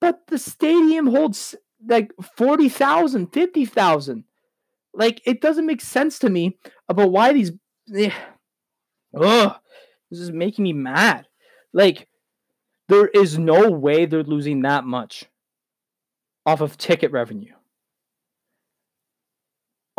but 0.00 0.26
the 0.26 0.38
stadium 0.38 1.06
holds 1.06 1.54
like 1.86 2.12
40,000, 2.36 3.32
50,000. 3.32 4.24
Like 4.92 5.22
it 5.24 5.40
doesn't 5.40 5.66
make 5.66 5.80
sense 5.80 6.18
to 6.20 6.30
me 6.30 6.58
about 6.88 7.12
why 7.12 7.32
these. 7.32 7.52
Eh, 7.94 8.10
ugh, 9.18 9.56
this 10.10 10.20
is 10.20 10.32
making 10.32 10.64
me 10.64 10.72
mad. 10.72 11.26
Like 11.72 12.08
there 12.88 13.06
is 13.06 13.38
no 13.38 13.70
way 13.70 14.04
they're 14.06 14.24
losing 14.24 14.62
that 14.62 14.84
much 14.84 15.26
off 16.44 16.60
of 16.60 16.76
ticket 16.76 17.12
revenue. 17.12 17.54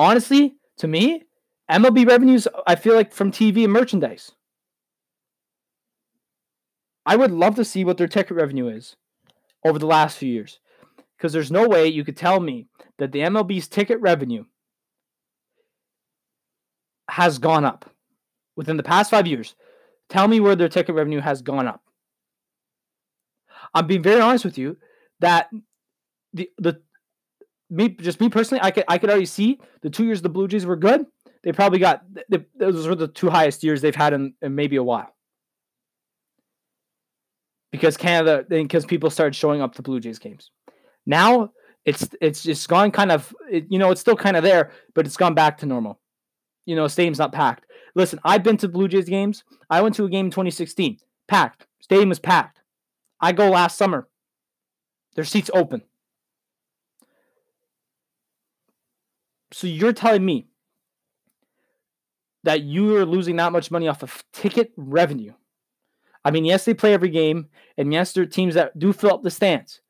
Honestly, 0.01 0.55
to 0.77 0.87
me, 0.87 1.25
MLB 1.69 2.07
revenues, 2.07 2.47
I 2.65 2.73
feel 2.73 2.95
like 2.95 3.13
from 3.13 3.31
TV 3.31 3.65
and 3.65 3.71
merchandise. 3.71 4.31
I 7.05 7.15
would 7.15 7.29
love 7.29 7.53
to 7.57 7.63
see 7.63 7.85
what 7.85 7.99
their 7.99 8.07
ticket 8.07 8.35
revenue 8.35 8.67
is 8.67 8.95
over 9.63 9.77
the 9.77 9.85
last 9.85 10.17
few 10.17 10.33
years. 10.33 10.59
Because 11.15 11.33
there's 11.33 11.51
no 11.51 11.67
way 11.67 11.85
you 11.85 12.03
could 12.03 12.17
tell 12.17 12.39
me 12.39 12.65
that 12.97 13.11
the 13.11 13.19
MLB's 13.19 13.67
ticket 13.67 14.01
revenue 14.01 14.45
has 17.07 17.37
gone 17.37 17.63
up 17.63 17.87
within 18.55 18.77
the 18.77 18.83
past 18.83 19.11
five 19.11 19.27
years. 19.27 19.53
Tell 20.09 20.27
me 20.27 20.39
where 20.39 20.55
their 20.55 20.67
ticket 20.67 20.95
revenue 20.95 21.21
has 21.21 21.43
gone 21.43 21.67
up. 21.67 21.83
I'm 23.75 23.85
being 23.85 24.01
very 24.01 24.19
honest 24.19 24.45
with 24.45 24.57
you 24.57 24.77
that 25.19 25.51
the 26.33 26.49
the 26.57 26.81
me 27.71 27.89
just 27.89 28.19
me 28.19 28.29
personally, 28.29 28.61
I 28.61 28.71
could 28.71 28.83
I 28.87 28.97
could 28.97 29.09
already 29.09 29.25
see 29.25 29.59
the 29.81 29.89
two 29.89 30.05
years 30.05 30.21
the 30.21 30.29
Blue 30.29 30.47
Jays 30.47 30.65
were 30.65 30.75
good. 30.75 31.05
They 31.43 31.51
probably 31.51 31.79
got 31.79 32.03
they, 32.29 32.45
those 32.55 32.87
were 32.87 32.95
the 32.95 33.07
two 33.07 33.29
highest 33.29 33.63
years 33.63 33.81
they've 33.81 33.95
had 33.95 34.13
in, 34.13 34.33
in 34.41 34.53
maybe 34.53 34.75
a 34.75 34.83
while 34.83 35.15
because 37.71 37.97
Canada 37.97 38.45
because 38.47 38.85
people 38.85 39.09
started 39.09 39.35
showing 39.35 39.61
up 39.61 39.73
to 39.75 39.81
Blue 39.81 39.99
Jays 39.99 40.19
games. 40.19 40.51
Now 41.05 41.51
it's 41.85 42.09
it's 42.19 42.43
just 42.43 42.67
gone 42.67 42.91
kind 42.91 43.11
of 43.11 43.33
it, 43.49 43.65
you 43.69 43.79
know 43.79 43.89
it's 43.89 44.01
still 44.01 44.17
kind 44.17 44.37
of 44.37 44.43
there, 44.43 44.71
but 44.93 45.05
it's 45.05 45.17
gone 45.17 45.33
back 45.33 45.57
to 45.59 45.65
normal. 45.65 45.99
You 46.65 46.75
know, 46.75 46.87
stadium's 46.87 47.17
not 47.17 47.31
packed. 47.31 47.65
Listen, 47.95 48.19
I've 48.23 48.43
been 48.43 48.57
to 48.57 48.67
Blue 48.67 48.87
Jays 48.87 49.09
games. 49.09 49.43
I 49.69 49.81
went 49.81 49.95
to 49.95 50.05
a 50.05 50.09
game 50.09 50.27
in 50.27 50.31
2016, 50.31 50.99
packed. 51.27 51.65
Stadium 51.81 52.09
was 52.09 52.19
packed. 52.19 52.61
I 53.19 53.31
go 53.31 53.49
last 53.49 53.77
summer. 53.77 54.07
Their 55.15 55.25
seats 55.25 55.49
open. 55.53 55.81
So 59.53 59.67
you're 59.67 59.93
telling 59.93 60.25
me 60.25 60.47
that 62.43 62.61
you 62.61 62.95
are 62.97 63.05
losing 63.05 63.35
that 63.35 63.51
much 63.51 63.71
money 63.71 63.87
off 63.87 64.03
of 64.03 64.23
ticket 64.33 64.71
revenue. 64.77 65.33
I 66.23 66.31
mean, 66.31 66.45
yes, 66.45 66.65
they 66.65 66.73
play 66.73 66.93
every 66.93 67.09
game, 67.09 67.47
and 67.77 67.91
yes, 67.91 68.13
there 68.13 68.23
are 68.23 68.27
teams 68.27 68.55
that 68.55 68.77
do 68.77 68.93
fill 68.93 69.13
up 69.13 69.23
the 69.23 69.31
stands, 69.31 69.81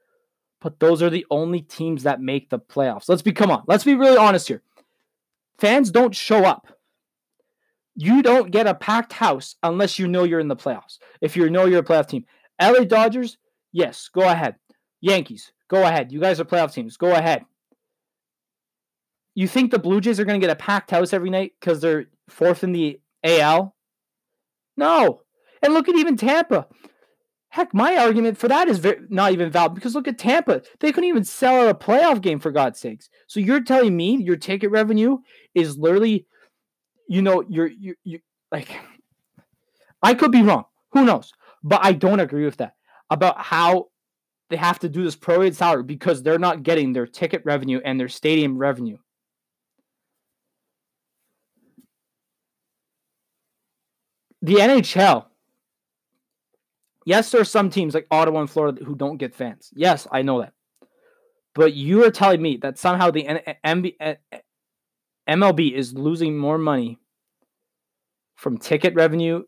but 0.62 0.80
those 0.80 1.02
are 1.02 1.10
the 1.10 1.26
only 1.30 1.62
teams 1.62 2.04
that 2.04 2.22
make 2.22 2.50
the 2.50 2.60
playoffs. 2.60 3.10
Let's 3.10 3.22
be 3.22 3.34
come 3.34 3.52
on, 3.52 3.64
let's 3.68 3.84
be 3.84 3.96
really 3.96 4.18
honest 4.18 4.48
here. 4.48 4.64
Fans 5.60 5.92
don't 5.92 6.16
show 6.16 6.46
up. 6.46 6.68
You 7.96 8.22
don't 8.24 8.52
get 8.52 8.68
a 8.68 8.74
packed 8.74 9.14
house 9.14 9.56
unless 9.62 10.00
you 10.00 10.08
know 10.08 10.24
you're 10.24 10.40
in 10.40 10.48
the 10.48 10.56
playoffs. 10.56 10.98
If 11.20 11.36
you 11.36 11.50
know 11.50 11.66
you're 11.66 11.82
a 11.82 11.84
playoff 11.84 12.08
team, 12.08 12.26
LA 12.62 12.86
Dodgers, 12.86 13.38
yes, 13.74 14.10
go 14.12 14.22
ahead. 14.22 14.56
Yankees, 15.02 15.52
go 15.68 15.84
ahead. 15.84 16.12
You 16.12 16.20
guys 16.20 16.40
are 16.40 16.46
playoff 16.46 16.74
teams. 16.74 16.96
Go 16.96 17.14
ahead. 17.14 17.46
You 19.34 19.48
think 19.48 19.72
the 19.72 19.80
Blue 19.80 20.02
Jays 20.02 20.20
are 20.20 20.26
going 20.26 20.40
to 20.40 20.46
get 20.46 20.54
a 20.54 20.60
packed 20.60 20.92
house 20.92 21.14
every 21.14 21.30
night 21.30 21.54
because 21.60 21.82
they're 21.82 22.06
fourth 22.30 22.64
in 22.64 22.72
the 22.72 23.00
AL? 23.24 23.76
No. 24.76 25.22
And 25.62 25.74
look 25.74 25.88
at 25.88 25.96
even 25.96 26.18
Tampa. 26.18 26.68
Heck, 27.50 27.74
my 27.74 27.98
argument 27.98 28.38
for 28.38 28.48
that 28.48 28.70
is 28.70 28.80
very, 28.80 29.02
not 29.10 29.34
even 29.34 29.52
valid 29.52 29.76
because 29.76 29.94
look 29.94 30.08
at 30.08 30.18
Tampa. 30.18 30.62
They 30.80 30.92
couldn't 30.92 31.10
even 31.10 31.26
sell 31.26 31.62
out 31.62 31.70
a 31.70 31.76
playoff 31.76 32.22
game 32.22 32.40
for 32.40 32.50
God's 32.50 32.80
sakes. 32.80 33.10
So 33.28 33.40
you're 33.42 33.64
telling 33.64 33.96
me 33.96 34.16
your 34.24 34.38
ticket 34.38 34.72
revenue 34.72 35.18
is 35.54 35.78
literally, 35.78 36.26
you 37.10 37.22
know, 37.22 37.44
you're 37.50 37.68
you 37.68 37.96
you 38.06 38.20
like. 38.52 38.74
I 40.02 40.14
could 40.14 40.32
be 40.32 40.42
wrong. 40.42 40.64
Who 40.94 41.04
knows? 41.04 41.34
But 41.62 41.82
I 41.84 41.92
don't 41.92 42.22
agree 42.22 42.46
with 42.46 42.58
that 42.58 42.76
about 43.10 43.40
how 43.40 43.88
they 44.50 44.56
have 44.56 44.80
to 44.80 44.90
do 44.90 45.04
this 45.04 45.16
prorated 45.16 45.56
salary 45.56 45.84
because 45.84 46.24
they're 46.24 46.40
not 46.40 46.64
getting 46.64 46.94
their 46.94 47.06
ticket 47.06 47.42
revenue 47.44 47.82
and 47.84 48.00
their 48.00 48.10
stadium 48.10 48.58
revenue. 48.58 48.98
The 54.42 54.56
NHL. 54.56 55.26
Yes, 57.06 57.32
there 57.32 57.42
are 57.42 57.46
some 57.46 57.70
teams 57.70 57.94
like 57.94 58.08
Ottawa 58.12 58.42
and 58.42 58.50
Florida 58.50 58.84
who 58.84 58.96
don't 58.96 59.18
get 59.18 59.36
fans. 59.36 59.72
Yes, 59.74 60.08
I 60.12 60.22
know 60.22 60.42
that. 60.42 60.54
But 61.54 61.74
you 61.74 62.06
are 62.06 62.12
telling 62.12 62.42
me 62.42 62.58
that 62.58 62.78
somehow 62.78 63.12
the 63.12 63.28
MLB 65.28 65.74
is 65.74 65.94
losing 65.94 66.38
more 66.38 66.58
money 66.58 67.00
from 68.36 68.58
ticket 68.58 68.96
revenue 68.96 69.44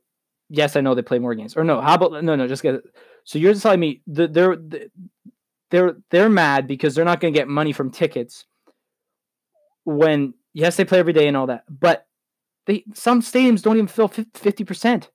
yes, 0.54 0.76
I 0.76 0.82
know 0.82 0.94
they 0.96 1.02
play 1.02 1.20
more 1.20 1.36
games. 1.36 1.58
Or 1.58 1.64
no, 1.64 1.82
how 1.82 1.96
about 1.96 2.24
no, 2.24 2.36
no, 2.36 2.48
just 2.48 2.64
get 2.64 2.76
it. 2.76 2.84
So 3.24 3.40
you're 3.40 3.54
telling 3.56 3.80
me 3.80 4.02
that 4.08 4.34
they're 4.34 4.58
they're 5.72 5.98
they're 6.10 6.30
mad 6.30 6.68
because 6.68 6.96
they're 6.96 7.06
not 7.06 7.20
going 7.20 7.34
to 7.34 7.40
get 7.40 7.48
money 7.48 7.74
from 7.74 7.92
tickets 7.92 8.46
when 9.84 10.34
yes, 10.54 10.78
they 10.78 10.86
play 10.86 11.00
every 11.00 11.14
day 11.14 11.28
and 11.28 11.36
all 11.36 11.48
that, 11.48 11.64
but 11.68 12.06
they 12.66 12.84
some 12.94 13.22
stadiums 13.22 13.62
don't 13.62 13.78
even 13.78 13.88
fill 13.88 14.08
fifty 14.08 14.64
percent. 14.64 15.10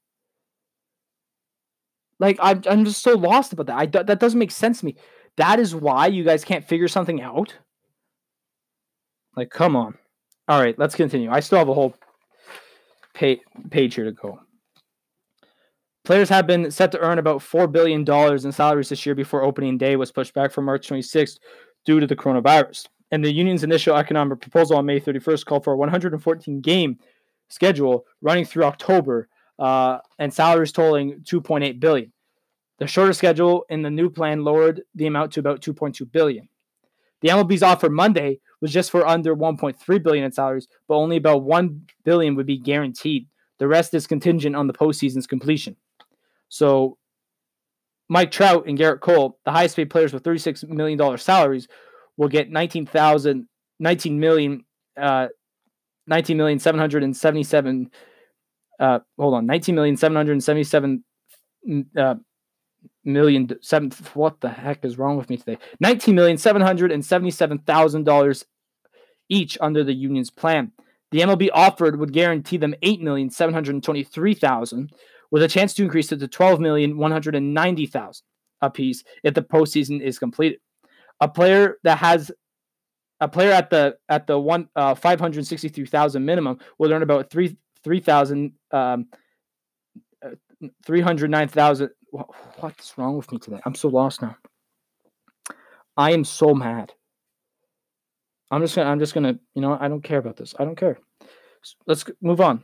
Like 2.21 2.39
I'm, 2.41 2.63
I'm 2.69 2.85
just 2.85 3.03
so 3.03 3.15
lost 3.15 3.53
about 3.53 3.67
that. 3.67 3.77
I 3.77 3.87
that 3.87 4.21
doesn't 4.21 4.39
make 4.39 4.51
sense 4.51 4.81
to 4.81 4.87
me. 4.87 4.97
That 5.37 5.61
is 5.61 5.75
why 5.75 6.09
you 6.09 6.25
guys 6.25 6.45
can't 6.45 6.67
figure 6.67 6.89
something 6.89 7.23
out. 7.23 7.55
Like, 9.37 9.51
come 9.51 9.77
on. 9.77 9.97
All 10.49 10.61
right, 10.61 10.77
let's 10.79 10.97
continue. 10.97 11.31
I 11.31 11.41
still 11.41 11.59
have 11.59 11.69
a 11.69 11.75
whole 11.75 11.95
page 13.15 13.41
page 13.71 13.95
here 13.95 14.05
to 14.05 14.13
go. 14.13 14.41
Players 16.05 16.29
have 16.31 16.47
been 16.47 16.71
set 16.71 16.91
to 16.93 16.99
earn 17.01 17.19
about 17.19 17.41
$4 17.43 17.71
billion 17.71 18.01
in 18.01 18.53
salaries 18.53 18.89
this 18.89 19.05
year 19.05 19.15
before 19.15 19.43
opening 19.43 19.77
day 19.77 19.95
was 19.97 20.11
pushed 20.11 20.33
back 20.33 20.51
from 20.51 20.65
March 20.65 20.89
26th 20.89 21.39
due 21.85 22.01
to 22.01 22.07
the 22.07 22.17
coronavirus. 22.17 22.87
And 23.11 23.23
the 23.23 23.31
union's 23.31 23.63
initial 23.63 23.95
economic 23.95 24.41
proposal 24.41 24.79
on 24.79 24.87
May 24.87 25.01
31st 25.01 25.45
called 25.45 25.65
for 25.65 25.75
a 25.75 25.77
114 25.77 26.61
game 26.63 26.99
schedule 27.49 28.05
running 28.21 28.45
through 28.45 28.65
October 28.65 29.29
uh, 29.59 29.99
and 30.19 30.33
salaries 30.33 30.73
totaling 30.73 31.21
2.8 31.23 31.81
billion. 31.81 32.13
The 32.79 32.87
shorter 32.87 33.13
schedule 33.13 33.65
in 33.69 33.83
the 33.83 33.91
new 33.91 34.09
plan 34.09 34.45
lowered 34.45 34.83
the 34.95 35.07
amount 35.07 35.33
to 35.33 35.41
about 35.41 35.61
2.2 35.61 36.11
billion. 36.13 36.49
The 37.21 37.29
MLB's 37.29 37.63
offer 37.65 37.91
Monday 37.91 38.41
was 38.61 38.73
just 38.73 38.91
for 38.91 39.07
under 39.07 39.35
1.3 39.35 40.03
billion 40.03 40.25
in 40.25 40.33
salaries, 40.33 40.69
but 40.87 40.95
only 40.95 41.17
about 41.17 41.43
1 41.43 41.87
billion 42.05 42.37
would 42.37 42.47
be 42.47 42.59
guaranteed. 42.59 43.27
The 43.59 43.67
rest 43.67 43.95
is 43.95 44.07
contingent 44.07 44.55
on 44.55 44.69
the 44.69 44.73
postseason's 44.73 45.27
completion. 45.27 45.77
So 46.49 46.97
Mike 48.09 48.31
Trout 48.31 48.67
and 48.67 48.79
Gerrit 48.79 49.01
Cole, 49.01 49.39
the 49.45 49.51
highest 49.51 49.77
paid 49.77 49.91
players 49.91 50.13
with 50.13 50.23
$36 50.23 50.69
million 50.69 51.19
salaries, 51.19 51.69
will 52.17 52.29
get 52.29 52.51
19,000, 52.51 53.49
19 53.81 54.21
million, 54.21 54.65
uh, 54.97 55.29
19 56.09 56.37
million 56.37 56.59
777, 56.59 57.91
uh, 58.81 58.99
hold 59.19 59.35
on, 59.35 59.47
19 59.47 59.75
million 59.75 59.97
777 59.97 61.05
mm, 61.69 61.97
uh, 61.97 62.15
million 63.05 63.49
seven 63.63 63.91
what 64.15 64.41
the 64.41 64.49
heck 64.49 64.85
is 64.85 64.99
wrong 64.99 65.17
with 65.17 65.31
me 65.31 65.37
today 65.37 65.57
19 65.81 66.15
million 66.15 66.37
seven 66.37 66.61
hundred 66.61 66.93
and 66.93 67.05
seventy-seven 67.05 67.59
thousand 67.61 68.05
dollars 68.05 68.45
each 69.31 69.57
under 69.63 69.83
the 69.83 69.95
union's 69.95 70.31
plan 70.31 70.71
the 71.11 71.21
mlb 71.21 71.49
offered 71.55 71.99
would 71.99 72.13
guarantee 72.13 72.59
them 72.59 72.75
eight 72.83 73.01
million 73.01 73.31
seven 73.31 73.55
hundred 73.55 73.83
twenty-three 73.83 74.35
thousand 74.35 74.93
with 75.31 75.43
a 75.43 75.49
chance 75.49 75.75
to 75.75 75.83
increase 75.83 76.11
it 76.13 76.21
to 76.21 76.29
12,190,000 76.29 78.23
apiece 78.61 79.05
if 79.23 79.35
the 79.35 79.43
postseason 79.43 80.01
is 80.01 80.19
completed. 80.19 80.59
A 81.21 81.29
player 81.29 81.77
that 81.85 81.99
has 81.99 82.31
a 83.21 83.29
player 83.29 83.53
at 83.53 83.71
the 83.71 83.97
at 84.09 84.27
the 84.27 84.39
one 84.39 84.69
uh, 84.77 84.95
563,000 84.95 86.25
minimum 86.25 86.59
will 86.79 86.93
earn 86.93 87.03
about 87.03 87.31
three 87.31 87.57
three 87.83 88.01
thousand 88.01 88.53
um, 88.71 89.07
uh, 90.25 90.31
309,000. 90.85 91.91
What's 92.11 92.97
wrong 92.97 93.17
with 93.17 93.31
me 93.31 93.39
today? 93.39 93.61
I'm 93.65 93.75
so 93.75 93.89
lost 93.89 94.23
now. 94.23 94.37
I 95.97 96.13
am 96.13 96.25
so 96.25 96.55
mad. 96.55 96.93
I'm 98.51 98.63
just 98.63 98.77
gonna, 98.77 98.91
I'm 98.91 98.99
just 98.99 99.15
gonna, 99.15 99.39
you 99.55 99.61
know, 99.61 99.77
I 99.79 99.89
don't 99.89 100.03
care 100.03 100.19
about 100.19 100.37
this. 100.37 100.55
I 100.59 100.65
don't 100.65 100.77
care. 100.77 100.99
Let's 101.87 102.05
move 102.23 102.41
on. 102.41 102.63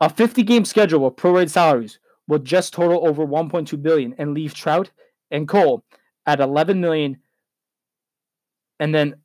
A 0.00 0.08
50 0.08 0.42
game 0.42 0.64
schedule 0.64 1.00
with 1.00 1.16
prorated 1.16 1.50
salaries 1.50 2.00
will 2.26 2.38
just 2.38 2.72
total 2.72 3.06
over 3.06 3.26
1.2 3.26 3.80
billion 3.80 4.14
and 4.18 4.34
leave 4.34 4.54
Trout 4.54 4.90
and 5.30 5.46
Cole 5.46 5.84
at 6.26 6.40
11 6.40 6.80
million 6.80 7.18
and 8.80 8.94
then 8.94 9.16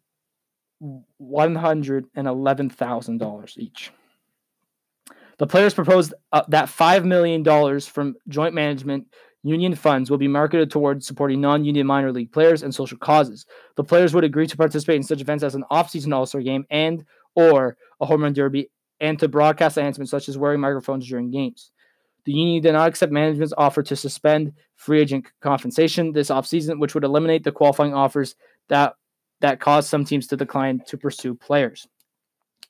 $111,000 0.82 3.58
each. 3.58 3.92
The 5.38 5.48
players 5.48 5.74
proposed 5.74 6.14
uh, 6.32 6.44
that 6.50 6.70
$5 6.70 7.06
million 7.06 7.44
from 7.82 8.16
joint 8.28 8.54
management 8.54 9.08
union 9.44 9.76
funds 9.76 10.10
will 10.10 10.18
be 10.18 10.28
marketed 10.28 10.72
towards 10.72 11.06
supporting 11.06 11.42
non-union 11.42 11.86
minor 11.86 12.12
league 12.12 12.32
players 12.32 12.64
and 12.64 12.74
social 12.74 12.98
causes. 12.98 13.46
The 13.76 13.84
players 13.84 14.14
would 14.14 14.24
agree 14.24 14.48
to 14.48 14.58
participate 14.58 14.96
in 14.96 15.04
such 15.04 15.22
events 15.22 15.44
as 15.44 15.56
an 15.56 15.66
off-season 15.70 16.14
All-Star 16.14 16.42
game 16.42 16.66
and 16.70 17.06
or 17.36 17.78
a 18.00 18.06
home 18.06 18.24
run 18.24 18.34
derby 18.34 18.70
and 19.00 19.20
to 19.20 19.28
broadcast 19.28 19.78
enhancements 19.78 20.12
such 20.12 20.30
as 20.30 20.38
wearing 20.38 20.62
microphones 20.62 21.08
during 21.08 21.30
games. 21.30 21.72
The 22.26 22.32
union 22.32 22.64
did 22.64 22.72
not 22.72 22.88
accept 22.88 23.12
management's 23.12 23.54
offer 23.58 23.84
to 23.84 23.96
suspend 23.98 24.54
free 24.78 25.02
agent 25.02 25.26
compensation 25.42 26.14
this 26.14 26.30
offseason, 26.30 26.80
which 26.80 26.94
would 26.94 27.04
eliminate 27.04 27.44
the 27.44 27.52
qualifying 27.52 27.94
offers 27.94 28.36
that 28.70 28.96
that 29.44 29.60
caused 29.60 29.90
some 29.90 30.06
teams 30.06 30.26
to 30.26 30.38
decline 30.38 30.82
to 30.88 30.98
pursue 30.98 31.36
players. 31.36 31.86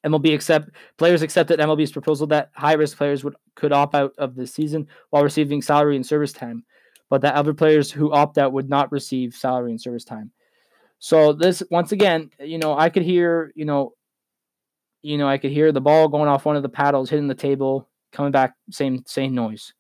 MLB 0.04 0.34
accept 0.34 0.72
players 0.98 1.22
accepted 1.22 1.60
MLB's 1.60 1.92
proposal 1.92 2.26
that 2.28 2.50
high 2.56 2.74
risk 2.74 2.98
players 2.98 3.24
would 3.24 3.36
could 3.56 3.72
opt 3.72 3.94
out 3.94 4.12
of 4.18 4.36
the 4.36 4.48
season 4.48 4.88
while 5.12 5.24
receiving 5.24 5.62
salary 5.62 5.96
and 5.96 6.06
service 6.06 6.34
time, 6.34 6.66
but 7.12 7.22
that 7.22 7.36
other 7.36 7.54
players 7.54 7.92
who 7.92 8.12
opt 8.12 8.40
out 8.40 8.54
would 8.54 8.70
not 8.70 8.92
receive 8.92 9.36
salary 9.36 9.70
and 9.70 9.80
service 9.80 10.04
time. 10.04 10.32
So 10.98 11.32
this 11.32 11.62
once 11.70 11.92
again, 11.92 12.32
you 12.40 12.58
know, 12.58 12.76
I 12.76 12.90
could 12.90 13.04
hear, 13.04 13.52
you 13.56 13.66
know, 13.66 13.94
you 15.04 15.20
know, 15.20 15.28
I 15.28 15.38
could 15.38 15.52
hear 15.52 15.72
the 15.72 15.80
ball 15.80 16.08
going 16.08 16.28
off 16.28 16.44
one 16.44 16.56
of 16.56 16.64
the 16.64 16.70
paddles, 16.70 17.12
hitting 17.12 17.28
the 17.28 17.36
table, 17.36 17.88
coming 18.12 18.32
back, 18.32 18.56
same 18.72 19.04
same 19.06 19.36
noise. 19.36 19.74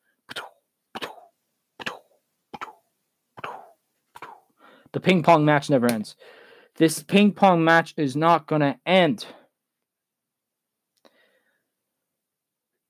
The 4.92 5.00
ping 5.00 5.24
pong 5.24 5.44
match 5.44 5.72
never 5.72 5.92
ends. 5.92 6.16
This 6.76 7.04
ping 7.04 7.32
pong 7.32 7.64
match 7.64 7.94
is 7.98 8.16
not 8.16 8.48
gonna 8.48 8.80
end. 8.86 9.26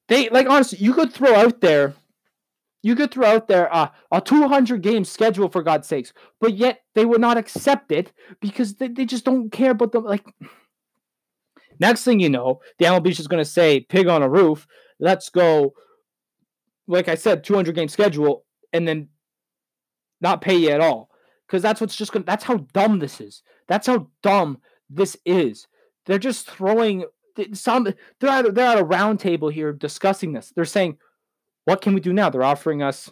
They 0.07 0.29
like 0.29 0.49
honestly, 0.49 0.79
you 0.79 0.93
could 0.93 1.11
throw 1.11 1.36
out 1.36 1.61
there, 1.61 1.93
you 2.81 2.95
could 2.95 3.11
throw 3.11 3.27
out 3.27 3.47
there 3.47 3.73
uh, 3.73 3.89
a 4.11 4.21
200 4.21 4.81
game 4.81 5.03
schedule 5.03 5.49
for 5.49 5.63
God's 5.63 5.88
sakes, 5.88 6.13
but 6.39 6.55
yet 6.55 6.81
they 6.95 7.05
would 7.05 7.21
not 7.21 7.38
accept 7.38 7.91
it 7.91 8.13
because 8.39 8.75
they, 8.75 8.88
they 8.88 9.05
just 9.05 9.25
don't 9.25 9.49
care 9.51 9.71
about 9.71 9.91
them. 9.91 10.05
Like 10.05 10.25
next 11.79 12.03
thing 12.03 12.19
you 12.19 12.29
know, 12.29 12.61
the 12.79 12.86
MLB 12.86 13.19
is 13.19 13.27
gonna 13.27 13.45
say 13.45 13.81
pig 13.81 14.07
on 14.07 14.23
a 14.23 14.29
roof. 14.29 14.65
Let's 14.99 15.29
go. 15.29 15.73
Like 16.88 17.07
I 17.07 17.15
said, 17.15 17.43
200 17.43 17.75
game 17.75 17.88
schedule, 17.88 18.45
and 18.73 18.88
then 18.88 19.09
not 20.21 20.41
pay 20.41 20.55
you 20.55 20.69
at 20.69 20.81
all 20.81 21.09
because 21.47 21.61
that's 21.61 21.81
what's 21.81 21.95
just 21.95 22.11
gonna. 22.11 22.25
That's 22.25 22.43
how 22.43 22.57
dumb 22.73 22.99
this 22.99 23.19
is. 23.19 23.43
That's 23.68 23.88
how 23.88 24.07
dumb 24.22 24.59
this 24.89 25.18
is. 25.26 25.68
They're 26.05 26.20
just 26.20 26.49
throwing 26.49 27.05
some 27.53 27.84
they're 28.20 28.30
at, 28.30 28.45
a, 28.45 28.51
they're 28.51 28.66
at 28.66 28.80
a 28.80 28.84
round 28.84 29.20
table 29.20 29.49
here 29.49 29.74
discussing 29.74 30.34
this. 30.34 30.51
They're 30.55 30.66
saying, 30.66 30.97
"What 31.66 31.82
can 31.82 31.93
we 31.93 31.99
do 31.99 32.14
now?" 32.14 32.30
They're 32.30 32.43
offering 32.43 32.82
us. 32.82 33.11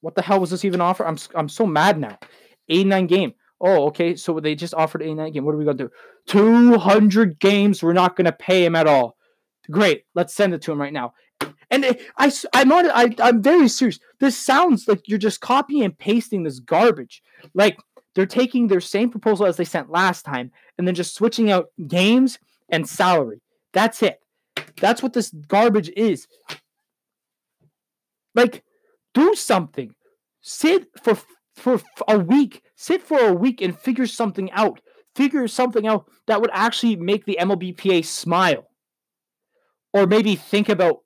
What 0.00 0.14
the 0.14 0.22
hell 0.22 0.40
was 0.40 0.50
this 0.50 0.64
even 0.64 0.80
offer? 0.80 1.06
I'm 1.06 1.18
I'm 1.34 1.48
so 1.48 1.66
mad 1.66 1.98
now. 1.98 2.18
89 2.68 3.06
game. 3.06 3.34
Oh, 3.60 3.86
okay. 3.86 4.16
So 4.16 4.38
they 4.38 4.54
just 4.54 4.74
offered 4.74 5.02
89 5.02 5.32
game. 5.32 5.44
What 5.44 5.54
are 5.54 5.58
we 5.58 5.64
gonna 5.64 5.78
do? 5.78 5.90
200 6.26 7.38
games. 7.38 7.82
We're 7.82 7.92
not 7.92 8.16
gonna 8.16 8.32
pay 8.32 8.64
him 8.64 8.76
at 8.76 8.86
all. 8.86 9.16
Great. 9.70 10.04
Let's 10.14 10.34
send 10.34 10.54
it 10.54 10.62
to 10.62 10.72
him 10.72 10.80
right 10.80 10.92
now. 10.92 11.14
And 11.70 11.84
I, 12.16 12.32
I'm 12.52 12.72
on. 12.72 12.90
I, 12.90 13.14
I'm 13.20 13.42
very 13.42 13.68
serious. 13.68 13.98
This 14.20 14.38
sounds 14.38 14.86
like 14.86 15.08
you're 15.08 15.18
just 15.18 15.40
copying 15.40 15.82
and 15.82 15.98
pasting 15.98 16.44
this 16.44 16.60
garbage. 16.60 17.22
Like 17.54 17.78
they're 18.16 18.26
taking 18.26 18.66
their 18.66 18.80
same 18.80 19.10
proposal 19.10 19.44
as 19.44 19.58
they 19.58 19.64
sent 19.64 19.90
last 19.90 20.24
time, 20.24 20.50
and 20.78 20.88
then 20.88 20.94
just 20.94 21.14
switching 21.14 21.50
out 21.52 21.66
games 21.86 22.38
and 22.70 22.88
salary. 22.88 23.42
That's 23.74 24.02
it. 24.02 24.20
That's 24.80 25.02
what 25.02 25.12
this 25.12 25.28
garbage 25.30 25.90
is. 25.90 26.26
Like, 28.34 28.64
do 29.12 29.34
something. 29.34 29.94
Sit 30.40 30.88
for 31.02 31.18
for 31.54 31.80
a 32.08 32.18
week. 32.18 32.62
Sit 32.74 33.02
for 33.02 33.18
a 33.18 33.34
week 33.34 33.60
and 33.60 33.78
figure 33.78 34.06
something 34.06 34.50
out. 34.52 34.80
Figure 35.14 35.46
something 35.46 35.86
out 35.86 36.06
that 36.26 36.40
would 36.40 36.50
actually 36.54 36.96
make 36.96 37.26
the 37.26 37.38
MLBPA 37.38 38.04
smile. 38.04 38.70
Or 39.92 40.06
maybe 40.06 40.36
think 40.36 40.70
about 40.70 41.00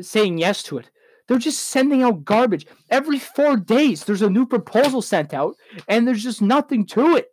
saying 0.00 0.38
yes 0.38 0.62
to 0.64 0.78
it. 0.78 0.90
They're 1.26 1.38
just 1.38 1.68
sending 1.68 2.02
out 2.02 2.24
garbage. 2.24 2.66
Every 2.90 3.18
four 3.18 3.56
days, 3.56 4.04
there's 4.04 4.22
a 4.22 4.30
new 4.30 4.46
proposal 4.46 5.00
sent 5.02 5.32
out, 5.32 5.56
and 5.88 6.06
there's 6.06 6.22
just 6.22 6.42
nothing 6.42 6.84
to 6.86 7.16
it. 7.16 7.30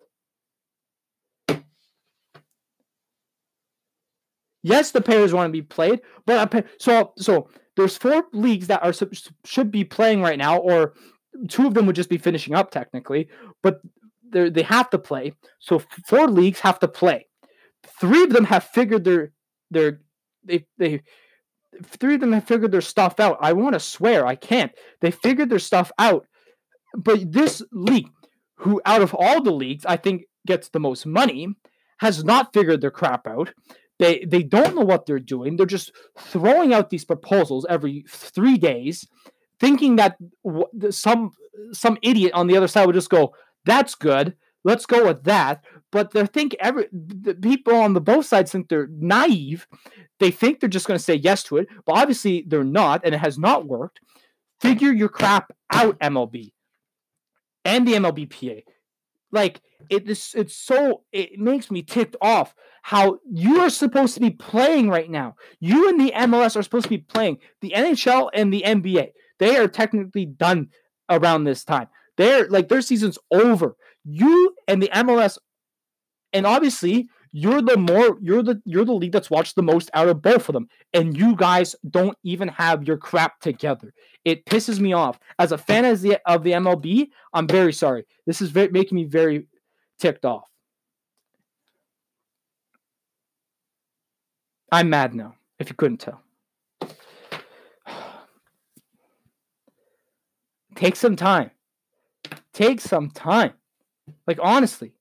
Yes, 4.63 4.91
the 4.91 5.01
players 5.01 5.33
want 5.33 5.47
to 5.47 5.51
be 5.51 5.63
played, 5.63 6.01
but 6.25 6.65
so 6.77 7.13
so 7.17 7.49
there's 7.75 7.97
four 7.97 8.25
leagues 8.31 8.67
that 8.67 8.83
are 8.83 8.93
should 9.43 9.71
be 9.71 9.83
playing 9.83 10.21
right 10.21 10.37
now, 10.37 10.59
or 10.59 10.93
two 11.49 11.65
of 11.65 11.73
them 11.73 11.85
would 11.87 11.95
just 11.95 12.09
be 12.09 12.17
finishing 12.17 12.53
up 12.53 12.69
technically, 12.69 13.27
but 13.63 13.81
they 14.31 14.61
have 14.61 14.89
to 14.91 14.99
play. 14.99 15.33
So 15.59 15.79
four 16.05 16.27
leagues 16.27 16.59
have 16.59 16.79
to 16.79 16.87
play. 16.87 17.27
Three 17.99 18.23
of 18.23 18.29
them 18.29 18.45
have 18.45 18.63
figured 18.63 19.03
their 19.03 19.31
their 19.71 20.01
they 20.43 20.65
they 20.77 21.01
three 21.83 22.15
of 22.15 22.21
them 22.21 22.33
have 22.33 22.45
figured 22.45 22.71
their 22.71 22.81
stuff 22.81 23.19
out. 23.19 23.37
I 23.41 23.53
want 23.53 23.73
to 23.73 23.79
swear 23.79 24.25
I 24.25 24.35
can't. 24.35 24.71
They 25.01 25.11
figured 25.11 25.49
their 25.49 25.59
stuff 25.59 25.91
out, 25.97 26.27
but 26.95 27.31
this 27.31 27.61
league, 27.71 28.09
who 28.57 28.81
out 28.85 29.01
of 29.01 29.15
all 29.15 29.41
the 29.41 29.51
leagues 29.51 29.85
I 29.85 29.97
think 29.97 30.23
gets 30.45 30.69
the 30.69 30.79
most 30.79 31.05
money, 31.05 31.47
has 31.99 32.23
not 32.23 32.53
figured 32.53 32.81
their 32.81 32.91
crap 32.91 33.27
out. 33.27 33.53
They 33.99 34.25
they 34.27 34.43
don't 34.43 34.75
know 34.75 34.81
what 34.81 35.05
they're 35.05 35.19
doing. 35.19 35.55
They're 35.55 35.65
just 35.65 35.91
throwing 36.17 36.73
out 36.73 36.89
these 36.89 37.05
proposals 37.05 37.65
every 37.69 38.03
three 38.09 38.57
days, 38.57 39.07
thinking 39.59 39.97
that 39.97 40.17
some 40.89 41.31
some 41.71 41.97
idiot 42.01 42.33
on 42.33 42.47
the 42.47 42.57
other 42.57 42.67
side 42.67 42.85
would 42.87 42.95
just 42.95 43.09
go, 43.11 43.33
"That's 43.65 43.95
good. 43.95 44.35
Let's 44.63 44.85
go 44.85 45.07
with 45.07 45.23
that." 45.23 45.63
But 45.91 46.11
they 46.11 46.25
think 46.25 46.55
every 46.59 46.87
the 46.91 47.35
people 47.35 47.75
on 47.75 47.93
the 47.93 48.01
both 48.01 48.25
sides 48.25 48.51
think 48.51 48.69
they're 48.69 48.89
naive. 48.91 49.67
They 50.19 50.31
think 50.31 50.59
they're 50.59 50.69
just 50.69 50.87
going 50.87 50.97
to 50.97 51.03
say 51.03 51.15
yes 51.15 51.43
to 51.43 51.57
it, 51.57 51.67
but 51.85 51.97
obviously 51.97 52.45
they're 52.47 52.63
not, 52.63 53.01
and 53.03 53.15
it 53.15 53.19
has 53.19 53.37
not 53.37 53.67
worked. 53.67 53.99
Figure 54.59 54.91
your 54.91 55.09
crap 55.09 55.51
out, 55.73 55.97
MLB 55.99 56.51
and 57.65 57.87
the 57.87 57.93
MLBPA. 57.93 58.63
Like 59.31 59.61
it 59.89 60.09
is 60.09 60.33
it's 60.35 60.55
so 60.55 61.03
it 61.11 61.39
makes 61.39 61.71
me 61.71 61.81
ticked 61.81 62.15
off 62.21 62.53
how 62.81 63.19
you 63.31 63.61
are 63.61 63.69
supposed 63.69 64.13
to 64.15 64.19
be 64.19 64.31
playing 64.31 64.89
right 64.89 65.09
now. 65.09 65.35
You 65.59 65.89
and 65.89 65.99
the 65.99 66.11
MLS 66.11 66.55
are 66.57 66.63
supposed 66.63 66.85
to 66.85 66.89
be 66.89 66.97
playing. 66.97 67.37
The 67.61 67.73
NHL 67.75 68.29
and 68.33 68.51
the 68.53 68.63
NBA, 68.65 69.11
they 69.39 69.57
are 69.57 69.67
technically 69.67 70.25
done 70.25 70.69
around 71.09 71.45
this 71.45 71.63
time. 71.63 71.87
They're 72.17 72.47
like 72.49 72.67
their 72.67 72.81
season's 72.81 73.17
over. 73.31 73.75
You 74.03 74.55
and 74.67 74.81
the 74.81 74.89
MLS 74.89 75.37
and 76.33 76.45
obviously 76.45 77.07
you're 77.33 77.61
the 77.61 77.77
more 77.77 78.17
you're 78.21 78.43
the 78.43 78.61
you're 78.65 78.83
the 78.83 78.91
league 78.93 79.13
that's 79.13 79.29
watched 79.29 79.55
the 79.55 79.63
most 79.63 79.89
out 79.93 80.09
of 80.09 80.21
both 80.21 80.49
of 80.49 80.53
them 80.53 80.67
and 80.93 81.17
you 81.17 81.35
guys 81.35 81.75
don't 81.89 82.17
even 82.23 82.49
have 82.49 82.87
your 82.87 82.97
crap 82.97 83.39
together. 83.39 83.93
It 84.25 84.45
pisses 84.45 84.79
me 84.79 84.93
off. 84.93 85.19
As 85.39 85.51
a 85.51 85.57
fan 85.57 85.83
the, 85.83 86.19
of 86.25 86.43
the 86.43 86.51
mlb 86.51 87.07
i'm 87.33 87.47
very 87.47 87.73
sorry. 87.73 88.05
This 88.25 88.41
is 88.41 88.51
very, 88.51 88.69
making 88.69 88.95
me 88.97 89.05
very 89.05 89.47
ticked 89.99 90.25
off. 90.25 90.49
I'm 94.71 94.89
mad 94.89 95.13
now 95.13 95.35
if 95.59 95.69
you 95.69 95.75
couldn't 95.75 95.97
tell. 95.97 96.21
Take 100.75 100.95
some 100.95 101.15
time. 101.15 101.51
Take 102.53 102.81
some 102.81 103.09
time 103.09 103.53
like 104.27 104.39
honestly 104.41 104.93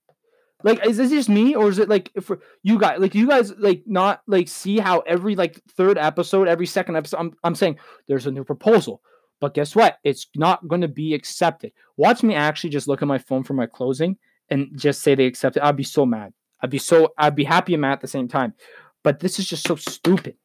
like, 0.62 0.84
is 0.86 0.96
this 0.96 1.10
just 1.10 1.28
me, 1.28 1.54
or 1.54 1.68
is 1.68 1.78
it 1.78 1.88
like 1.88 2.10
for 2.20 2.40
you 2.62 2.78
guys? 2.78 2.98
Like, 3.00 3.14
you 3.14 3.26
guys 3.26 3.52
like 3.58 3.82
not 3.86 4.22
like 4.26 4.48
see 4.48 4.78
how 4.78 5.00
every 5.00 5.34
like 5.34 5.60
third 5.70 5.96
episode, 5.96 6.48
every 6.48 6.66
second 6.66 6.96
episode, 6.96 7.18
I'm 7.18 7.32
I'm 7.44 7.54
saying 7.54 7.78
there's 8.08 8.26
a 8.26 8.30
new 8.30 8.44
proposal, 8.44 9.00
but 9.40 9.54
guess 9.54 9.74
what? 9.74 9.98
It's 10.04 10.26
not 10.36 10.66
going 10.68 10.82
to 10.82 10.88
be 10.88 11.14
accepted. 11.14 11.72
Watch 11.96 12.22
me 12.22 12.34
actually 12.34 12.70
just 12.70 12.88
look 12.88 13.02
at 13.02 13.08
my 13.08 13.18
phone 13.18 13.42
for 13.42 13.54
my 13.54 13.66
closing 13.66 14.18
and 14.50 14.68
just 14.74 15.02
say 15.02 15.14
they 15.14 15.26
accept 15.26 15.56
it. 15.56 15.62
I'd 15.62 15.76
be 15.76 15.84
so 15.84 16.04
mad. 16.04 16.32
I'd 16.62 16.70
be 16.70 16.78
so 16.78 17.12
I'd 17.16 17.36
be 17.36 17.44
happy 17.44 17.74
and 17.74 17.80
mad 17.80 17.92
at 17.92 18.00
the 18.02 18.08
same 18.08 18.28
time. 18.28 18.54
But 19.02 19.20
this 19.20 19.38
is 19.38 19.46
just 19.46 19.66
so 19.66 19.76
stupid. 19.76 20.36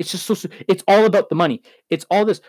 It's 0.00 0.10
just 0.10 0.26
so 0.26 0.34
it's 0.66 0.82
all 0.88 1.04
about 1.04 1.28
the 1.28 1.36
money. 1.36 1.62
It's 1.90 2.06
all 2.10 2.24
this. 2.24 2.40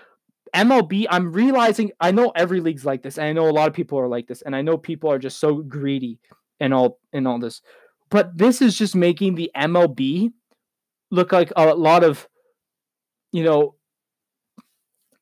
MLB, 0.55 1.05
I'm 1.09 1.31
realizing 1.31 1.91
I 1.99 2.11
know 2.11 2.31
every 2.35 2.61
league's 2.61 2.85
like 2.85 3.03
this, 3.03 3.17
and 3.17 3.27
I 3.27 3.33
know 3.33 3.49
a 3.49 3.51
lot 3.51 3.67
of 3.67 3.73
people 3.73 3.99
are 3.99 4.07
like 4.07 4.27
this, 4.27 4.41
and 4.41 4.55
I 4.55 4.61
know 4.61 4.77
people 4.77 5.11
are 5.11 5.19
just 5.19 5.39
so 5.39 5.55
greedy 5.55 6.19
and 6.59 6.73
all 6.73 6.99
and 7.11 7.27
all 7.27 7.39
this. 7.39 7.61
But 8.09 8.37
this 8.37 8.61
is 8.61 8.77
just 8.77 8.95
making 8.95 9.35
the 9.35 9.51
MLB 9.55 10.31
look 11.11 11.31
like 11.31 11.51
a 11.55 11.75
lot 11.75 12.03
of, 12.03 12.27
you 13.31 13.43
know, 13.43 13.75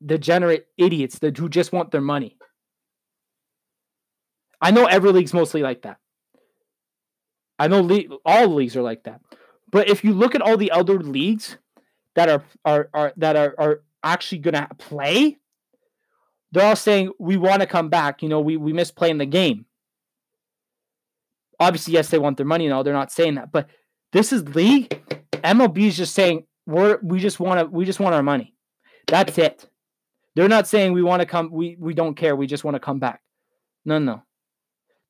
degenerate 0.05 0.67
idiots 0.77 1.19
that 1.19 1.37
who 1.37 1.49
just 1.49 1.71
want 1.71 1.91
their 1.91 2.01
money. 2.01 2.37
I 4.61 4.71
know 4.71 4.85
every 4.85 5.11
league's 5.11 5.33
mostly 5.33 5.61
like 5.61 5.81
that. 5.81 5.97
I 7.57 7.67
know 7.67 7.81
le- 7.81 8.17
all 8.25 8.47
leagues 8.47 8.75
are 8.75 8.81
like 8.81 9.03
that. 9.03 9.21
But 9.71 9.89
if 9.89 10.03
you 10.03 10.13
look 10.13 10.35
at 10.35 10.41
all 10.41 10.57
the 10.57 10.71
other 10.71 10.99
leagues 10.99 11.57
that 12.15 12.29
are 12.29 12.43
are, 12.63 12.89
are 12.93 13.13
that 13.17 13.35
are, 13.35 13.55
are 13.57 13.83
actually 14.03 14.39
gonna 14.39 14.67
play, 14.77 15.37
they're 16.51 16.65
all 16.65 16.75
saying 16.75 17.11
we 17.19 17.37
want 17.37 17.61
to 17.61 17.67
come 17.67 17.89
back. 17.89 18.21
You 18.21 18.29
know, 18.29 18.41
we 18.41 18.57
we 18.57 18.73
miss 18.73 18.91
playing 18.91 19.17
the 19.17 19.25
game. 19.25 19.65
Obviously, 21.59 21.93
yes, 21.93 22.09
they 22.09 22.19
want 22.19 22.37
their 22.37 22.45
money 22.45 22.65
and 22.65 22.73
all. 22.73 22.83
They're 22.83 22.93
not 22.93 23.11
saying 23.11 23.35
that, 23.35 23.51
but 23.51 23.67
this 24.11 24.33
is 24.33 24.43
league. 24.55 24.89
MLB 25.43 25.87
is 25.87 25.97
just 25.97 26.13
saying 26.13 26.45
we're 26.65 26.99
we 27.01 27.19
just 27.19 27.39
want 27.39 27.59
to 27.59 27.65
we 27.65 27.85
just 27.85 27.99
want 27.99 28.15
our 28.15 28.23
money. 28.23 28.53
That's 29.07 29.37
it. 29.37 29.69
They're 30.35 30.47
not 30.47 30.67
saying 30.67 30.93
we 30.93 31.03
want 31.03 31.21
to 31.21 31.25
come. 31.25 31.51
We 31.51 31.75
we 31.79 31.93
don't 31.93 32.15
care. 32.15 32.35
We 32.35 32.47
just 32.47 32.63
want 32.63 32.75
to 32.75 32.79
come 32.79 32.99
back. 32.99 33.21
No, 33.85 33.99
no. 33.99 34.23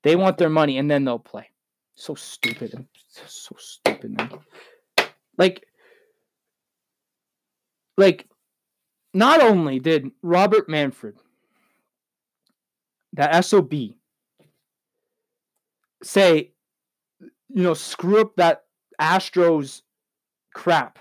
They 0.03 0.15
want 0.15 0.37
their 0.37 0.49
money 0.49 0.77
and 0.77 0.89
then 0.89 1.05
they'll 1.05 1.19
play. 1.19 1.49
So 1.95 2.15
stupid. 2.15 2.85
So 3.27 3.55
stupid, 3.57 4.17
man. 4.17 4.31
Like, 5.37 5.65
like, 7.97 8.27
not 9.13 9.41
only 9.41 9.79
did 9.79 10.11
Robert 10.21 10.67
Manfred, 10.67 11.15
that 13.13 13.45
SOB, 13.45 13.73
say, 16.01 16.51
you 17.19 17.63
know, 17.63 17.73
screw 17.73 18.21
up 18.21 18.35
that 18.37 18.63
Astros 18.99 19.81
crap, 20.53 20.97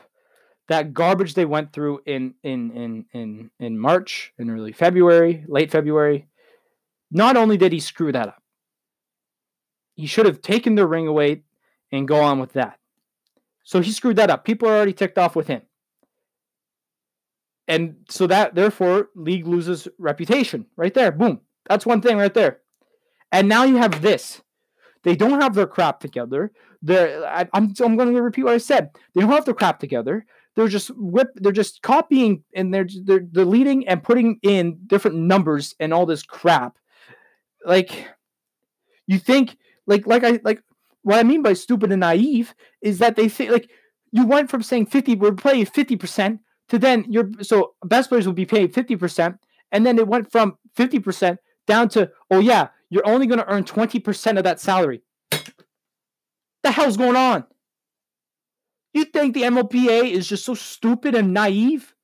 that 0.68 0.92
garbage 0.92 1.34
they 1.34 1.44
went 1.44 1.72
through 1.72 2.00
in 2.06 2.34
in 2.42 2.70
in 2.72 3.04
in 3.12 3.50
in 3.58 3.78
March, 3.78 4.32
in 4.38 4.50
early 4.50 4.72
February, 4.72 5.44
late 5.48 5.70
February. 5.70 6.28
Not 7.10 7.36
only 7.36 7.56
did 7.56 7.72
he 7.72 7.80
screw 7.80 8.12
that 8.12 8.28
up, 8.28 8.42
he 9.94 10.06
should 10.06 10.26
have 10.26 10.42
taken 10.42 10.74
the 10.74 10.86
ring 10.86 11.06
away 11.06 11.42
and 11.90 12.08
go 12.08 12.20
on 12.20 12.38
with 12.38 12.52
that. 12.54 12.78
So 13.64 13.80
he 13.80 13.92
screwed 13.92 14.16
that 14.16 14.30
up. 14.30 14.44
People 14.44 14.68
are 14.68 14.76
already 14.76 14.92
ticked 14.92 15.18
off 15.18 15.36
with 15.36 15.46
him. 15.46 15.62
And 17.72 17.96
so 18.10 18.26
that 18.26 18.54
therefore 18.54 19.08
league 19.14 19.46
loses 19.46 19.88
reputation 19.96 20.66
right 20.76 20.92
there. 20.92 21.10
Boom. 21.10 21.40
That's 21.70 21.86
one 21.86 22.02
thing 22.02 22.18
right 22.18 22.34
there. 22.34 22.60
And 23.32 23.48
now 23.48 23.64
you 23.64 23.76
have 23.76 24.02
this. 24.02 24.42
They 25.04 25.16
don't 25.16 25.40
have 25.40 25.54
their 25.54 25.66
crap 25.66 25.98
together. 25.98 26.52
They're, 26.82 27.24
I, 27.24 27.40
am 27.40 27.48
I'm, 27.54 27.74
I'm 27.80 27.96
going 27.96 28.12
to 28.12 28.20
repeat 28.20 28.42
what 28.42 28.52
I 28.52 28.58
said. 28.58 28.90
They 29.14 29.22
don't 29.22 29.30
have 29.30 29.46
their 29.46 29.54
crap 29.54 29.80
together. 29.80 30.26
They're 30.54 30.68
just 30.68 30.90
whip. 30.96 31.28
They're 31.36 31.50
just 31.50 31.80
copying 31.80 32.44
and 32.54 32.74
they're 32.74 32.86
they're 33.04 33.20
deleting 33.20 33.88
and 33.88 34.02
putting 34.02 34.38
in 34.42 34.78
different 34.86 35.16
numbers 35.16 35.74
and 35.80 35.94
all 35.94 36.04
this 36.04 36.22
crap. 36.22 36.76
Like, 37.64 38.06
you 39.06 39.18
think 39.18 39.56
like 39.86 40.06
like 40.06 40.24
I 40.24 40.40
like 40.44 40.62
what 41.04 41.18
I 41.18 41.22
mean 41.22 41.40
by 41.40 41.54
stupid 41.54 41.90
and 41.90 42.00
naive 42.00 42.54
is 42.82 42.98
that 42.98 43.16
they 43.16 43.28
say 43.28 43.48
like 43.50 43.70
you 44.10 44.26
went 44.26 44.50
from 44.50 44.62
saying 44.62 44.86
50 44.86 45.14
we're 45.14 45.32
playing 45.32 45.64
50% 45.64 46.38
to 46.68 46.78
then 46.78 47.04
you're 47.08 47.30
so 47.42 47.74
best 47.84 48.08
players 48.08 48.26
will 48.26 48.32
be 48.32 48.46
paid 48.46 48.72
50% 48.72 49.38
and 49.70 49.86
then 49.86 49.98
it 49.98 50.08
went 50.08 50.30
from 50.30 50.56
50% 50.76 51.38
down 51.66 51.88
to 51.90 52.10
oh 52.30 52.40
yeah 52.40 52.68
you're 52.90 53.06
only 53.06 53.26
going 53.26 53.38
to 53.38 53.50
earn 53.50 53.64
20% 53.64 54.38
of 54.38 54.44
that 54.44 54.60
salary 54.60 55.02
the 56.62 56.70
hell's 56.70 56.96
going 56.96 57.16
on 57.16 57.44
you 58.94 59.04
think 59.04 59.34
the 59.34 59.42
MLBA 59.42 60.10
is 60.10 60.28
just 60.28 60.44
so 60.44 60.54
stupid 60.54 61.14
and 61.14 61.32
naive 61.32 61.94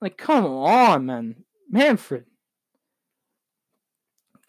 like 0.00 0.16
come 0.16 0.44
on 0.44 1.06
man 1.06 1.36
manfred 1.70 2.24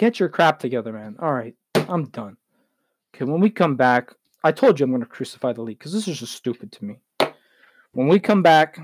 Get 0.01 0.19
your 0.19 0.29
crap 0.29 0.57
together, 0.57 0.91
man. 0.91 1.15
All 1.19 1.31
right, 1.31 1.53
I'm 1.75 2.05
done. 2.05 2.35
Okay, 3.13 3.23
when 3.23 3.39
we 3.39 3.51
come 3.51 3.75
back, 3.75 4.11
I 4.43 4.51
told 4.51 4.79
you 4.79 4.83
I'm 4.83 4.89
going 4.89 5.03
to 5.03 5.07
crucify 5.07 5.53
the 5.53 5.61
league 5.61 5.77
because 5.77 5.93
this 5.93 6.07
is 6.07 6.19
just 6.19 6.33
stupid 6.33 6.71
to 6.71 6.85
me. 6.85 6.95
When 7.93 8.07
we 8.07 8.19
come 8.19 8.41
back, 8.41 8.79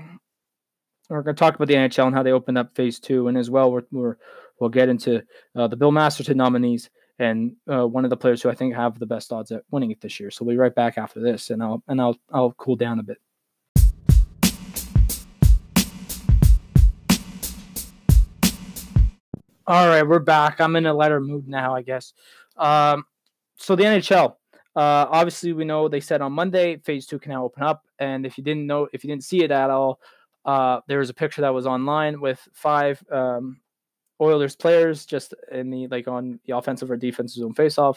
we're 1.08 1.22
going 1.22 1.34
to 1.34 1.40
talk 1.40 1.54
about 1.54 1.68
the 1.68 1.74
NHL 1.74 2.06
and 2.06 2.14
how 2.14 2.22
they 2.22 2.32
opened 2.32 2.58
up 2.58 2.74
phase 2.74 3.00
two, 3.00 3.28
and 3.28 3.38
as 3.38 3.48
well, 3.48 3.72
we're, 3.72 3.84
we're 3.90 4.16
we'll 4.60 4.68
get 4.68 4.90
into 4.90 5.22
uh, 5.56 5.66
the 5.66 5.76
Bill 5.76 5.90
Masterton 5.90 6.36
nominees 6.36 6.90
and 7.18 7.56
uh, 7.72 7.86
one 7.86 8.04
of 8.04 8.10
the 8.10 8.18
players 8.18 8.42
who 8.42 8.50
I 8.50 8.54
think 8.54 8.74
have 8.74 8.98
the 8.98 9.06
best 9.06 9.32
odds 9.32 9.50
at 9.50 9.62
winning 9.70 9.90
it 9.92 10.02
this 10.02 10.20
year. 10.20 10.30
So 10.30 10.44
we'll 10.44 10.54
be 10.54 10.58
right 10.58 10.74
back 10.74 10.98
after 10.98 11.20
this, 11.20 11.48
and 11.48 11.62
I'll 11.62 11.82
and 11.88 12.02
I'll 12.02 12.18
I'll 12.30 12.52
cool 12.52 12.76
down 12.76 12.98
a 12.98 13.02
bit. 13.02 13.16
All 19.66 19.88
right, 19.88 20.02
we're 20.02 20.18
back. 20.18 20.60
I'm 20.60 20.76
in 20.76 20.84
a 20.84 20.92
lighter 20.92 21.20
mood 21.20 21.48
now, 21.48 21.74
I 21.74 21.80
guess. 21.80 22.12
Um, 22.58 23.04
so 23.56 23.74
the 23.74 23.84
NHL. 23.84 24.34
Uh, 24.78 25.08
obviously, 25.10 25.52
we 25.52 25.64
know 25.64 25.88
they 25.88 25.98
said 25.98 26.20
on 26.20 26.32
Monday 26.32 26.76
phase 26.76 27.04
two 27.04 27.18
can 27.18 27.32
now 27.32 27.44
open 27.44 27.64
up, 27.64 27.84
and 27.98 28.24
if 28.24 28.38
you 28.38 28.44
didn't 28.44 28.64
know, 28.64 28.86
if 28.92 29.02
you 29.02 29.08
didn't 29.08 29.24
see 29.24 29.42
it 29.42 29.50
at 29.50 29.70
all, 29.70 29.98
uh, 30.44 30.78
there 30.86 31.00
was 31.00 31.10
a 31.10 31.14
picture 31.14 31.40
that 31.40 31.52
was 31.52 31.66
online 31.66 32.20
with 32.20 32.46
five 32.52 33.02
um, 33.10 33.60
Oilers 34.20 34.54
players 34.54 35.04
just 35.04 35.34
in 35.50 35.70
the 35.70 35.88
like 35.88 36.06
on 36.06 36.38
the 36.46 36.56
offensive 36.56 36.92
or 36.92 36.96
defensive 36.96 37.40
zone 37.40 37.54
faceoff, 37.54 37.96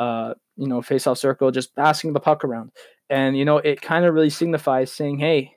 uh, 0.00 0.32
you 0.56 0.66
know, 0.66 0.80
faceoff 0.80 1.18
circle, 1.18 1.50
just 1.50 1.76
passing 1.76 2.14
the 2.14 2.20
puck 2.20 2.42
around, 2.42 2.70
and 3.10 3.36
you 3.36 3.44
know, 3.44 3.58
it 3.58 3.82
kind 3.82 4.06
of 4.06 4.14
really 4.14 4.30
signifies 4.30 4.90
saying, 4.90 5.18
"Hey, 5.18 5.52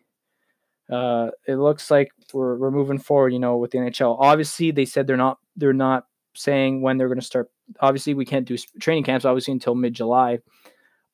uh, 0.91 1.30
it 1.47 1.55
looks 1.55 1.89
like 1.89 2.11
we're, 2.34 2.57
we're 2.57 2.72
moving 2.72 2.99
forward, 2.99 3.32
you 3.32 3.39
know, 3.39 3.55
with 3.55 3.72
the 3.72 3.78
NHL. 3.78 4.18
Obviously, 4.20 4.72
they 4.72 4.86
said 4.86 5.07
they're 5.07 5.15
not 5.15 5.38
they're 5.55 5.72
not 5.72 6.07
saying 6.36 6.82
when 6.82 6.97
they're 6.97 7.07
going 7.07 7.22
to 7.22 7.26
start. 7.26 7.49
Obviously, 7.80 8.13
we 8.13 8.26
can't 8.26 8.47
do 8.47 8.57
training 8.80 9.03
camps 9.03 9.26
obviously 9.26 9.51
until 9.51 9.76
mid 9.76 9.93
July. 9.93 10.39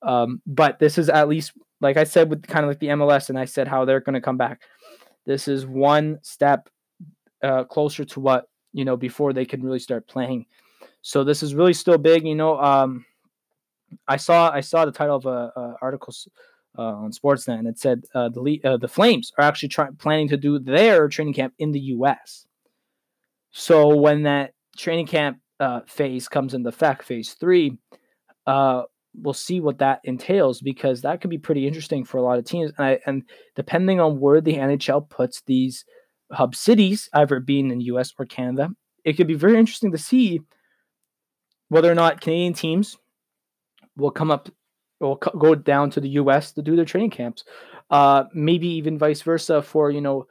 Um, 0.02 0.42
but 0.46 0.80
this 0.80 0.98
is 0.98 1.10
at 1.10 1.30
least 1.30 1.54
like 1.84 1.98
I 1.98 2.06
said 2.06 2.30
with 2.30 2.48
kind 2.48 2.66
of 2.66 2.70
like 2.70 2.80
the 2.80 2.88
MLS, 2.88 3.30
and 3.30 3.38
I 3.38 3.46
said 3.46 3.68
how 3.68 3.86
they're 3.86 4.00
going 4.00 4.14
to 4.16 4.22
come 4.22 4.38
back. 4.38 4.62
This 5.26 5.48
is 5.48 5.66
one 5.66 6.20
step 6.24 6.70
uh, 7.44 7.66
closer 7.66 8.06
to 8.06 8.20
what 8.20 8.46
you 8.72 8.86
know 8.86 8.98
before 8.98 9.34
they 9.34 9.46
can 9.46 9.62
really 9.62 9.80
start 9.80 10.08
playing. 10.08 10.46
So 11.02 11.24
this 11.24 11.44
is 11.44 11.54
really 11.54 11.74
still 11.74 11.98
big. 11.98 12.26
You 12.26 12.36
know, 12.36 12.60
um, 12.60 13.06
I 14.08 14.18
saw 14.18 14.50
I 14.52 14.62
saw 14.62 14.86
the 14.86 14.92
title 14.92 15.18
of 15.18 15.26
a, 15.26 15.52
a 15.56 15.76
article 15.82 16.14
uh, 16.78 16.82
on 16.82 17.12
Sportsnet, 17.12 17.60
and 17.60 17.68
it 17.68 17.78
said 17.78 18.04
uh, 18.16 18.30
the 18.30 18.62
uh, 18.64 18.78
the 18.78 18.88
Flames 18.88 19.32
are 19.38 19.44
actually 19.44 19.70
try- 19.70 19.90
planning 19.98 20.30
to 20.30 20.38
do 20.38 20.60
their 20.60 21.08
training 21.10 21.34
camp 21.34 21.54
in 21.60 21.72
the 21.72 21.80
U.S. 21.80 22.46
So 23.52 23.96
when 23.96 24.24
that 24.24 24.54
training 24.78 25.08
camp 25.08 25.38
uh, 25.60 25.82
phase 25.88 26.28
comes 26.28 26.54
into 26.54 26.70
effect, 26.70 27.04
phase 27.04 27.34
three, 27.34 27.78
uh, 28.48 28.84
we'll 29.16 29.34
see 29.34 29.60
what 29.60 29.80
that 29.80 30.02
entails 30.04 30.62
because 30.62 31.02
that 31.02 31.22
could 31.22 31.30
be 31.30 31.38
pretty 31.38 31.68
interesting 31.68 32.04
for 32.04 32.18
a 32.18 32.22
lot 32.22 32.40
of 32.40 32.46
teams. 32.46 32.72
And, 32.78 32.88
I, 32.88 33.00
and 33.06 33.24
depending 33.56 34.00
on 34.00 34.20
where 34.20 34.42
the 34.42 34.56
NHL 34.56 35.10
puts 35.10 35.42
these 35.46 35.86
hub 36.32 36.56
cities, 36.56 37.10
either 37.14 37.40
being 37.40 37.70
in 37.70 37.78
the 37.78 37.86
U.S. 37.86 38.14
or 38.18 38.26
Canada, 38.26 38.70
it 39.06 39.14
could 39.14 39.28
be 39.28 39.36
very 39.36 39.58
interesting 39.58 39.92
to 39.92 39.98
see 39.98 40.42
whether 41.70 41.92
or 41.92 41.96
not 41.96 42.22
Canadian 42.22 42.54
teams 42.54 42.98
will 43.96 44.12
come 44.12 44.32
up 44.32 44.50
will 45.00 45.16
go 45.16 45.54
down 45.54 45.90
to 45.92 46.00
the 46.00 46.10
U.S. 46.10 46.54
to 46.54 46.62
do 46.62 46.76
their 46.76 46.86
training 46.86 47.10
camps. 47.10 47.44
Uh, 47.90 48.24
maybe 48.34 48.68
even 48.68 48.98
vice 48.98 49.22
versa 49.22 49.62
for 49.62 49.92
you 49.92 50.02
know 50.02 50.26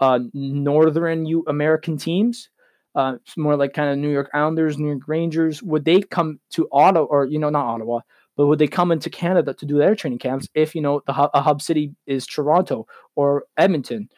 uh, 0.00 0.20
northern 0.34 1.26
U- 1.26 1.44
American 1.48 1.96
teams. 1.96 2.50
Uh, 2.98 3.16
more 3.36 3.56
like 3.56 3.74
kind 3.74 3.90
of 3.90 3.96
New 3.96 4.10
York 4.10 4.28
Islanders, 4.34 4.76
New 4.76 4.88
York 4.88 5.06
Rangers. 5.06 5.62
Would 5.62 5.84
they 5.84 6.00
come 6.02 6.40
to 6.50 6.68
Ottawa 6.72 7.06
or 7.06 7.26
you 7.26 7.38
know 7.38 7.48
not 7.48 7.64
Ottawa, 7.64 8.00
but 8.36 8.46
would 8.48 8.58
they 8.58 8.66
come 8.66 8.90
into 8.90 9.08
Canada 9.08 9.54
to 9.54 9.64
do 9.64 9.78
their 9.78 9.94
training 9.94 10.18
camps 10.18 10.48
if 10.54 10.74
you 10.74 10.80
know 10.80 11.02
the 11.06 11.12
hub, 11.12 11.30
a 11.32 11.40
hub 11.40 11.62
city 11.62 11.94
is 12.06 12.26
Toronto 12.26 12.88
or 13.14 13.44
Edmonton 13.56 14.08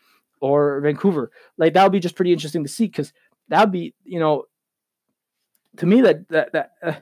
or 0.41 0.81
Vancouver? 0.81 1.31
Like 1.59 1.75
that 1.75 1.83
would 1.83 1.93
be 1.93 2.01
just 2.01 2.17
pretty 2.17 2.33
interesting 2.33 2.65
to 2.65 2.71
see 2.71 2.87
because 2.87 3.13
that 3.49 3.61
would 3.61 3.73
be 3.73 3.95
you 4.03 4.19
know 4.19 4.45
to 5.77 5.87
me 5.87 6.01
that 6.01 6.29
that 6.31 6.53
that. 6.53 6.71
Uh, 6.83 6.95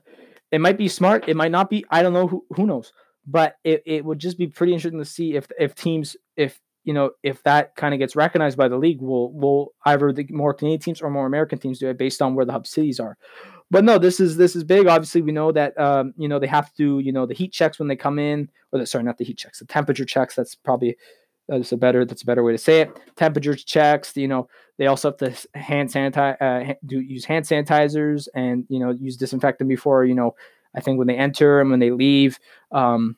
it 0.51 0.61
might 0.61 0.79
be 0.79 0.89
smart. 0.89 1.29
It 1.29 1.37
might 1.37 1.51
not 1.51 1.70
be. 1.70 1.85
I 1.91 2.03
don't 2.03 2.12
know. 2.12 2.26
Who 2.26 2.45
who 2.57 2.66
knows? 2.66 2.93
But 3.26 3.57
it, 3.62 3.83
it 3.87 4.05
would 4.05 4.18
just 4.18 4.39
be 4.39 4.47
pretty 4.47 4.72
interesting 4.72 4.99
to 4.99 5.05
see 5.05 5.37
if 5.37 5.47
if 5.59 5.74
teams 5.74 6.16
if 6.37 6.59
you 6.89 6.95
know 6.95 7.11
if 7.22 7.43
that 7.43 7.76
kind 7.76 7.93
of 7.93 7.99
gets 8.01 8.16
recognized 8.16 8.57
by 8.57 8.68
the 8.68 8.78
league, 8.78 9.03
will 9.03 9.30
will 9.32 9.74
either 9.84 10.11
the 10.11 10.26
more 10.30 10.55
Canadian 10.55 10.80
teams 10.80 11.03
or 11.03 11.11
more 11.11 11.26
American 11.26 11.59
teams 11.59 11.78
do 11.78 11.89
it 11.89 11.99
based 11.99 12.22
on 12.22 12.34
where 12.34 12.47
the 12.47 12.53
hub 12.53 12.66
cities 12.66 12.99
are. 12.99 13.18
But 13.70 13.84
no, 13.84 13.99
this 13.99 14.20
is 14.20 14.39
this 14.39 14.57
is 14.57 14.64
big. 14.64 14.86
Obviously, 14.86 15.20
we 15.20 15.32
know 15.32 15.53
that 15.53 15.78
um, 15.78 16.14
you 16.16 16.28
know 16.28 16.39
they 16.39 16.47
have 16.47 16.72
to 16.76 16.99
you 17.01 17.12
know 17.12 17.26
the 17.26 17.34
heat 17.34 17.53
checks 17.53 17.78
when 17.78 17.89
they 17.89 17.97
come 17.97 18.18
in, 18.18 18.49
or 18.72 18.78
the, 18.78 18.86
sorry, 18.86 19.05
not 19.05 19.18
the 19.18 19.24
heat 19.26 19.36
checks, 19.36 19.59
the 19.59 19.66
temperature 19.66 20.07
checks. 20.07 20.34
That's 20.34 20.55
probably 20.55 20.97
That's 21.49 21.72
a 21.72 21.76
better 21.76 22.05
that's 22.05 22.22
a 22.22 22.26
better 22.26 22.43
way 22.43 22.53
to 22.53 22.59
say 22.59 22.80
it. 22.82 22.91
Temperature 23.16 23.55
checks. 23.55 24.16
You 24.16 24.28
know, 24.28 24.49
they 24.78 24.86
also 24.86 25.11
have 25.11 25.18
to 25.18 25.59
hand 25.59 25.91
sanitize, 25.91 26.36
uh, 26.41 26.74
do 26.86 27.01
use 27.01 27.24
hand 27.24 27.45
sanitizers, 27.45 28.28
and 28.34 28.64
you 28.68 28.78
know, 28.78 28.91
use 28.91 29.16
disinfectant 29.16 29.68
before. 29.68 30.05
You 30.05 30.14
know, 30.14 30.34
I 30.74 30.80
think 30.80 30.99
when 30.99 31.07
they 31.07 31.16
enter 31.16 31.61
and 31.61 31.70
when 31.70 31.80
they 31.80 31.91
leave, 31.91 32.39
um, 32.72 33.16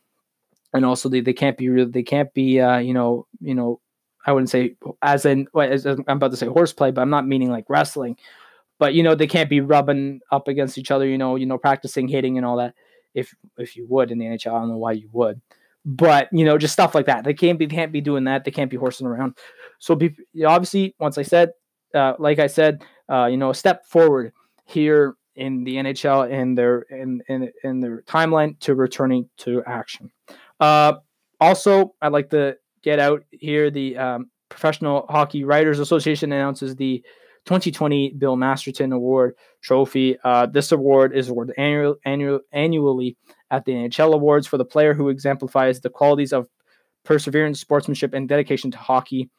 and 0.73 0.85
also 0.85 1.09
they, 1.09 1.21
they 1.21 1.33
can't 1.33 1.57
be 1.57 1.85
they 1.85 2.03
can't 2.03 2.33
be 2.35 2.61
uh, 2.61 2.79
you 2.79 2.95
know 2.95 3.27
you 3.41 3.55
know 3.55 3.81
I 4.27 4.33
wouldn't 4.33 4.51
say 4.51 4.77
as 5.03 5.25
in 5.25 5.47
as, 5.59 5.87
as 5.87 5.99
I'm 6.07 6.17
about 6.17 6.31
to 6.33 6.37
say 6.37 6.47
horseplay, 6.47 6.91
but 6.91 7.01
I'm 7.01 7.11
not 7.11 7.27
meaning 7.27 7.51
like 7.51 7.65
wrestling. 7.69 8.17
But 8.79 8.95
you 8.95 9.03
know 9.03 9.15
they 9.15 9.27
can't 9.27 9.51
be 9.51 9.61
rubbing 9.61 10.21
up 10.31 10.49
against 10.49 10.79
each 10.79 10.91
other. 10.91 11.07
You 11.07 11.19
know, 11.19 11.37
you 11.37 11.47
know, 11.47 11.59
practicing 11.59 12.09
hitting 12.09 12.37
and 12.37 12.47
all 12.47 12.57
that. 12.59 12.75
If 13.15 13.35
if 13.59 13.77
you 13.77 13.87
would 13.89 14.11
in 14.11 14.19
the 14.19 14.27
NHL, 14.27 14.55
I 14.55 14.61
don't 14.61 14.69
know 14.69 14.77
why 14.79 14.93
you 14.93 15.09
would 15.13 15.41
but 15.85 16.29
you 16.33 16.45
know 16.45 16.59
just 16.59 16.73
stuff 16.73 16.95
like 16.95 17.07
that 17.07 17.25
they 17.25 17.35
can't 17.35 17.59
be 17.59 17.67
can't 17.67 17.93
be 17.93 18.01
doing 18.01 18.25
that 18.25 18.45
they 18.45 18.51
can't 18.51 18.71
be 18.71 18.77
horsing 18.77 19.07
around 19.07 19.37
so 19.79 19.95
be, 19.95 20.15
obviously 20.47 20.95
once 20.99 21.17
i 21.17 21.23
said 21.23 21.51
uh, 21.95 22.15
like 22.19 22.39
i 22.39 22.47
said 22.47 22.83
uh, 23.11 23.27
you 23.27 23.37
know 23.37 23.51
a 23.51 23.55
step 23.55 23.87
forward 23.87 24.33
here 24.67 25.15
in 25.37 25.65
the 25.65 25.77
nhl 25.77 26.31
in 26.31 26.55
their 26.55 26.83
in 26.83 27.23
in, 27.29 27.51
in 27.65 27.81
their 27.81 28.03
timeline 28.03 28.59
to 28.61 28.75
returning 28.75 29.29
to 29.39 29.63
action 29.65 30.11
uh, 30.61 30.95
also 31.41 31.95
i'd 32.03 32.13
like 32.13 32.31
to 32.31 32.57
get 32.83 32.99
out 32.99 33.25
here. 33.31 33.71
The 33.71 33.97
um, 33.97 34.31
professional 34.49 35.07
hockey 35.09 35.45
writers 35.45 35.79
association 35.79 36.33
announces 36.33 36.77
the 36.77 37.05
2020 37.47 38.15
bill 38.19 38.37
masterton 38.37 38.93
award 38.93 39.35
trophy. 39.63 40.19
Uh, 40.25 40.47
this 40.47 40.73
award 40.73 41.15
is 41.15 41.29
awarded 41.29 41.55
annual, 41.59 41.97
annual, 42.05 42.41
annually 42.53 43.17
at 43.51 43.65
the 43.65 43.73
NHL 43.73 44.15
Awards 44.15 44.47
for 44.47 44.59
the 44.59 44.65
player 44.65 44.95
who 44.95 45.09
exemplifies 45.09 45.81
the 45.81 45.91
qualities 45.91 46.33
of 46.33 46.47
perseverance, 47.05 47.61
sportsmanship, 47.61 48.13
and 48.13 48.29
dedication 48.29 48.71
to 48.71 48.79
hockey. 48.79 49.31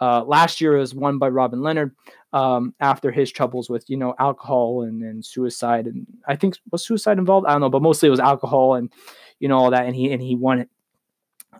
Uh, 0.00 0.22
last 0.22 0.60
year 0.60 0.76
was 0.76 0.94
won 0.94 1.18
by 1.18 1.28
Robin 1.28 1.58
Lehner 1.58 1.90
um, 2.32 2.72
after 2.78 3.10
his 3.10 3.32
troubles 3.32 3.68
with 3.68 3.84
you 3.90 3.96
know 3.96 4.14
alcohol 4.20 4.82
and, 4.82 5.02
and 5.02 5.24
suicide. 5.24 5.86
And 5.86 6.06
I 6.28 6.36
think 6.36 6.56
was 6.70 6.84
suicide 6.84 7.18
involved? 7.18 7.48
I 7.48 7.52
don't 7.52 7.60
know 7.60 7.68
but 7.68 7.82
mostly 7.82 8.06
it 8.06 8.10
was 8.10 8.20
alcohol 8.20 8.74
and 8.74 8.92
you 9.40 9.48
know 9.48 9.58
all 9.58 9.70
that 9.70 9.86
and 9.86 9.94
he 9.94 10.12
and 10.12 10.22
he 10.22 10.34
won 10.34 10.60
it. 10.60 10.68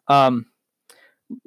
Um, 0.06 0.46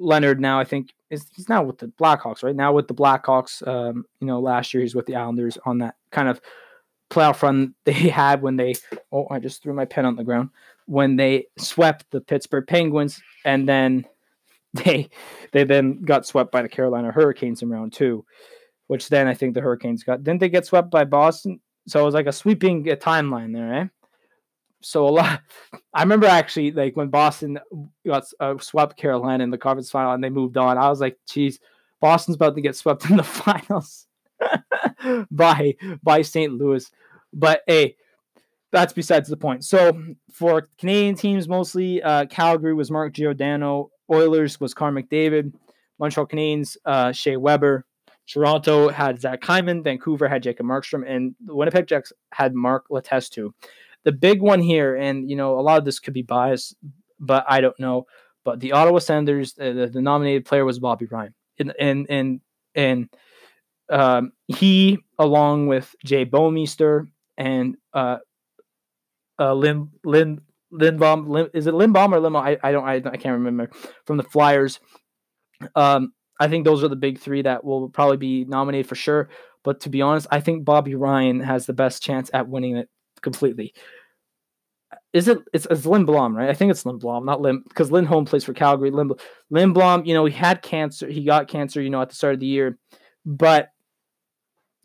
Lehner 0.00 0.38
now 0.38 0.60
I 0.60 0.64
think 0.64 0.92
is 1.10 1.26
he's 1.34 1.48
now 1.48 1.62
with 1.62 1.78
the 1.78 1.88
Blackhawks 1.88 2.42
right 2.42 2.56
now 2.56 2.72
with 2.72 2.88
the 2.88 2.94
Blackhawks. 2.94 3.66
Um, 3.66 4.04
you 4.20 4.26
know 4.26 4.40
last 4.40 4.72
year 4.72 4.82
he's 4.82 4.94
with 4.94 5.06
the 5.06 5.16
Islanders 5.16 5.58
on 5.64 5.78
that 5.78 5.96
kind 6.10 6.28
of 6.28 6.40
playoff 7.10 7.42
run 7.42 7.74
they 7.84 7.92
had 7.92 8.42
when 8.42 8.56
they 8.56 8.74
oh 9.12 9.26
I 9.30 9.38
just 9.38 9.62
threw 9.62 9.74
my 9.74 9.84
pen 9.84 10.06
on 10.06 10.16
the 10.16 10.24
ground 10.24 10.50
when 10.86 11.16
they 11.16 11.46
swept 11.58 12.10
the 12.10 12.20
Pittsburgh 12.20 12.66
Penguins 12.66 13.20
and 13.44 13.68
then 13.68 14.06
they 14.74 15.08
they 15.52 15.64
then 15.64 16.02
got 16.02 16.26
swept 16.26 16.50
by 16.50 16.62
the 16.62 16.68
Carolina 16.68 17.12
Hurricanes 17.12 17.62
in 17.62 17.68
round 17.68 17.92
two, 17.92 18.24
which 18.86 19.08
then 19.08 19.28
I 19.28 19.34
think 19.34 19.54
the 19.54 19.60
Hurricanes 19.60 20.02
got 20.02 20.24
didn't 20.24 20.40
they 20.40 20.48
get 20.48 20.66
swept 20.66 20.90
by 20.90 21.04
Boston? 21.04 21.60
So 21.86 22.00
it 22.00 22.04
was 22.04 22.14
like 22.14 22.26
a 22.26 22.32
sweeping 22.32 22.84
timeline 22.84 23.52
there, 23.52 23.74
eh? 23.74 23.86
So 24.82 25.06
a 25.06 25.10
lot. 25.10 25.40
I 25.94 26.02
remember 26.02 26.26
actually 26.26 26.72
like 26.72 26.96
when 26.96 27.08
Boston 27.08 27.58
got 28.06 28.24
uh, 28.40 28.58
swept 28.58 28.96
Carolina 28.96 29.44
in 29.44 29.50
the 29.50 29.58
conference 29.58 29.90
final 29.90 30.12
and 30.12 30.22
they 30.22 30.30
moved 30.30 30.56
on. 30.56 30.78
I 30.78 30.88
was 30.88 31.00
like, 31.00 31.18
geez, 31.28 31.60
Boston's 32.00 32.36
about 32.36 32.54
to 32.54 32.60
get 32.60 32.76
swept 32.76 33.04
in 33.10 33.16
the 33.16 33.22
finals 33.22 34.06
by 35.30 35.74
by 36.02 36.22
St. 36.22 36.52
Louis. 36.52 36.90
But 37.32 37.62
hey, 37.66 37.96
that's 38.70 38.92
besides 38.92 39.28
the 39.28 39.36
point. 39.36 39.64
So 39.64 40.02
for 40.30 40.68
Canadian 40.78 41.14
teams, 41.14 41.48
mostly 41.48 42.02
uh, 42.02 42.26
Calgary 42.26 42.74
was 42.74 42.90
Mark 42.90 43.12
Giordano, 43.12 43.90
Oilers 44.10 44.60
was 44.60 44.74
Connor 44.74 45.02
McDavid, 45.02 45.52
Montreal 45.98 46.26
Canadiens, 46.26 46.76
uh, 46.84 47.12
Shea 47.12 47.36
Weber, 47.36 47.84
Toronto 48.26 48.88
had 48.88 49.20
Zach 49.20 49.44
Hyman, 49.44 49.82
Vancouver 49.82 50.28
had 50.28 50.42
Jacob 50.42 50.66
Markstrom, 50.66 51.04
and 51.06 51.34
the 51.44 51.54
Winnipeg 51.54 51.86
Jets 51.86 52.12
had 52.32 52.54
Mark 52.54 52.88
Letestu. 52.88 53.52
The 54.04 54.12
big 54.12 54.42
one 54.42 54.60
here, 54.60 54.96
and 54.96 55.30
you 55.30 55.36
know, 55.36 55.58
a 55.58 55.62
lot 55.62 55.78
of 55.78 55.84
this 55.84 56.00
could 56.00 56.14
be 56.14 56.22
biased, 56.22 56.74
but 57.20 57.44
I 57.48 57.60
don't 57.60 57.78
know. 57.78 58.06
But 58.44 58.60
the 58.60 58.72
Ottawa 58.72 58.98
Senators, 58.98 59.54
uh, 59.60 59.72
the, 59.72 59.86
the, 59.86 60.02
nominated 60.02 60.44
player 60.44 60.64
was 60.64 60.80
Bobby 60.80 61.06
Ryan, 61.06 61.34
and 61.58 61.72
and 61.78 62.06
and 62.10 62.40
and 62.74 63.08
um, 63.88 64.32
he, 64.48 64.98
along 65.18 65.68
with 65.68 65.94
Jay 66.04 66.24
Bouwmeester 66.24 67.06
and 67.36 67.76
uh, 67.92 68.18
uh, 69.38 69.54
Lin 69.54 69.90
Lin 70.04 70.40
Lindblom, 70.72 71.28
Lin, 71.28 71.50
is 71.54 71.66
it 71.66 71.74
Lindblom 71.74 72.12
or 72.12 72.20
Limo? 72.20 72.38
I, 72.38 72.58
I 72.62 72.72
don't 72.72 72.84
I, 72.84 72.94
I 72.94 73.16
can't 73.16 73.38
remember 73.38 73.70
from 74.06 74.16
the 74.16 74.24
Flyers. 74.24 74.80
Um, 75.76 76.12
I 76.40 76.48
think 76.48 76.64
those 76.64 76.82
are 76.82 76.88
the 76.88 76.96
big 76.96 77.20
three 77.20 77.42
that 77.42 77.62
will 77.62 77.88
probably 77.88 78.16
be 78.16 78.44
nominated 78.46 78.88
for 78.88 78.96
sure. 78.96 79.28
But 79.62 79.80
to 79.80 79.90
be 79.90 80.02
honest, 80.02 80.26
I 80.30 80.40
think 80.40 80.64
Bobby 80.64 80.94
Ryan 80.94 81.40
has 81.40 81.66
the 81.66 81.72
best 81.72 82.02
chance 82.02 82.30
at 82.34 82.48
winning 82.48 82.76
it 82.76 82.88
completely. 83.22 83.74
Is 85.12 85.28
it? 85.28 85.38
It's, 85.52 85.66
it's 85.70 85.86
Lindblom, 85.86 86.34
right? 86.34 86.48
I 86.48 86.54
think 86.54 86.70
it's 86.70 86.84
Lindblom, 86.84 87.24
not 87.24 87.40
Lim, 87.40 87.64
because 87.68 87.90
Lindholm 87.90 88.24
plays 88.24 88.44
for 88.44 88.54
Calgary. 88.54 88.90
Lim, 88.90 89.12
Lindblom, 89.52 90.06
you 90.06 90.14
know, 90.14 90.24
he 90.24 90.34
had 90.34 90.62
cancer. 90.62 91.08
He 91.08 91.24
got 91.24 91.48
cancer, 91.48 91.82
you 91.82 91.90
know, 91.90 92.02
at 92.02 92.08
the 92.08 92.14
start 92.14 92.34
of 92.34 92.40
the 92.40 92.46
year. 92.46 92.78
But 93.24 93.70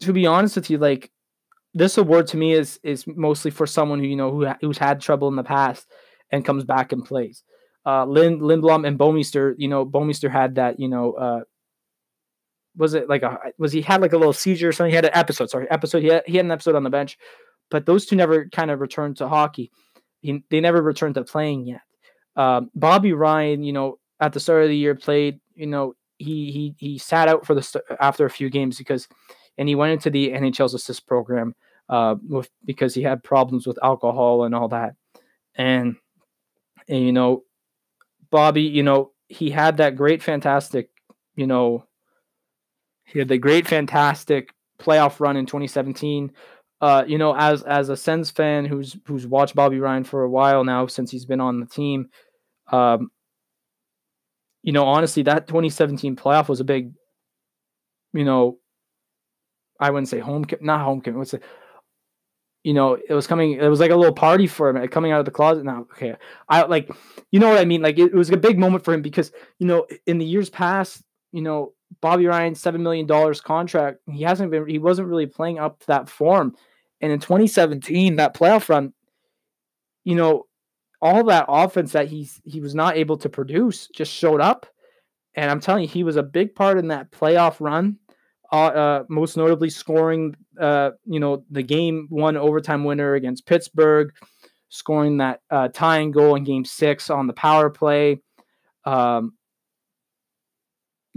to 0.02 0.14
be 0.14 0.26
honest 0.26 0.56
with 0.56 0.70
you, 0.70 0.78
like 0.78 1.12
this 1.74 1.98
award 1.98 2.28
to 2.28 2.38
me 2.38 2.54
is 2.54 2.80
is 2.84 3.06
mostly 3.08 3.52
for 3.52 3.66
someone 3.68 4.00
who 4.00 4.06
you 4.06 4.16
know 4.16 4.32
who 4.32 4.48
who's 4.62 4.78
had 4.78 5.02
trouble 5.02 5.28
in 5.28 5.36
the 5.36 5.44
past 5.44 5.88
and 6.32 6.46
comes 6.46 6.64
back 6.64 6.92
and 6.92 7.06
plays. 7.06 7.44
Uh, 7.86 8.06
Lind, 8.06 8.42
Lindblom 8.42 8.86
and 8.86 9.00
Bouwmeester, 9.00 9.56
you 9.58 9.70
know, 9.70 9.86
Bouwmeester 9.86 10.30
had 10.30 10.56
that, 10.56 10.78
you 10.78 10.90
know, 10.90 11.14
uh, 11.14 11.40
was 12.76 12.94
it 12.94 13.08
like 13.08 13.24
a 13.24 13.40
was 13.58 13.72
he 13.72 13.82
had 13.82 14.02
like 14.02 14.12
a 14.12 14.18
little 14.18 14.34
seizure 14.34 14.70
or 14.70 14.72
something? 14.72 14.92
He 14.92 14.96
had 14.96 15.06
an 15.06 15.12
episode, 15.14 15.50
sorry, 15.50 15.72
episode. 15.72 16.04
He 16.04 16.10
had, 16.10 16.24
he 16.26 16.36
had 16.36 16.46
an 16.46 16.52
episode 16.52 16.76
on 16.76 16.84
the 16.84 16.90
bench, 16.90 17.18
but 17.70 17.86
those 17.86 18.06
two 18.06 18.16
never 18.16 18.48
kind 18.50 18.72
of 18.72 18.80
returned 18.80 19.18
to 19.18 19.28
hockey. 19.28 19.72
He, 20.22 20.44
they 20.50 20.60
never 20.60 20.82
returned 20.82 21.16
to 21.16 21.24
playing 21.24 21.68
yet. 21.68 21.82
Um, 22.36 22.70
Bobby 22.76 23.14
Ryan, 23.14 23.64
you 23.64 23.74
know, 23.74 24.00
at 24.20 24.34
the 24.34 24.40
start 24.40 24.64
of 24.64 24.70
the 24.70 24.78
year 24.78 24.96
played. 24.96 25.40
You 25.56 25.68
know, 25.68 25.96
he 26.18 26.52
he 26.52 26.76
he 26.78 26.98
sat 26.98 27.28
out 27.28 27.46
for 27.46 27.54
the 27.54 27.84
after 28.00 28.26
a 28.26 28.30
few 28.30 28.50
games 28.50 28.78
because, 28.78 29.08
and 29.58 29.68
he 29.68 29.76
went 29.76 29.94
into 29.94 30.10
the 30.10 30.30
NHL's 30.30 30.74
assist 30.74 31.08
program 31.08 31.56
uh, 31.90 32.16
with 32.28 32.50
because 32.66 32.94
he 32.94 33.04
had 33.04 33.24
problems 33.24 33.66
with 33.66 33.80
alcohol 33.84 34.44
and 34.44 34.54
all 34.54 34.68
that. 34.70 34.96
And, 35.56 35.96
and 36.88 37.04
you 37.04 37.12
know, 37.12 37.44
Bobby, 38.30 38.64
you 38.64 38.84
know, 38.84 39.12
he 39.28 39.50
had 39.50 39.78
that 39.78 39.96
great, 39.96 40.22
fantastic, 40.22 40.90
you 41.36 41.48
know, 41.48 41.86
he 43.06 43.20
had 43.20 43.28
the 43.28 43.38
great, 43.38 43.68
fantastic 43.68 44.54
playoff 44.80 45.20
run 45.20 45.38
in 45.38 45.46
2017. 45.46 46.32
Uh, 46.80 47.04
you 47.08 47.18
know, 47.18 47.36
as 47.36 47.64
as 47.64 47.90
a 47.90 47.98
Sens 47.98 48.30
fan 48.30 48.66
who's 48.66 48.96
who's 49.06 49.26
watched 49.26 49.56
Bobby 49.56 49.80
Ryan 49.80 50.04
for 50.04 50.24
a 50.24 50.30
while 50.30 50.64
now 50.64 50.86
since 50.88 51.10
he's 51.10 51.26
been 51.26 51.42
on 51.42 51.60
the 51.60 51.66
team, 51.66 52.10
um, 52.72 53.10
you 54.64 54.74
know, 54.74 54.86
honestly, 54.86 55.24
that 55.24 55.48
2017 55.48 56.16
playoff 56.16 56.50
was 56.50 56.60
a 56.60 56.64
big, 56.64 56.92
you 58.14 58.26
know, 58.26 58.60
I 59.80 59.90
wouldn't 59.90 60.10
say 60.10 60.20
home, 60.20 60.46
not 60.62 60.82
home, 60.82 61.02
what's 61.16 61.34
it? 61.34 61.44
you 62.68 62.74
know, 62.74 62.98
it 63.08 63.14
was 63.14 63.28
coming. 63.28 63.54
It 63.54 63.68
was 63.70 63.80
like 63.80 63.92
a 63.92 63.96
little 63.96 64.14
party 64.14 64.46
for 64.46 64.70
him 64.70 64.88
coming 64.90 65.14
out 65.14 65.20
of 65.20 65.26
the 65.26 65.32
closet. 65.32 65.64
Now, 65.64 65.88
okay, 65.94 66.16
I 66.50 66.64
like, 66.64 66.92
you 67.32 67.40
know 67.40 67.48
what 67.48 67.60
I 67.60 67.64
mean. 67.64 67.82
Like 67.82 67.98
it, 67.98 68.12
it 68.12 68.14
was 68.14 68.30
a 68.30 68.36
big 68.36 68.60
moment 68.60 68.84
for 68.84 68.94
him 68.94 69.02
because 69.02 69.32
you 69.58 69.66
know, 69.66 69.88
in 70.06 70.18
the 70.18 70.26
years 70.26 70.50
past, 70.50 71.02
you 71.32 71.42
know, 71.42 71.72
Bobby 72.02 72.26
Ryan's 72.26 72.62
seven 72.62 72.84
million 72.84 73.06
dollars 73.06 73.42
contract, 73.42 74.00
he 74.10 74.24
hasn't 74.24 74.52
been. 74.52 74.68
He 74.68 74.80
wasn't 74.80 75.08
really 75.08 75.26
playing 75.26 75.60
up 75.60 75.80
to 75.80 75.88
that 75.88 76.10
form. 76.10 76.56
And 77.02 77.12
in 77.12 77.20
2017, 77.20 78.16
that 78.16 78.36
playoff 78.36 78.70
run, 78.70 78.94
you 80.04 80.16
know, 80.16 80.48
all 81.02 81.24
that 81.26 81.46
offense 81.48 81.92
that 81.92 82.08
he's 82.08 82.42
he 82.44 82.60
was 82.60 82.76
not 82.76 82.98
able 82.98 83.18
to 83.18 83.30
produce 83.30 83.88
just 83.94 84.12
showed 84.12 84.42
up. 84.42 84.66
And 85.36 85.52
I'm 85.52 85.60
telling 85.60 85.84
you, 85.84 85.90
he 85.90 86.04
was 86.04 86.16
a 86.16 86.24
big 86.24 86.56
part 86.56 86.80
in 86.80 86.88
that 86.88 87.12
playoff 87.12 87.58
run 87.60 88.00
uh, 88.52 88.56
uh, 88.56 89.04
most 89.10 89.38
notably 89.38 89.70
scoring, 89.70 90.36
uh, 90.60 90.92
you 91.06 91.20
know, 91.20 91.44
the 91.52 91.64
game 91.64 92.08
one 92.10 92.38
overtime 92.38 92.84
winner 92.84 93.16
against 93.16 93.46
Pittsburgh, 93.46 94.14
scoring 94.70 95.18
that 95.18 95.42
uh, 95.52 95.68
tying 95.70 96.12
goal 96.12 96.36
in 96.36 96.44
Game 96.44 96.66
Six 96.66 97.10
on 97.10 97.28
the 97.28 97.34
power 97.34 97.70
play. 97.70 98.22
Um, 98.86 99.34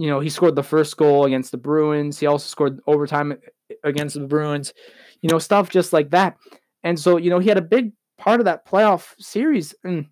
you 0.00 0.06
know, 0.06 0.18
he 0.18 0.30
scored 0.30 0.56
the 0.56 0.62
first 0.62 0.96
goal 0.96 1.26
against 1.26 1.50
the 1.50 1.58
Bruins. 1.58 2.18
He 2.18 2.26
also 2.26 2.46
scored 2.46 2.80
overtime 2.86 3.38
against 3.84 4.14
the 4.14 4.26
Bruins. 4.26 4.72
You 5.20 5.28
know, 5.28 5.38
stuff 5.38 5.68
just 5.68 5.92
like 5.92 6.08
that. 6.12 6.38
And 6.82 6.98
so, 6.98 7.18
you 7.18 7.28
know, 7.28 7.38
he 7.38 7.50
had 7.50 7.58
a 7.58 7.62
big 7.62 7.92
part 8.16 8.40
of 8.40 8.46
that 8.46 8.66
playoff 8.66 9.14
series, 9.18 9.74
and 9.84 10.06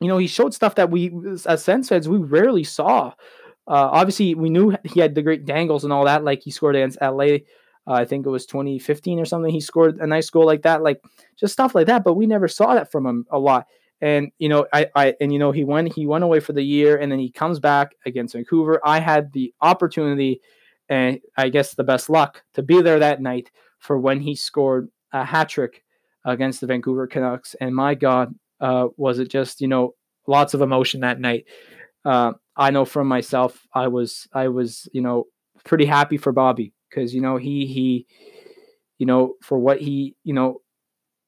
you 0.00 0.08
know, 0.08 0.16
he 0.16 0.26
showed 0.26 0.54
stuff 0.54 0.76
that 0.76 0.90
we, 0.90 1.12
as 1.44 1.62
Sens 1.62 1.90
fans, 1.90 2.08
we 2.08 2.16
rarely 2.16 2.64
saw. 2.64 3.08
Uh, 3.68 3.90
obviously, 3.92 4.34
we 4.34 4.48
knew 4.48 4.74
he 4.84 5.00
had 5.00 5.14
the 5.14 5.20
great 5.20 5.44
dangles 5.44 5.84
and 5.84 5.92
all 5.92 6.06
that. 6.06 6.24
Like 6.24 6.40
he 6.42 6.50
scored 6.50 6.76
against 6.76 6.98
LA, 7.02 7.40
uh, 7.86 7.92
I 7.92 8.06
think 8.06 8.24
it 8.24 8.30
was 8.30 8.46
2015 8.46 9.20
or 9.20 9.26
something. 9.26 9.52
He 9.52 9.60
scored 9.60 9.98
a 9.98 10.06
nice 10.06 10.30
goal 10.30 10.46
like 10.46 10.62
that, 10.62 10.82
like 10.82 11.02
just 11.38 11.52
stuff 11.52 11.74
like 11.74 11.88
that. 11.88 12.04
But 12.04 12.14
we 12.14 12.26
never 12.26 12.48
saw 12.48 12.72
that 12.72 12.90
from 12.90 13.04
him 13.04 13.26
a 13.30 13.38
lot. 13.38 13.66
And 14.00 14.30
you 14.38 14.48
know, 14.48 14.66
I, 14.72 14.86
I 14.94 15.14
and 15.20 15.32
you 15.32 15.38
know 15.38 15.52
he 15.52 15.64
went 15.64 15.92
he 15.92 16.06
went 16.06 16.24
away 16.24 16.40
for 16.40 16.52
the 16.52 16.62
year, 16.62 16.96
and 16.96 17.10
then 17.12 17.18
he 17.18 17.30
comes 17.30 17.58
back 17.58 17.94
against 18.06 18.34
Vancouver. 18.34 18.80
I 18.84 19.00
had 19.00 19.32
the 19.32 19.52
opportunity, 19.60 20.40
and 20.88 21.20
I 21.36 21.50
guess 21.50 21.74
the 21.74 21.84
best 21.84 22.08
luck 22.08 22.42
to 22.54 22.62
be 22.62 22.80
there 22.80 22.98
that 22.98 23.20
night 23.20 23.50
for 23.78 23.98
when 23.98 24.20
he 24.20 24.34
scored 24.34 24.88
a 25.12 25.24
hat 25.24 25.48
trick 25.50 25.84
against 26.24 26.60
the 26.60 26.66
Vancouver 26.66 27.06
Canucks. 27.06 27.54
And 27.60 27.74
my 27.74 27.94
God, 27.94 28.34
uh, 28.60 28.88
was 28.96 29.18
it 29.18 29.28
just 29.28 29.60
you 29.60 29.68
know 29.68 29.94
lots 30.26 30.54
of 30.54 30.62
emotion 30.62 31.00
that 31.00 31.20
night. 31.20 31.44
Uh, 32.04 32.32
I 32.56 32.70
know 32.70 32.84
from 32.84 33.08
myself, 33.08 33.66
I 33.74 33.88
was 33.88 34.26
I 34.32 34.48
was 34.48 34.88
you 34.92 35.02
know 35.02 35.24
pretty 35.64 35.84
happy 35.84 36.16
for 36.16 36.32
Bobby 36.32 36.72
because 36.88 37.14
you 37.14 37.20
know 37.20 37.36
he 37.36 37.66
he 37.66 38.06
you 38.98 39.06
know 39.06 39.34
for 39.42 39.58
what 39.58 39.80
he 39.80 40.16
you 40.24 40.32
know 40.34 40.60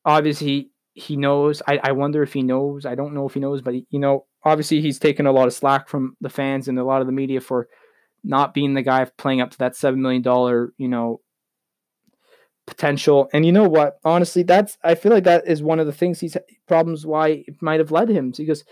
obviously 0.04 0.70
he 0.94 1.16
knows. 1.16 1.62
I, 1.66 1.80
I 1.82 1.92
wonder 1.92 2.22
if 2.22 2.32
he 2.32 2.42
knows. 2.42 2.84
I 2.86 2.94
don't 2.94 3.14
know 3.14 3.26
if 3.26 3.34
he 3.34 3.40
knows, 3.40 3.62
but 3.62 3.74
he, 3.74 3.86
you 3.90 3.98
know 3.98 4.26
obviously 4.44 4.80
he's 4.80 4.98
taken 4.98 5.26
a 5.26 5.32
lot 5.32 5.46
of 5.46 5.54
slack 5.54 5.88
from 5.88 6.16
the 6.20 6.28
fans 6.28 6.68
and 6.68 6.78
a 6.78 6.84
lot 6.84 7.00
of 7.00 7.06
the 7.06 7.12
media 7.12 7.40
for 7.40 7.68
not 8.24 8.54
being 8.54 8.74
the 8.74 8.82
guy 8.82 9.04
playing 9.16 9.40
up 9.40 9.50
to 9.50 9.58
that 9.58 9.76
seven 9.76 10.02
million 10.02 10.22
dollar 10.22 10.72
you 10.76 10.88
know 10.88 11.20
potential. 12.66 13.28
And 13.32 13.44
you 13.44 13.52
know 13.52 13.68
what? 13.68 13.98
Honestly, 14.04 14.42
that's 14.42 14.78
I 14.84 14.94
feel 14.94 15.12
like 15.12 15.24
that 15.24 15.46
is 15.46 15.62
one 15.62 15.80
of 15.80 15.86
the 15.86 15.92
things 15.92 16.20
he's 16.20 16.36
problems 16.66 17.06
why 17.06 17.44
it 17.46 17.60
might 17.60 17.80
have 17.80 17.90
led 17.90 18.08
him 18.08 18.32
because 18.36 18.64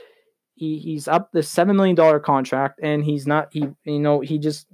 he 0.54 0.78
he's 0.78 1.08
up 1.08 1.30
the 1.32 1.42
seven 1.42 1.76
million 1.76 1.96
dollar 1.96 2.20
contract 2.20 2.80
and 2.82 3.04
he's 3.04 3.26
not 3.26 3.48
he 3.50 3.66
you 3.84 3.98
know 3.98 4.20
he 4.20 4.38
just 4.38 4.66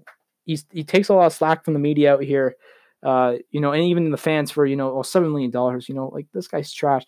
he's 0.44 0.66
he 0.70 0.84
takes 0.84 1.08
a 1.08 1.14
lot 1.14 1.26
of 1.26 1.32
slack 1.32 1.64
from 1.64 1.74
the 1.74 1.80
media 1.80 2.14
out 2.14 2.22
here. 2.22 2.56
Uh, 3.02 3.34
you 3.50 3.60
know, 3.60 3.72
and 3.72 3.84
even 3.84 4.10
the 4.10 4.16
fans 4.16 4.50
for 4.50 4.66
you 4.66 4.74
know, 4.74 4.98
oh, 4.98 5.02
seven 5.02 5.30
million 5.30 5.50
dollars. 5.50 5.88
You 5.88 5.94
know, 5.94 6.08
like 6.08 6.26
this 6.32 6.48
guy's 6.48 6.72
trash. 6.72 7.04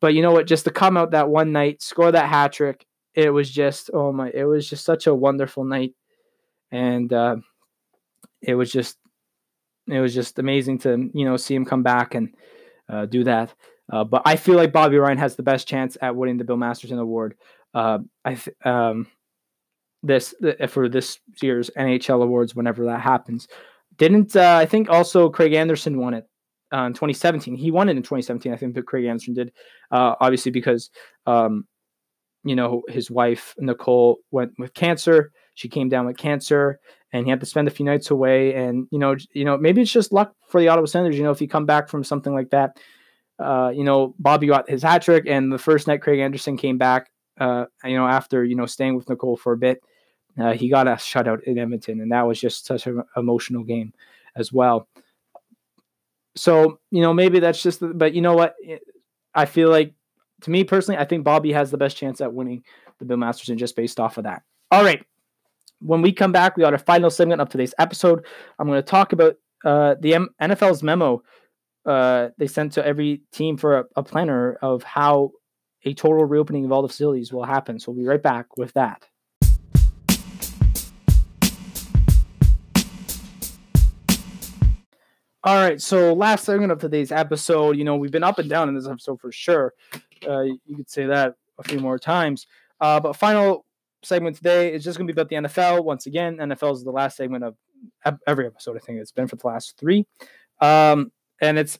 But 0.00 0.14
you 0.14 0.22
know 0.22 0.32
what? 0.32 0.46
Just 0.46 0.64
to 0.64 0.70
come 0.70 0.96
out 0.96 1.10
that 1.10 1.28
one 1.28 1.52
night, 1.52 1.82
score 1.82 2.10
that 2.10 2.28
hat 2.28 2.52
trick, 2.52 2.86
it 3.14 3.30
was 3.30 3.50
just 3.50 3.90
oh 3.92 4.12
my! 4.12 4.30
It 4.32 4.44
was 4.44 4.68
just 4.68 4.84
such 4.84 5.06
a 5.06 5.14
wonderful 5.14 5.64
night, 5.64 5.94
and 6.70 7.12
uh, 7.12 7.36
it 8.40 8.54
was 8.54 8.72
just 8.72 8.96
it 9.86 10.00
was 10.00 10.14
just 10.14 10.38
amazing 10.38 10.78
to 10.78 11.10
you 11.12 11.24
know 11.24 11.36
see 11.36 11.54
him 11.54 11.64
come 11.64 11.82
back 11.82 12.14
and 12.14 12.34
uh, 12.88 13.06
do 13.06 13.24
that. 13.24 13.54
Uh, 13.92 14.04
but 14.04 14.22
I 14.24 14.36
feel 14.36 14.56
like 14.56 14.72
Bobby 14.72 14.96
Ryan 14.96 15.18
has 15.18 15.36
the 15.36 15.42
best 15.42 15.66
chance 15.66 15.96
at 16.00 16.14
winning 16.14 16.38
the 16.38 16.44
Bill 16.44 16.56
Masterton 16.56 16.98
Award. 16.98 17.34
Uh, 17.74 17.98
I 18.24 18.34
th- 18.34 18.56
um, 18.64 19.08
this 20.02 20.34
for 20.68 20.88
this 20.88 21.18
year's 21.42 21.70
NHL 21.76 22.22
awards 22.22 22.54
whenever 22.54 22.84
that 22.86 23.00
happens. 23.00 23.48
Didn't 23.96 24.34
uh, 24.36 24.56
I 24.56 24.66
think 24.66 24.88
also 24.88 25.28
Craig 25.28 25.52
Anderson 25.52 25.98
won 25.98 26.14
it 26.14 26.29
uh, 26.72 26.82
in 26.82 26.92
2017? 26.92 27.54
He 27.54 27.70
won 27.70 27.88
it 27.88 27.96
in 27.96 28.02
2017. 28.02 28.52
I 28.52 28.56
think 28.56 28.74
that 28.74 28.86
Craig 28.86 29.04
Anderson 29.04 29.34
did, 29.34 29.52
uh, 29.90 30.14
obviously 30.20 30.50
because 30.50 30.90
um, 31.26 31.66
you 32.44 32.56
know 32.56 32.82
his 32.88 33.10
wife 33.10 33.54
Nicole 33.58 34.18
went 34.30 34.52
with 34.58 34.74
cancer. 34.74 35.32
She 35.54 35.68
came 35.68 35.88
down 35.88 36.06
with 36.06 36.16
cancer, 36.16 36.80
and 37.12 37.26
he 37.26 37.30
had 37.30 37.40
to 37.40 37.46
spend 37.46 37.68
a 37.68 37.70
few 37.70 37.84
nights 37.84 38.10
away. 38.10 38.54
And 38.54 38.86
you 38.90 38.98
know, 38.98 39.16
you 39.32 39.44
know, 39.44 39.56
maybe 39.56 39.82
it's 39.82 39.92
just 39.92 40.12
luck 40.12 40.34
for 40.48 40.60
the 40.60 40.68
Ottawa 40.68 40.86
Senators. 40.86 41.16
You 41.16 41.24
know, 41.24 41.32
if 41.32 41.40
you 41.40 41.48
come 41.48 41.66
back 41.66 41.88
from 41.88 42.04
something 42.04 42.34
like 42.34 42.50
that, 42.50 42.78
uh, 43.38 43.72
you 43.74 43.84
know, 43.84 44.14
Bobby 44.18 44.46
got 44.46 44.68
his 44.68 44.82
hat 44.82 45.02
trick, 45.02 45.24
and 45.26 45.52
the 45.52 45.58
first 45.58 45.86
night 45.86 46.02
Craig 46.02 46.20
Anderson 46.20 46.56
came 46.56 46.78
back. 46.78 47.10
Uh, 47.38 47.64
you 47.84 47.96
know, 47.96 48.06
after 48.06 48.44
you 48.44 48.54
know 48.54 48.66
staying 48.66 48.96
with 48.96 49.08
Nicole 49.08 49.36
for 49.36 49.52
a 49.52 49.56
bit, 49.56 49.82
uh, 50.38 50.52
he 50.52 50.68
got 50.68 50.86
a 50.86 50.92
shutout 50.92 51.42
in 51.44 51.58
Edmonton, 51.58 52.00
and 52.00 52.12
that 52.12 52.26
was 52.26 52.40
just 52.40 52.66
such 52.66 52.86
an 52.86 53.02
emotional 53.16 53.64
game 53.64 53.92
as 54.36 54.52
well. 54.52 54.88
So 56.36 56.80
you 56.90 57.02
know, 57.02 57.12
maybe 57.12 57.40
that's 57.40 57.62
just. 57.62 57.80
The, 57.80 57.88
but 57.88 58.14
you 58.14 58.22
know 58.22 58.34
what? 58.34 58.54
I 59.34 59.44
feel 59.46 59.70
like, 59.70 59.94
to 60.42 60.50
me 60.50 60.64
personally, 60.64 60.98
I 60.98 61.04
think 61.04 61.24
Bobby 61.24 61.52
has 61.52 61.70
the 61.70 61.78
best 61.78 61.96
chance 61.96 62.20
at 62.20 62.32
winning 62.32 62.64
the 62.98 63.04
Bill 63.04 63.16
Masterton 63.16 63.58
just 63.58 63.76
based 63.76 64.00
off 64.00 64.18
of 64.18 64.24
that. 64.24 64.42
All 64.70 64.84
right. 64.84 65.04
When 65.80 66.02
we 66.02 66.12
come 66.12 66.32
back, 66.32 66.56
we 66.56 66.62
got 66.62 66.74
our 66.74 66.78
final 66.78 67.10
segment 67.10 67.40
of 67.40 67.48
today's 67.48 67.74
episode. 67.78 68.26
I'm 68.58 68.66
going 68.66 68.78
to 68.78 68.82
talk 68.82 69.12
about 69.12 69.36
uh, 69.64 69.94
the 70.00 70.14
M- 70.14 70.28
NFL's 70.40 70.82
memo 70.82 71.22
uh, 71.86 72.28
they 72.38 72.46
sent 72.46 72.72
to 72.74 72.86
every 72.86 73.22
team 73.32 73.56
for 73.56 73.78
a, 73.78 73.84
a 73.96 74.02
planner 74.02 74.58
of 74.62 74.82
how 74.82 75.32
a 75.84 75.94
total 75.94 76.24
reopening 76.24 76.64
of 76.64 76.72
all 76.72 76.82
the 76.82 76.88
facilities 76.88 77.32
will 77.32 77.44
happen. 77.44 77.78
So 77.78 77.90
we'll 77.90 78.02
be 78.02 78.08
right 78.08 78.22
back 78.22 78.56
with 78.56 78.72
that. 78.74 79.06
All 85.42 85.56
right, 85.56 85.80
so 85.80 86.12
last 86.12 86.44
segment 86.44 86.70
of 86.70 86.80
today's 86.80 87.10
episode, 87.10 87.78
you 87.78 87.84
know, 87.84 87.96
we've 87.96 88.10
been 88.10 88.22
up 88.22 88.38
and 88.38 88.50
down 88.50 88.68
in 88.68 88.74
this 88.74 88.86
episode 88.86 89.18
for 89.20 89.32
sure. 89.32 89.72
Uh, 90.28 90.42
you 90.42 90.76
could 90.76 90.90
say 90.90 91.06
that 91.06 91.34
a 91.58 91.62
few 91.62 91.80
more 91.80 91.98
times. 91.98 92.46
Uh, 92.78 93.00
but 93.00 93.16
final 93.16 93.64
segment 94.02 94.36
today 94.36 94.70
is 94.70 94.84
just 94.84 94.98
going 94.98 95.08
to 95.08 95.14
be 95.14 95.18
about 95.18 95.30
the 95.30 95.36
NFL. 95.36 95.82
Once 95.82 96.04
again, 96.04 96.36
NFL 96.36 96.74
is 96.74 96.84
the 96.84 96.90
last 96.90 97.16
segment 97.16 97.42
of 97.42 97.56
every 98.26 98.46
episode. 98.46 98.76
I 98.76 98.80
think 98.80 98.98
it's 98.98 99.12
been 99.12 99.28
for 99.28 99.36
the 99.36 99.46
last 99.46 99.78
three, 99.78 100.06
um, 100.60 101.10
and 101.40 101.58
it's 101.58 101.78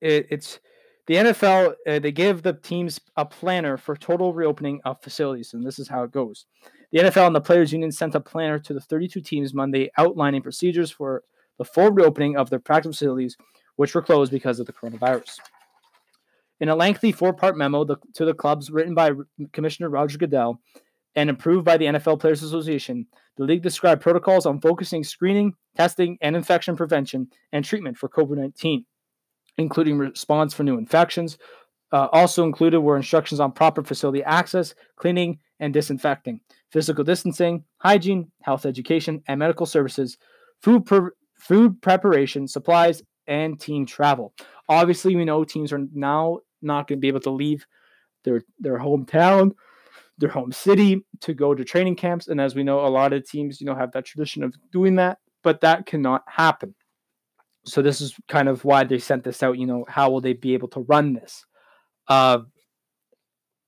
it, 0.00 0.28
it's 0.30 0.60
the 1.06 1.14
NFL, 1.14 1.74
uh, 1.88 1.98
they 1.98 2.12
give 2.12 2.42
the 2.42 2.52
teams 2.52 3.00
a 3.16 3.24
planner 3.26 3.76
for 3.76 3.96
total 3.96 4.32
reopening 4.32 4.80
of 4.84 5.02
facilities, 5.02 5.54
and 5.54 5.66
this 5.66 5.80
is 5.80 5.88
how 5.88 6.04
it 6.04 6.12
goes. 6.12 6.46
The 6.92 7.00
NFL 7.00 7.26
and 7.26 7.34
the 7.34 7.40
Players 7.40 7.72
Union 7.72 7.90
sent 7.90 8.14
a 8.14 8.20
planner 8.20 8.60
to 8.60 8.72
the 8.72 8.80
32 8.80 9.20
teams 9.20 9.52
Monday 9.52 9.90
outlining 9.98 10.40
procedures 10.40 10.92
for 10.92 11.24
the 11.58 11.64
full 11.64 11.90
reopening 11.90 12.36
of 12.36 12.50
their 12.50 12.58
practice 12.58 12.96
facilities, 12.96 13.36
which 13.76 13.94
were 13.94 14.02
closed 14.02 14.32
because 14.32 14.60
of 14.60 14.66
the 14.66 14.72
coronavirus. 14.72 15.38
In 16.60 16.68
a 16.68 16.76
lengthy 16.76 17.12
four 17.12 17.32
part 17.32 17.56
memo 17.56 17.84
to 17.84 18.24
the 18.24 18.34
clubs 18.34 18.70
written 18.70 18.94
by 18.94 19.12
Commissioner 19.52 19.90
Roger 19.90 20.18
Goodell 20.18 20.60
and 21.16 21.30
approved 21.30 21.64
by 21.64 21.76
the 21.76 21.86
NFL 21.86 22.20
Players 22.20 22.42
Association, 22.42 23.06
the 23.36 23.44
league 23.44 23.62
described 23.62 24.02
protocols 24.02 24.46
on 24.46 24.60
focusing 24.60 25.04
screening, 25.04 25.54
testing, 25.76 26.16
and 26.20 26.36
infection 26.36 26.76
prevention 26.76 27.28
and 27.52 27.64
treatment 27.64 27.98
for 27.98 28.08
COVID 28.08 28.36
19 28.36 28.84
including 29.58 29.98
response 29.98 30.54
for 30.54 30.64
new 30.64 30.78
infections. 30.78 31.38
Uh, 31.92 32.08
also 32.12 32.44
included 32.44 32.80
were 32.80 32.96
instructions 32.96 33.40
on 33.40 33.52
proper 33.52 33.82
facility 33.82 34.22
access, 34.24 34.74
cleaning, 34.96 35.38
and 35.60 35.72
disinfecting, 35.72 36.40
physical 36.70 37.04
distancing, 37.04 37.64
hygiene, 37.78 38.30
health 38.42 38.66
education, 38.66 39.22
and 39.28 39.38
medical 39.38 39.66
services, 39.66 40.18
food, 40.60 40.84
food 41.46 41.80
preparation, 41.82 42.48
supplies, 42.48 43.02
and 43.26 43.60
team 43.60 43.86
travel. 43.86 44.32
Obviously, 44.68 45.14
we 45.14 45.24
know 45.24 45.44
teams 45.44 45.72
are 45.72 45.86
now 45.92 46.38
not 46.62 46.88
going 46.88 46.98
to 46.98 47.00
be 47.00 47.08
able 47.08 47.20
to 47.20 47.30
leave 47.30 47.66
their 48.24 48.42
their 48.58 48.78
hometown, 48.78 49.52
their 50.18 50.30
home 50.30 50.52
city 50.52 51.04
to 51.20 51.34
go 51.34 51.54
to 51.54 51.64
training 51.64 51.96
camps, 51.96 52.28
and 52.28 52.40
as 52.40 52.54
we 52.54 52.64
know, 52.64 52.86
a 52.86 52.88
lot 52.88 53.12
of 53.12 53.28
teams, 53.28 53.60
you 53.60 53.66
know, 53.66 53.74
have 53.74 53.92
that 53.92 54.06
tradition 54.06 54.42
of 54.42 54.54
doing 54.72 54.96
that, 54.96 55.18
but 55.42 55.60
that 55.60 55.86
cannot 55.86 56.22
happen. 56.26 56.74
So 57.66 57.82
this 57.82 58.00
is 58.00 58.14
kind 58.28 58.48
of 58.48 58.64
why 58.64 58.84
they 58.84 58.98
sent 58.98 59.24
this 59.24 59.42
out. 59.42 59.58
You 59.58 59.66
know, 59.66 59.84
how 59.88 60.10
will 60.10 60.20
they 60.20 60.34
be 60.34 60.54
able 60.54 60.68
to 60.68 60.80
run 60.80 61.14
this? 61.14 61.44
Uh, 62.08 62.40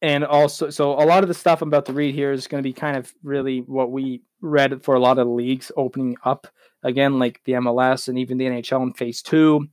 and 0.06 0.24
also, 0.24 0.70
so 0.70 0.92
a 0.92 1.02
lot 1.04 1.24
of 1.24 1.28
the 1.28 1.34
stuff 1.34 1.60
I'm 1.60 1.68
about 1.68 1.84
to 1.86 1.92
read 1.92 2.14
here 2.14 2.30
is 2.30 2.46
going 2.46 2.62
to 2.62 2.66
be 2.66 2.72
kind 2.72 2.96
of 2.96 3.12
really 3.24 3.62
what 3.62 3.90
we 3.90 4.22
read 4.40 4.84
for 4.84 4.94
a 4.94 5.00
lot 5.00 5.18
of 5.18 5.26
leagues 5.26 5.72
opening 5.76 6.16
up 6.24 6.46
again, 6.84 7.18
like 7.18 7.40
the 7.44 7.54
MLS 7.54 8.06
and 8.06 8.16
even 8.16 8.38
the 8.38 8.44
NHL 8.44 8.84
in 8.84 8.92
phase 8.92 9.20
two. 9.20 9.66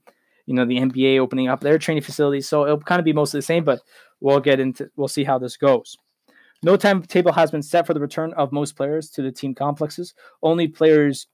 You 0.47 0.55
know, 0.55 0.65
the 0.65 0.77
NBA 0.77 1.19
opening 1.19 1.49
up 1.49 1.61
their 1.61 1.77
training 1.77 2.01
facilities. 2.01 2.49
So 2.49 2.63
it'll 2.63 2.79
kind 2.79 2.97
of 2.97 3.05
be 3.05 3.13
mostly 3.13 3.37
the 3.37 3.43
same, 3.43 3.63
but 3.63 3.81
we'll 4.21 4.39
get 4.39 4.59
into, 4.59 4.89
we'll 4.95 5.07
see 5.07 5.23
how 5.23 5.37
this 5.37 5.55
goes. 5.55 5.95
No 6.63 6.77
timetable 6.77 7.31
has 7.33 7.51
been 7.51 7.61
set 7.61 7.85
for 7.85 7.93
the 7.93 7.99
return 7.99 8.33
of 8.33 8.51
most 8.51 8.75
players 8.75 9.11
to 9.11 9.21
the 9.21 9.31
team 9.31 9.53
complexes. 9.53 10.15
Only 10.41 10.67
players 10.67 11.27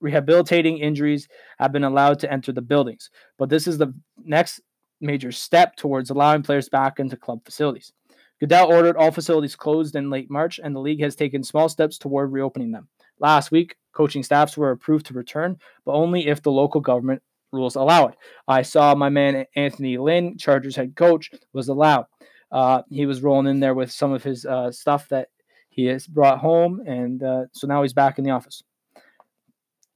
rehabilitating 0.00 0.76
injuries 0.76 1.26
have 1.58 1.72
been 1.72 1.84
allowed 1.84 2.18
to 2.18 2.30
enter 2.30 2.52
the 2.52 2.60
buildings. 2.60 3.08
But 3.38 3.48
this 3.48 3.66
is 3.66 3.78
the 3.78 3.94
next 4.22 4.60
major 5.00 5.32
step 5.32 5.76
towards 5.76 6.10
allowing 6.10 6.42
players 6.42 6.68
back 6.68 7.00
into 7.00 7.16
club 7.16 7.40
facilities. 7.46 7.94
Goodell 8.42 8.72
ordered 8.72 8.96
all 8.96 9.12
facilities 9.12 9.54
closed 9.54 9.94
in 9.94 10.10
late 10.10 10.28
March, 10.28 10.58
and 10.60 10.74
the 10.74 10.80
league 10.80 11.00
has 11.00 11.14
taken 11.14 11.44
small 11.44 11.68
steps 11.68 11.96
toward 11.96 12.32
reopening 12.32 12.72
them. 12.72 12.88
Last 13.20 13.52
week, 13.52 13.76
coaching 13.92 14.24
staffs 14.24 14.56
were 14.56 14.72
approved 14.72 15.06
to 15.06 15.14
return, 15.14 15.58
but 15.84 15.92
only 15.92 16.26
if 16.26 16.42
the 16.42 16.50
local 16.50 16.80
government 16.80 17.22
rules 17.52 17.76
allow 17.76 18.08
it. 18.08 18.16
I 18.48 18.62
saw 18.62 18.96
my 18.96 19.10
man 19.10 19.46
Anthony 19.54 19.96
Lynn, 19.96 20.38
Chargers 20.38 20.74
head 20.74 20.96
coach, 20.96 21.30
was 21.52 21.68
allowed. 21.68 22.06
Uh, 22.50 22.82
he 22.90 23.06
was 23.06 23.22
rolling 23.22 23.46
in 23.46 23.60
there 23.60 23.74
with 23.74 23.92
some 23.92 24.12
of 24.12 24.24
his 24.24 24.44
uh, 24.44 24.72
stuff 24.72 25.08
that 25.10 25.28
he 25.68 25.84
has 25.84 26.08
brought 26.08 26.40
home, 26.40 26.82
and 26.84 27.22
uh, 27.22 27.44
so 27.52 27.68
now 27.68 27.82
he's 27.82 27.92
back 27.92 28.18
in 28.18 28.24
the 28.24 28.32
office. 28.32 28.60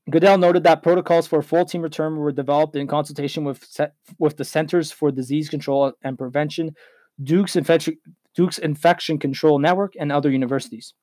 Goodell 0.08 0.38
noted 0.38 0.62
that 0.62 0.84
protocols 0.84 1.26
for 1.26 1.40
a 1.40 1.42
full 1.42 1.64
team 1.64 1.82
return 1.82 2.14
were 2.14 2.30
developed 2.30 2.76
in 2.76 2.86
consultation 2.86 3.42
with 3.42 3.80
with 4.20 4.36
the 4.36 4.44
Centers 4.44 4.92
for 4.92 5.10
Disease 5.10 5.48
Control 5.48 5.92
and 6.04 6.16
Prevention, 6.16 6.76
Duke's 7.24 7.56
Infection, 7.56 7.96
Duke's 8.36 8.58
Infection 8.58 9.18
Control 9.18 9.58
Network, 9.58 9.94
and 9.98 10.12
other 10.12 10.30
universities. 10.30 10.94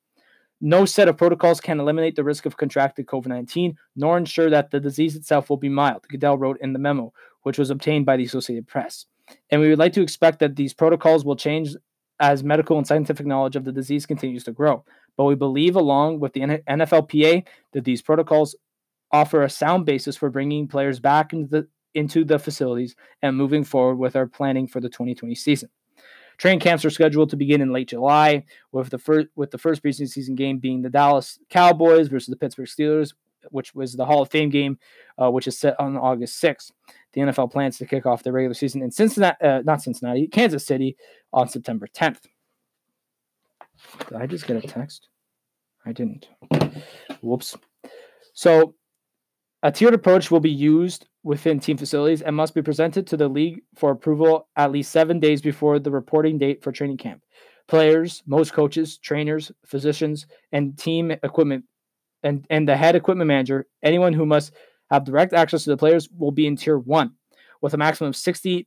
No 0.60 0.86
set 0.86 1.08
of 1.08 1.18
protocols 1.18 1.60
can 1.60 1.80
eliminate 1.80 2.16
the 2.16 2.24
risk 2.24 2.46
of 2.46 2.56
contracting 2.56 3.04
COVID 3.04 3.26
19, 3.26 3.76
nor 3.96 4.16
ensure 4.16 4.48
that 4.48 4.70
the 4.70 4.80
disease 4.80 5.16
itself 5.16 5.50
will 5.50 5.56
be 5.58 5.68
mild, 5.68 6.06
Goodell 6.08 6.38
wrote 6.38 6.58
in 6.60 6.72
the 6.72 6.78
memo, 6.78 7.12
which 7.42 7.58
was 7.58 7.70
obtained 7.70 8.06
by 8.06 8.16
the 8.16 8.24
Associated 8.24 8.66
Press. 8.66 9.04
And 9.50 9.60
we 9.60 9.68
would 9.68 9.78
like 9.78 9.92
to 9.94 10.02
expect 10.02 10.38
that 10.38 10.56
these 10.56 10.72
protocols 10.72 11.24
will 11.24 11.36
change 11.36 11.74
as 12.20 12.44
medical 12.44 12.78
and 12.78 12.86
scientific 12.86 13.26
knowledge 13.26 13.56
of 13.56 13.64
the 13.64 13.72
disease 13.72 14.06
continues 14.06 14.44
to 14.44 14.52
grow. 14.52 14.84
But 15.16 15.24
we 15.24 15.34
believe, 15.34 15.76
along 15.76 16.20
with 16.20 16.32
the 16.32 16.40
NFLPA, 16.40 17.44
that 17.72 17.84
these 17.84 18.02
protocols 18.02 18.54
offer 19.12 19.42
a 19.42 19.50
sound 19.50 19.86
basis 19.86 20.16
for 20.16 20.30
bringing 20.30 20.68
players 20.68 21.00
back 21.00 21.32
into 21.32 21.48
the 21.48 21.68
into 21.94 22.24
the 22.24 22.38
facilities 22.38 22.96
and 23.22 23.36
moving 23.36 23.62
forward 23.62 23.96
with 23.96 24.16
our 24.16 24.26
planning 24.26 24.66
for 24.66 24.80
the 24.80 24.88
2020 24.88 25.34
season. 25.36 25.68
Training 26.38 26.60
camps 26.60 26.84
are 26.84 26.90
scheduled 26.90 27.30
to 27.30 27.36
begin 27.36 27.60
in 27.60 27.72
late 27.72 27.88
July, 27.88 28.44
with 28.72 28.90
the 28.90 28.98
first 28.98 29.28
with 29.36 29.50
the 29.50 29.58
first 29.58 29.82
preseason 29.82 30.34
game 30.34 30.58
being 30.58 30.82
the 30.82 30.90
Dallas 30.90 31.38
Cowboys 31.50 32.08
versus 32.08 32.28
the 32.28 32.36
Pittsburgh 32.36 32.66
Steelers, 32.66 33.12
which 33.50 33.74
was 33.74 33.92
the 33.94 34.04
Hall 34.04 34.22
of 34.22 34.30
Fame 34.30 34.50
game, 34.50 34.78
uh, 35.20 35.30
which 35.30 35.46
is 35.46 35.58
set 35.58 35.78
on 35.78 35.96
August 35.96 36.42
6th. 36.42 36.72
The 37.12 37.20
NFL 37.22 37.52
plans 37.52 37.78
to 37.78 37.86
kick 37.86 38.06
off 38.06 38.22
the 38.22 38.32
regular 38.32 38.54
season 38.54 38.82
in 38.82 38.90
Cincinnati, 38.90 39.44
uh, 39.44 39.62
not 39.64 39.82
Cincinnati, 39.82 40.26
Kansas 40.26 40.66
City 40.66 40.96
on 41.32 41.48
September 41.48 41.86
10th. 41.86 42.26
Did 44.08 44.16
I 44.16 44.26
just 44.26 44.46
get 44.46 44.56
a 44.56 44.66
text? 44.66 45.08
I 45.86 45.92
didn't. 45.92 46.28
Whoops. 47.20 47.56
So, 48.32 48.74
a 49.62 49.70
tiered 49.70 49.94
approach 49.94 50.30
will 50.30 50.40
be 50.40 50.50
used 50.50 51.06
within 51.24 51.58
team 51.58 51.76
facilities 51.76 52.22
and 52.22 52.36
must 52.36 52.54
be 52.54 52.62
presented 52.62 53.06
to 53.08 53.16
the 53.16 53.26
league 53.26 53.62
for 53.74 53.90
approval 53.90 54.46
at 54.56 54.70
least 54.70 54.92
seven 54.92 55.18
days 55.18 55.42
before 55.42 55.80
the 55.80 55.90
reporting 55.90 56.38
date 56.38 56.62
for 56.62 56.70
training 56.70 56.98
camp. 56.98 57.22
Players, 57.66 58.22
most 58.26 58.52
coaches, 58.52 58.98
trainers, 58.98 59.50
physicians, 59.64 60.26
and 60.52 60.78
team 60.78 61.10
equipment 61.10 61.64
and, 62.22 62.46
and 62.50 62.68
the 62.68 62.76
head 62.76 62.96
equipment 62.96 63.28
manager, 63.28 63.66
anyone 63.82 64.12
who 64.12 64.26
must 64.26 64.52
have 64.90 65.04
direct 65.04 65.32
access 65.32 65.64
to 65.64 65.70
the 65.70 65.76
players 65.76 66.08
will 66.10 66.30
be 66.30 66.46
in 66.46 66.56
tier 66.56 66.78
one 66.78 67.12
with 67.60 67.74
a 67.74 67.78
maximum 67.78 68.08
of 68.08 68.16
60 68.16 68.66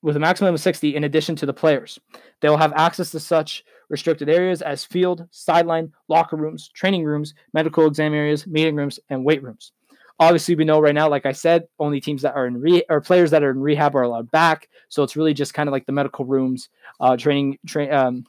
with 0.00 0.16
a 0.16 0.20
maximum 0.20 0.54
of 0.54 0.60
60 0.60 0.94
in 0.94 1.02
addition 1.02 1.34
to 1.34 1.46
the 1.46 1.52
players. 1.52 1.98
They 2.40 2.48
will 2.48 2.56
have 2.56 2.72
access 2.76 3.10
to 3.10 3.20
such 3.20 3.64
restricted 3.88 4.28
areas 4.28 4.62
as 4.62 4.84
field, 4.84 5.26
sideline, 5.32 5.92
locker 6.06 6.36
rooms, 6.36 6.68
training 6.68 7.04
rooms, 7.04 7.34
medical 7.52 7.84
exam 7.86 8.14
areas, 8.14 8.46
meeting 8.46 8.76
rooms, 8.76 9.00
and 9.10 9.24
weight 9.24 9.42
rooms. 9.42 9.72
Obviously, 10.20 10.56
we 10.56 10.64
know 10.64 10.80
right 10.80 10.94
now, 10.94 11.08
like 11.08 11.26
I 11.26 11.32
said, 11.32 11.68
only 11.78 12.00
teams 12.00 12.22
that 12.22 12.34
are 12.34 12.46
in 12.46 12.60
re 12.60 12.82
or 12.88 13.00
players 13.00 13.30
that 13.30 13.42
are 13.44 13.50
in 13.50 13.60
rehab 13.60 13.94
are 13.94 14.02
allowed 14.02 14.30
back. 14.30 14.68
So 14.88 15.02
it's 15.02 15.16
really 15.16 15.32
just 15.32 15.54
kind 15.54 15.68
of 15.68 15.72
like 15.72 15.86
the 15.86 15.92
medical 15.92 16.24
rooms, 16.24 16.68
uh, 17.00 17.16
training, 17.16 17.58
train, 17.66 17.92
um, 17.92 18.26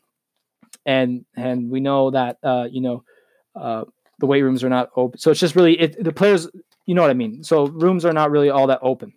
and 0.86 1.26
and 1.36 1.70
we 1.70 1.80
know 1.80 2.12
that 2.12 2.38
uh, 2.44 2.68
you 2.70 2.82
know 2.82 3.04
uh, 3.56 3.86
the 4.20 4.28
weight 4.28 4.44
rooms 4.44 4.64
are 4.64 4.70
not 4.70 4.90
open. 4.96 5.20
So 5.20 5.32
it's 5.32 5.40
just 5.40 5.56
really 5.56 5.80
it, 5.80 6.04
the 6.04 6.14
players, 6.14 6.48
you 6.86 6.94
know 6.94 7.02
what 7.02 7.12
I 7.12 7.16
mean. 7.16 7.44
So 7.44 7.68
rooms 7.68 8.06
are 8.06 8.14
not 8.14 8.32
really 8.32 8.50
all 8.50 8.68
that 8.68 8.80
open. 8.82 9.14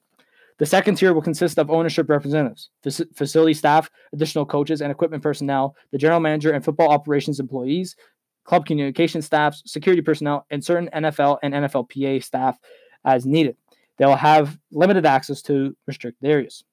The 0.59 0.67
second 0.67 0.95
tier 0.95 1.13
will 1.13 1.23
consist 1.23 1.59
of 1.59 1.71
ownership 1.71 2.09
representatives, 2.09 2.71
facility 3.15 3.55
staff, 3.55 3.91
additional 4.13 4.47
coaches 4.47 4.81
and 4.81 4.93
equipment 4.93 5.23
personnel, 5.23 5.75
the 5.91 5.99
general 5.99 6.21
manager 6.21 6.53
and 6.53 6.65
football 6.65 6.91
operations 6.91 7.41
employees, 7.41 7.97
club 8.45 8.67
communication 8.67 9.23
staffs, 9.23 9.63
security 9.67 10.03
personnel, 10.03 10.47
and 10.51 10.65
certain 10.65 10.89
NFL 10.95 11.39
and 11.43 11.55
NFLPA 11.55 12.23
staff 12.23 12.59
as 13.05 13.27
needed. 13.27 13.57
They 13.99 14.07
will 14.07 14.17
have 14.17 14.59
limited 14.73 15.07
access 15.07 15.43
to 15.43 15.77
restricted 15.87 16.29
areas. 16.29 16.65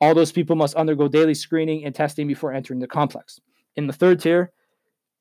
All 0.00 0.14
those 0.14 0.32
people 0.32 0.56
must 0.56 0.74
undergo 0.74 1.08
daily 1.08 1.34
screening 1.34 1.84
and 1.84 1.94
testing 1.94 2.26
before 2.28 2.52
entering 2.52 2.80
the 2.80 2.86
complex. 2.86 3.40
In 3.76 3.86
the 3.86 3.92
third 3.92 4.20
tier 4.20 4.52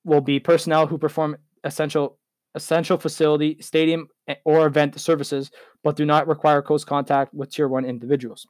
will 0.04 0.22
be 0.22 0.40
personnel 0.40 0.88
who 0.88 0.98
perform 0.98 1.38
essential 1.64 2.18
essential 2.54 2.98
facility, 2.98 3.58
stadium, 3.60 4.08
or 4.46 4.66
event 4.66 4.98
services, 5.00 5.52
but 5.84 5.98
do 5.98 6.06
not 6.06 6.26
require 6.28 6.62
close 6.62 6.86
contact 6.86 7.34
with 7.34 7.52
tier 7.52 7.68
one 7.68 7.84
individuals. 7.84 8.48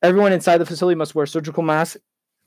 Everyone 0.00 0.32
inside 0.32 0.58
the 0.58 0.66
facility 0.66 0.96
must 0.96 1.14
wear 1.14 1.26
surgical 1.26 1.64
masks 1.64 1.96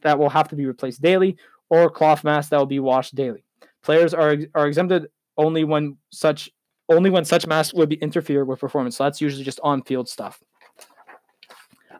that 0.04 0.18
will 0.18 0.30
have 0.30 0.48
to 0.50 0.56
be 0.56 0.66
replaced 0.66 1.02
daily 1.02 1.38
or 1.70 1.90
cloth 1.90 2.24
masks 2.24 2.50
that 2.50 2.58
will 2.58 2.66
be 2.66 2.80
washed 2.80 3.14
daily. 3.14 3.44
Players 3.86 4.14
are, 4.14 4.36
are 4.56 4.68
exempted 4.68 5.08
only 5.38 5.64
when 5.64 5.98
such 6.12 6.50
only 6.90 7.10
when 7.10 7.26
such 7.26 7.48
masks 7.48 7.74
would 7.74 7.90
be 7.90 7.96
interfere 7.96 8.46
with 8.46 8.60
performance. 8.60 8.98
So 8.98 9.06
that's 9.06 9.22
usually 9.22 9.44
just 9.44 9.60
on-field 9.64 10.08
stuff. 10.08 10.42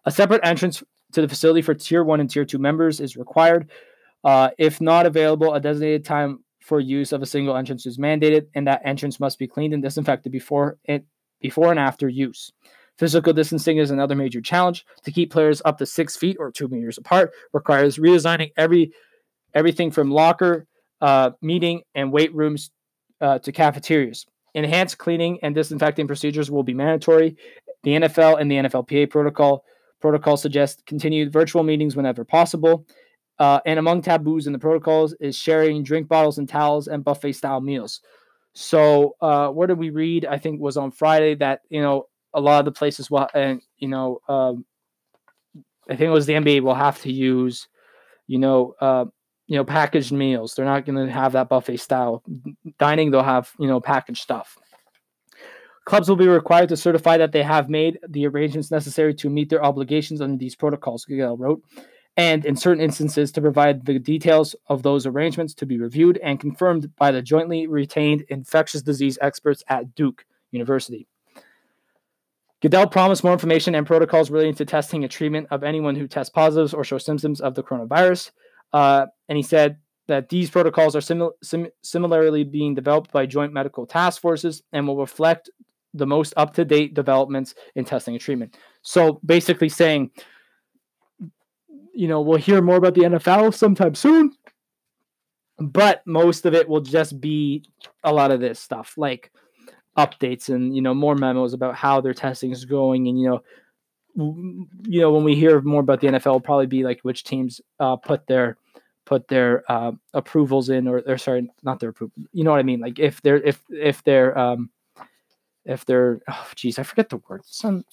A 0.06 0.12
separate 0.12 0.42
entrance 0.44 0.84
to 1.14 1.22
the 1.22 1.28
facility 1.28 1.62
for 1.62 1.74
tier 1.74 2.04
one 2.04 2.20
and 2.20 2.30
tier 2.30 2.46
two 2.46 2.60
members 2.60 3.00
is 3.00 3.16
required. 3.16 3.72
Uh, 4.24 4.50
if 4.58 4.82
not 4.82 5.06
available, 5.06 5.54
a 5.54 5.60
designated 5.60 6.06
time 6.06 6.44
for 6.60 6.80
use 6.80 7.12
of 7.12 7.22
a 7.22 7.26
single 7.26 7.56
entrance 7.56 7.86
is 7.86 8.00
mandated, 8.00 8.48
and 8.56 8.68
that 8.68 8.82
entrance 8.84 9.20
must 9.20 9.38
be 9.38 9.48
cleaned 9.48 9.74
and 9.74 9.84
disinfected 9.84 10.32
before 10.32 10.78
it 10.86 11.06
before 11.40 11.70
and 11.70 11.80
after 11.80 12.08
use. 12.10 12.52
Physical 12.98 13.34
distancing 13.34 13.78
is 13.78 13.92
another 13.92 14.16
major 14.16 14.42
challenge. 14.42 14.86
To 15.04 15.12
keep 15.12 15.32
players 15.32 15.62
up 15.66 15.78
to 15.78 15.86
six 15.86 16.16
feet 16.16 16.38
or 16.40 16.52
two 16.52 16.68
meters 16.68 16.98
apart 16.98 17.32
requires 17.54 17.98
redesigning 17.98 18.52
every 18.58 18.92
everything 19.54 19.92
from 19.92 20.12
locker, 20.12 20.66
uh, 21.02 21.32
meeting, 21.42 21.82
and 21.94 22.12
weight 22.12 22.34
rooms 22.34 22.72
uh, 23.22 23.40
to 23.40 23.52
cafeterias. 23.52 24.26
Enhanced 24.54 24.98
cleaning 24.98 25.40
and 25.44 25.54
disinfecting 25.54 26.08
procedures 26.08 26.50
will 26.50 26.64
be 26.64 26.74
mandatory. 26.74 27.36
The 27.84 27.92
NFL 27.92 28.40
and 28.40 28.50
the 28.50 28.56
NFLPA 28.56 29.10
protocol 29.10 29.66
protocol 30.02 30.38
suggests 30.38 30.84
continued 30.86 31.34
virtual 31.34 31.64
meetings 31.64 31.96
whenever 31.96 32.24
possible. 32.24 32.86
Uh, 33.40 33.60
and 33.66 33.80
among 33.80 34.02
taboos 34.02 34.48
in 34.48 34.54
the 34.54 34.60
protocols 34.60 35.14
is 35.20 35.36
sharing 35.36 35.84
drink 35.84 36.08
bottles 36.08 36.38
and 36.38 36.48
towels 36.48 36.88
and 36.88 37.04
buffet 37.04 37.34
style 37.34 37.60
meals. 37.60 38.02
So, 38.54 39.16
uh, 39.20 39.50
where 39.50 39.68
did 39.68 39.78
we 39.78 39.90
read? 39.90 40.26
I 40.26 40.38
think 40.38 40.62
was 40.62 40.78
on 40.78 40.92
Friday 40.92 41.36
that 41.36 41.62
you 41.70 41.82
know 41.82 42.08
a 42.34 42.40
lot 42.40 42.60
of 42.60 42.66
the 42.66 42.72
places 42.72 43.12
will, 43.12 43.28
and 43.34 43.62
you 43.78 43.90
know, 43.90 44.20
um, 44.30 44.66
I 45.90 45.96
think 45.96 46.08
it 46.08 46.10
was 46.10 46.26
the 46.26 46.34
NBA 46.34 46.62
will 46.62 46.76
have 46.76 47.02
to 47.02 47.12
use, 47.12 47.68
you 48.28 48.40
know, 48.40 48.76
uh, 48.80 49.06
you 49.48 49.56
know, 49.56 49.64
packaged 49.64 50.12
meals. 50.12 50.56
They're 50.56 50.66
not 50.66 50.86
going 50.86 51.06
to 51.06 51.12
have 51.12 51.34
that 51.34 51.50
buffet 51.50 51.78
style 51.78 52.24
dining. 52.80 53.12
They'll 53.12 53.24
have 53.24 53.52
you 53.60 53.68
know 53.68 53.80
packaged 53.80 54.22
stuff. 54.22 54.58
Clubs 55.86 56.10
will 56.10 56.16
be 56.16 56.28
required 56.28 56.70
to 56.70 56.78
certify 56.78 57.18
that 57.18 57.32
they 57.32 57.44
have 57.44 57.70
made 57.70 58.00
the 58.10 58.26
arrangements 58.26 58.72
necessary 58.72 59.14
to 59.14 59.30
meet 59.30 59.50
their 59.50 59.64
obligations 59.64 60.20
under 60.20 60.38
these 60.38 60.56
protocols. 60.56 61.06
Gail 61.06 61.38
wrote 61.38 61.62
and 62.18 62.46
in 62.46 62.56
certain 62.56 62.82
instances 62.82 63.32
to 63.34 63.42
provide 63.42 63.86
the 63.86 64.00
details 64.00 64.56
of 64.68 64.84
those 64.84 65.06
arrangements 65.06 65.54
to 65.54 65.66
be 65.66 65.78
reviewed 65.78 66.18
and 66.24 66.40
confirmed 66.40 66.96
by 66.96 67.12
the 67.12 67.22
jointly 67.22 67.68
retained 67.68 68.24
infectious 68.30 68.82
disease 68.82 69.18
experts 69.22 69.64
at 69.68 69.94
Duke 69.96 70.26
University. 70.52 71.08
Goodell 72.62 72.88
promised 72.88 73.24
more 73.24 73.34
information 73.34 73.76
and 73.76 73.86
protocols 73.86 74.32
relating 74.32 74.56
to 74.56 74.66
testing 74.66 75.04
and 75.04 75.12
treatment 75.12 75.48
of 75.52 75.64
anyone 75.64 75.96
who 75.96 76.08
tests 76.08 76.32
positive 76.32 76.74
or 76.74 76.84
shows 76.84 77.06
symptoms 77.06 77.42
of 77.42 77.54
the 77.54 77.64
coronavirus. 77.64 78.32
Uh, 78.76 79.06
and 79.30 79.38
he 79.38 79.44
said 79.44 79.78
that 80.08 80.30
these 80.30 80.50
protocols 80.50 80.96
are 80.96 81.00
simil- 81.00 81.32
sim- 81.42 81.72
similarly 81.82 82.44
being 82.44 82.76
developed 82.76 83.12
by 83.12 83.26
joint 83.26 83.54
medical 83.54 83.86
task 83.86 84.22
forces 84.22 84.62
and 84.74 84.88
will 84.88 84.98
reflect 84.98 85.50
the 85.94 86.06
most 86.06 86.34
up 86.36 86.54
to 86.54 86.66
date 86.66 86.94
developments 86.94 87.56
in 87.76 87.86
testing 87.86 88.16
and 88.16 88.22
treatment. 88.22 88.58
So 88.82 89.20
basically 89.26 89.70
saying 89.70 90.12
you 91.96 92.10
know, 92.10 92.22
we'll 92.22 92.38
hear 92.38 92.62
more 92.62 92.76
about 92.76 92.94
the 92.94 93.02
NFL 93.02 93.54
sometime 93.54 93.96
soon. 93.96 94.34
But 95.58 96.04
most 96.06 96.46
of 96.46 96.54
it 96.54 96.68
will 96.68 96.82
just 96.82 97.22
be 97.22 97.64
a 98.04 98.14
lot 98.14 98.32
of 98.32 98.42
this 98.42 98.60
stuff, 98.60 98.96
like 98.98 99.32
updates 99.98 100.50
and 100.50 100.76
you 100.76 100.82
know 100.82 100.94
more 100.94 101.16
memos 101.16 101.54
about 101.54 101.76
how 101.76 102.02
their 102.02 102.14
testing 102.14 102.52
is 102.52 102.66
going, 102.66 103.08
and 103.08 103.18
you 103.18 103.30
know, 103.30 103.42
you 104.86 105.00
know 105.00 105.14
when 105.14 105.24
we 105.24 105.34
hear 105.34 105.62
more 105.62 105.80
about 105.80 106.02
the 106.02 106.08
NFL, 106.08 106.44
probably 106.44 106.66
be 106.68 106.84
like 106.84 107.00
which 107.04 107.24
teams 107.24 107.62
uh, 107.80 107.96
put 107.96 108.28
their 108.28 108.58
put 109.06 109.28
their 109.28 109.64
uh, 109.72 109.92
approvals 110.14 110.70
in, 110.70 110.88
or, 110.88 111.02
or 111.08 111.18
sorry, 111.18 111.50
not 111.64 111.80
their 111.80 111.90
approval. 111.90 112.14
You 112.34 112.44
know 112.44 112.52
what 112.52 112.60
I 112.60 112.64
mean? 112.64 112.80
Like 112.80 113.00
if 113.00 113.22
they're 113.22 113.38
if 113.38 113.62
if 113.70 114.04
they're 114.04 114.38
um 114.38 114.70
if 115.66 115.86
they're 115.86 116.22
oh 116.30 116.48
geez, 116.56 116.80
I 116.80 116.84
forget 116.84 117.10
the 117.10 117.22
word. 117.28 117.42
Come 117.62 117.84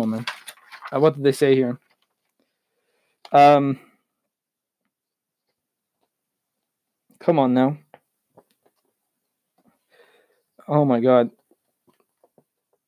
on, 0.00 0.10
man. 0.10 0.26
Uh, 0.92 1.00
what 1.00 1.14
did 1.14 1.24
they 1.24 1.32
say 1.32 1.54
here? 1.54 1.78
Um, 3.32 3.78
come 7.20 7.38
on 7.38 7.54
now. 7.54 7.78
Oh 10.68 10.84
my 10.84 11.00
god. 11.00 11.30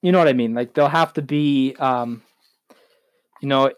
You 0.03 0.13
know 0.13 0.19
what 0.19 0.29
I 0.29 0.35
mean? 0.35 0.53
Like 0.55 0.75
they'll 0.75 0.89
have 0.89 1.15
to 1.15 1.23
be, 1.23 1.75
um, 1.79 2.23
you 3.41 3.49
know, 3.49 3.73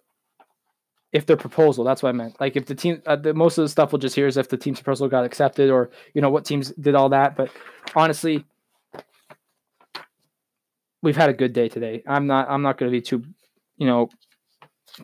if 1.17 1.25
their 1.25 1.37
proposal. 1.37 1.83
That's 1.83 2.03
what 2.03 2.11
I 2.11 2.13
meant. 2.13 2.39
Like 2.41 2.57
if 2.57 2.67
the 2.67 2.75
team, 2.75 3.03
uh, 3.07 3.17
the, 3.17 3.33
most 3.33 3.57
of 3.57 3.65
the 3.65 3.69
stuff 3.69 3.91
we'll 3.91 3.99
just 3.99 4.15
hear 4.15 4.27
is 4.27 4.37
if 4.37 4.51
the 4.51 4.57
team's 4.57 4.81
proposal 4.81 5.09
got 5.09 5.25
accepted, 5.25 5.71
or 5.71 5.91
you 6.13 6.21
know 6.21 6.29
what 6.29 6.45
teams 6.45 6.73
did 6.73 6.95
all 6.95 7.09
that. 7.09 7.37
But 7.37 7.51
honestly, 7.95 8.45
we've 11.03 11.17
had 11.17 11.31
a 11.31 11.33
good 11.33 11.55
day 11.55 11.69
today. 11.69 12.03
I'm 12.07 12.27
not. 12.27 12.51
I'm 12.51 12.61
not 12.61 12.77
going 12.77 12.93
to 12.93 12.97
be 12.97 13.01
too, 13.01 13.25
you 13.79 13.87
know, 13.87 14.11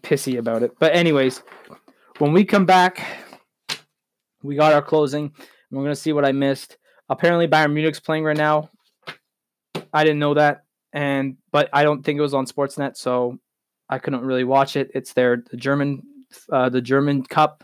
pissy 0.00 0.38
about 0.38 0.62
it. 0.62 0.72
But 0.78 0.94
anyways, 0.94 1.42
when 2.18 2.32
we 2.32 2.44
come 2.44 2.66
back, 2.66 3.02
we 4.42 4.54
got 4.54 4.74
our 4.74 4.82
closing. 4.82 5.32
we're 5.70 5.82
gonna 5.82 5.96
see 5.96 6.12
what 6.12 6.26
I 6.26 6.32
missed. 6.32 6.76
Apparently, 7.08 7.48
Bayern 7.48 7.72
Munich's 7.72 8.00
playing 8.00 8.24
right 8.24 8.36
now. 8.36 8.68
I 9.94 10.04
didn't 10.04 10.18
know 10.18 10.34
that, 10.34 10.64
and 10.92 11.38
but 11.52 11.70
I 11.72 11.84
don't 11.84 12.04
think 12.04 12.18
it 12.18 12.22
was 12.22 12.34
on 12.34 12.46
Sportsnet, 12.46 12.98
so 12.98 13.38
I 13.92 13.98
couldn't 13.98 14.24
really 14.24 14.44
watch 14.44 14.74
it. 14.76 14.90
It's 14.94 15.12
their 15.12 15.44
the 15.50 15.56
German, 15.58 16.02
uh, 16.50 16.70
the 16.70 16.80
German 16.80 17.24
Cup. 17.24 17.62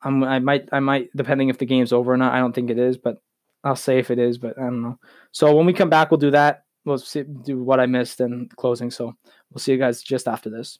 I'm, 0.00 0.22
I 0.22 0.38
might, 0.38 0.68
I 0.70 0.78
might, 0.78 1.10
depending 1.16 1.48
if 1.48 1.58
the 1.58 1.66
game's 1.66 1.92
over 1.92 2.12
or 2.12 2.16
not. 2.16 2.32
I 2.32 2.38
don't 2.38 2.54
think 2.54 2.70
it 2.70 2.78
is, 2.78 2.96
but 2.96 3.20
I'll 3.64 3.74
say 3.74 3.98
if 3.98 4.12
it 4.12 4.20
is, 4.20 4.38
but 4.38 4.56
I 4.56 4.62
don't 4.62 4.80
know. 4.80 4.96
So 5.32 5.56
when 5.56 5.66
we 5.66 5.72
come 5.72 5.90
back, 5.90 6.12
we'll 6.12 6.18
do 6.18 6.30
that. 6.30 6.66
We'll 6.84 6.98
see, 6.98 7.24
do 7.24 7.60
what 7.64 7.80
I 7.80 7.86
missed 7.86 8.20
and 8.20 8.48
closing. 8.56 8.92
So 8.92 9.12
we'll 9.50 9.58
see 9.58 9.72
you 9.72 9.78
guys 9.78 10.04
just 10.04 10.28
after 10.28 10.50
this. 10.50 10.78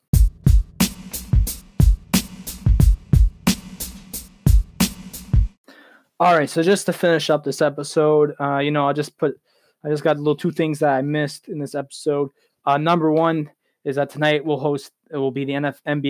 All 6.21 6.37
right, 6.37 6.49
so 6.49 6.63
just 6.63 6.87
to 6.87 6.93
finish 6.93 7.29
up 7.29 7.43
this 7.43 7.61
episode, 7.61 8.35
uh, 8.41 8.59
you 8.59 8.71
know, 8.71 8.89
I 8.89 8.93
just 8.93 9.19
put, 9.19 9.41
I 9.85 9.89
just 9.89 10.05
got 10.05 10.15
a 10.15 10.21
little 10.21 10.37
two 10.37 10.53
things 10.53 10.79
that 10.79 10.93
I 10.93 11.03
missed 11.03 11.49
in 11.49 11.59
this 11.59 11.75
episode. 11.75 12.31
Uh, 12.65 12.79
number 12.79 13.11
one 13.11 13.51
is 13.85 13.97
that 13.97 14.11
tonight 14.11 14.45
we'll 14.45 14.59
host, 14.59 14.93
it 15.11 15.17
will 15.17 15.31
be 15.31 15.45
the 15.45 15.53
NF, 15.53 15.81
M, 15.87 16.03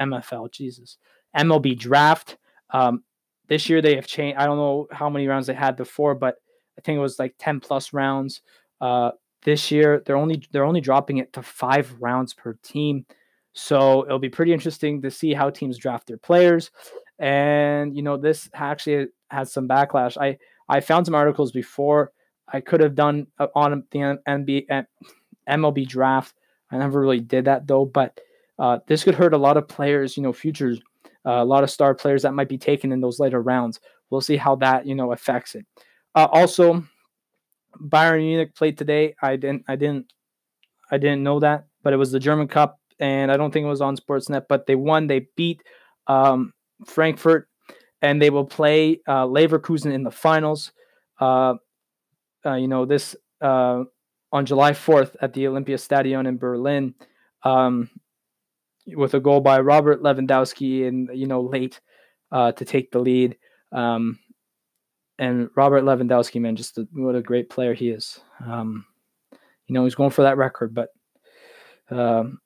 MFL, 0.00 0.50
Jesus, 0.50 0.96
MLB 1.36 1.78
draft. 1.78 2.36
Um, 2.70 3.04
this 3.48 3.68
year 3.68 3.82
they 3.82 3.96
have 3.96 4.06
changed. 4.06 4.38
I 4.38 4.46
don't 4.46 4.56
know 4.56 4.86
how 4.92 5.10
many 5.10 5.26
rounds 5.26 5.46
they 5.46 5.54
had 5.54 5.76
before, 5.76 6.14
but 6.14 6.36
I 6.78 6.80
think 6.82 6.96
it 6.96 7.00
was 7.00 7.18
like 7.18 7.34
10 7.38 7.60
plus 7.60 7.92
rounds. 7.92 8.42
Uh, 8.80 9.10
this 9.42 9.70
year 9.70 10.02
they're 10.04 10.16
only 10.16 10.42
they're 10.52 10.64
only 10.64 10.80
dropping 10.80 11.18
it 11.18 11.32
to 11.32 11.42
five 11.42 11.94
rounds 12.00 12.34
per 12.34 12.54
team. 12.62 13.06
So 13.52 14.04
it'll 14.04 14.18
be 14.18 14.28
pretty 14.28 14.52
interesting 14.52 15.02
to 15.02 15.10
see 15.10 15.34
how 15.34 15.50
teams 15.50 15.78
draft 15.78 16.06
their 16.06 16.18
players. 16.18 16.70
And 17.18 17.94
you 17.94 18.02
know, 18.02 18.16
this 18.16 18.48
actually 18.54 19.08
has 19.30 19.52
some 19.52 19.68
backlash. 19.68 20.16
I 20.16 20.38
I 20.68 20.80
found 20.80 21.06
some 21.06 21.14
articles 21.14 21.52
before 21.52 22.12
I 22.52 22.60
could 22.60 22.80
have 22.80 22.94
done 22.94 23.26
uh, 23.38 23.48
on 23.54 23.84
the 23.90 24.84
MLB 25.48 25.88
draft. 25.88 26.34
I 26.70 26.78
never 26.78 27.00
really 27.00 27.20
did 27.20 27.46
that 27.46 27.66
though, 27.66 27.84
but 27.84 28.18
uh, 28.58 28.78
this 28.86 29.04
could 29.04 29.14
hurt 29.14 29.34
a 29.34 29.38
lot 29.38 29.56
of 29.56 29.68
players. 29.68 30.16
You 30.16 30.22
know, 30.22 30.32
futures, 30.32 30.80
uh, 31.26 31.42
a 31.42 31.44
lot 31.44 31.64
of 31.64 31.70
star 31.70 31.94
players 31.94 32.22
that 32.22 32.34
might 32.34 32.48
be 32.48 32.58
taken 32.58 32.92
in 32.92 33.00
those 33.00 33.18
later 33.18 33.40
rounds. 33.40 33.80
We'll 34.10 34.20
see 34.20 34.36
how 34.36 34.56
that 34.56 34.86
you 34.86 34.94
know 34.94 35.12
affects 35.12 35.54
it. 35.54 35.66
Uh, 36.14 36.28
also, 36.30 36.84
Bayern 37.80 38.20
Munich 38.20 38.54
played 38.54 38.78
today. 38.78 39.14
I 39.22 39.36
didn't 39.36 39.64
I 39.68 39.76
didn't 39.76 40.12
I 40.90 40.98
didn't 40.98 41.22
know 41.22 41.40
that, 41.40 41.66
but 41.82 41.92
it 41.92 41.96
was 41.96 42.12
the 42.12 42.20
German 42.20 42.48
Cup, 42.48 42.78
and 42.98 43.30
I 43.30 43.36
don't 43.36 43.50
think 43.52 43.64
it 43.64 43.68
was 43.68 43.80
on 43.80 43.96
Sportsnet. 43.96 44.46
But 44.48 44.66
they 44.66 44.74
won. 44.74 45.06
They 45.06 45.26
beat 45.36 45.62
um, 46.06 46.52
Frankfurt, 46.86 47.48
and 48.02 48.20
they 48.20 48.30
will 48.30 48.44
play 48.44 49.00
uh, 49.06 49.26
Leverkusen 49.26 49.92
in 49.92 50.02
the 50.02 50.10
finals. 50.10 50.72
Uh, 51.20 51.54
uh, 52.44 52.54
you 52.54 52.68
know 52.68 52.84
this 52.84 53.16
uh, 53.40 53.84
on 54.32 54.46
July 54.46 54.72
4th 54.72 55.16
at 55.20 55.32
the 55.32 55.44
Olympiastadion 55.44 56.26
in 56.26 56.38
Berlin, 56.38 56.94
um, 57.42 57.90
with 58.86 59.14
a 59.14 59.20
goal 59.20 59.40
by 59.40 59.60
Robert 59.60 60.02
Lewandowski 60.02 60.86
in 60.86 61.08
you 61.12 61.26
know 61.26 61.42
late 61.42 61.80
uh, 62.32 62.52
to 62.52 62.64
take 62.64 62.90
the 62.90 62.98
lead. 62.98 63.36
Um, 63.72 64.18
and 65.18 65.50
Robert 65.54 65.84
Lewandowski, 65.84 66.40
man, 66.40 66.56
just 66.56 66.78
a, 66.78 66.88
what 66.92 67.14
a 67.14 67.22
great 67.22 67.50
player 67.50 67.74
he 67.74 67.90
is. 67.90 68.20
Um, 68.44 68.86
you 69.66 69.74
know, 69.74 69.84
he's 69.84 69.94
going 69.94 70.10
for 70.10 70.22
that 70.22 70.38
record, 70.38 70.74
but 70.74 70.88
um, 71.90 72.40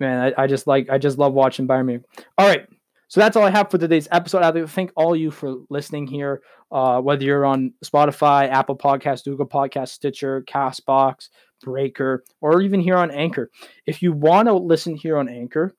man, 0.00 0.32
I, 0.36 0.44
I, 0.44 0.46
just 0.46 0.66
like 0.66 0.88
I 0.90 0.98
just 0.98 1.18
love 1.18 1.34
watching 1.34 1.68
Bayern 1.68 1.86
Munich. 1.86 2.06
All 2.38 2.46
right, 2.48 2.66
so 3.08 3.20
that's 3.20 3.36
all 3.36 3.44
I 3.44 3.50
have 3.50 3.70
for 3.70 3.78
today's 3.78 4.08
episode. 4.10 4.42
I 4.42 4.66
thank 4.66 4.90
all 4.96 5.14
you 5.14 5.30
for 5.30 5.56
listening 5.70 6.06
here, 6.06 6.42
uh, 6.72 7.00
whether 7.00 7.24
you're 7.24 7.46
on 7.46 7.72
Spotify, 7.84 8.48
Apple 8.48 8.76
Podcast, 8.76 9.24
Google 9.24 9.46
Podcast, 9.46 9.88
Stitcher, 9.88 10.42
Castbox, 10.42 11.28
Breaker, 11.62 12.24
or 12.40 12.62
even 12.62 12.80
here 12.80 12.96
on 12.96 13.10
Anchor. 13.10 13.50
If 13.86 14.02
you 14.02 14.12
want 14.12 14.48
to 14.48 14.54
listen 14.54 14.96
here 14.96 15.16
on 15.18 15.28
Anchor, 15.28 15.74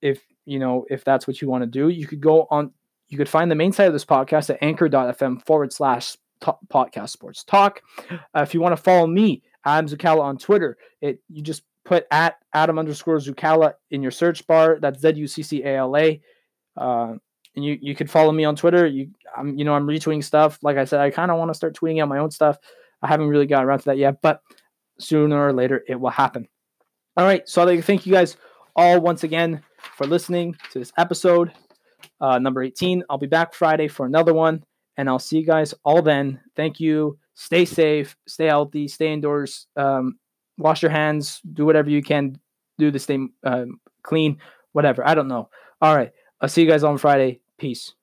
if 0.00 0.22
you 0.44 0.58
know 0.58 0.84
if 0.90 1.04
that's 1.04 1.26
what 1.26 1.40
you 1.42 1.48
want 1.48 1.62
to 1.62 1.66
do, 1.66 1.88
you 1.88 2.06
could 2.06 2.20
go 2.20 2.46
on 2.50 2.70
you 3.08 3.18
could 3.18 3.28
find 3.28 3.50
the 3.50 3.56
main 3.56 3.72
site 3.72 3.86
of 3.86 3.92
this 3.92 4.04
podcast 4.04 4.50
at 4.50 4.58
anchor.fm 4.62 5.44
forward 5.44 5.72
slash 5.72 6.16
podcast 6.42 7.10
sports 7.10 7.44
talk. 7.44 7.80
Uh, 8.10 8.42
if 8.42 8.54
you 8.54 8.60
want 8.60 8.76
to 8.76 8.82
follow 8.82 9.06
me, 9.06 9.42
Adam 9.64 9.88
Zuccala 9.88 10.20
on 10.20 10.38
Twitter, 10.38 10.76
it 11.00 11.20
you 11.28 11.42
just 11.42 11.62
put 11.84 12.06
at 12.10 12.36
Adam 12.52 12.78
underscore 12.78 13.18
Zuccala 13.18 13.74
in 13.90 14.02
your 14.02 14.10
search 14.10 14.46
bar. 14.46 14.78
That's 14.80 15.00
Z 15.00 15.14
U 15.16 15.26
C 15.26 15.42
C 15.42 15.62
A 15.64 15.78
L 15.78 15.96
A. 15.96 16.20
Uh, 16.76 17.14
and 17.56 17.64
you 17.64 17.78
you 17.80 17.94
could 17.94 18.10
follow 18.10 18.32
me 18.32 18.44
on 18.44 18.56
Twitter. 18.56 18.86
You 18.86 19.10
I'm 19.36 19.56
you 19.56 19.64
know 19.64 19.74
I'm 19.74 19.86
retweeting 19.86 20.24
stuff. 20.24 20.58
Like 20.62 20.76
I 20.76 20.84
said, 20.84 21.00
I 21.00 21.10
kind 21.10 21.30
of 21.30 21.38
want 21.38 21.50
to 21.50 21.54
start 21.54 21.76
tweeting 21.76 22.02
out 22.02 22.08
my 22.08 22.18
own 22.18 22.30
stuff. 22.30 22.58
I 23.02 23.08
haven't 23.08 23.28
really 23.28 23.46
gotten 23.46 23.66
around 23.66 23.80
to 23.80 23.84
that 23.86 23.98
yet, 23.98 24.20
but 24.22 24.40
sooner 24.98 25.46
or 25.46 25.52
later 25.52 25.84
it 25.88 26.00
will 26.00 26.10
happen. 26.10 26.48
All 27.16 27.24
right, 27.24 27.48
so 27.48 27.62
I'd 27.62 27.66
like 27.66 27.78
to 27.78 27.82
thank 27.82 28.06
you 28.06 28.12
guys 28.12 28.36
all 28.74 29.00
once 29.00 29.22
again 29.22 29.62
for 29.96 30.06
listening 30.06 30.56
to 30.72 30.80
this 30.80 30.92
episode 30.98 31.52
uh, 32.20 32.38
number 32.38 32.62
18. 32.62 33.04
I'll 33.08 33.18
be 33.18 33.26
back 33.26 33.54
Friday 33.54 33.88
for 33.88 34.06
another 34.06 34.34
one, 34.34 34.64
and 34.96 35.08
I'll 35.08 35.18
see 35.18 35.38
you 35.38 35.46
guys 35.46 35.74
all 35.84 36.02
then. 36.02 36.40
Thank 36.56 36.80
you. 36.80 37.18
Stay 37.34 37.64
safe, 37.64 38.16
stay 38.26 38.46
healthy, 38.46 38.88
stay 38.88 39.12
indoors, 39.12 39.66
um, 39.76 40.18
wash 40.56 40.82
your 40.82 40.90
hands, 40.90 41.40
do 41.52 41.66
whatever 41.66 41.90
you 41.90 42.02
can 42.02 42.38
do 42.78 42.90
to 42.90 42.98
stay 42.98 43.18
um, 43.44 43.80
clean, 44.02 44.38
whatever. 44.72 45.06
I 45.06 45.14
don't 45.14 45.28
know. 45.28 45.48
All 45.82 45.96
right. 45.96 46.12
I'll 46.44 46.48
see 46.48 46.60
you 46.60 46.68
guys 46.68 46.84
on 46.84 46.98
Friday. 46.98 47.40
Peace. 47.56 47.94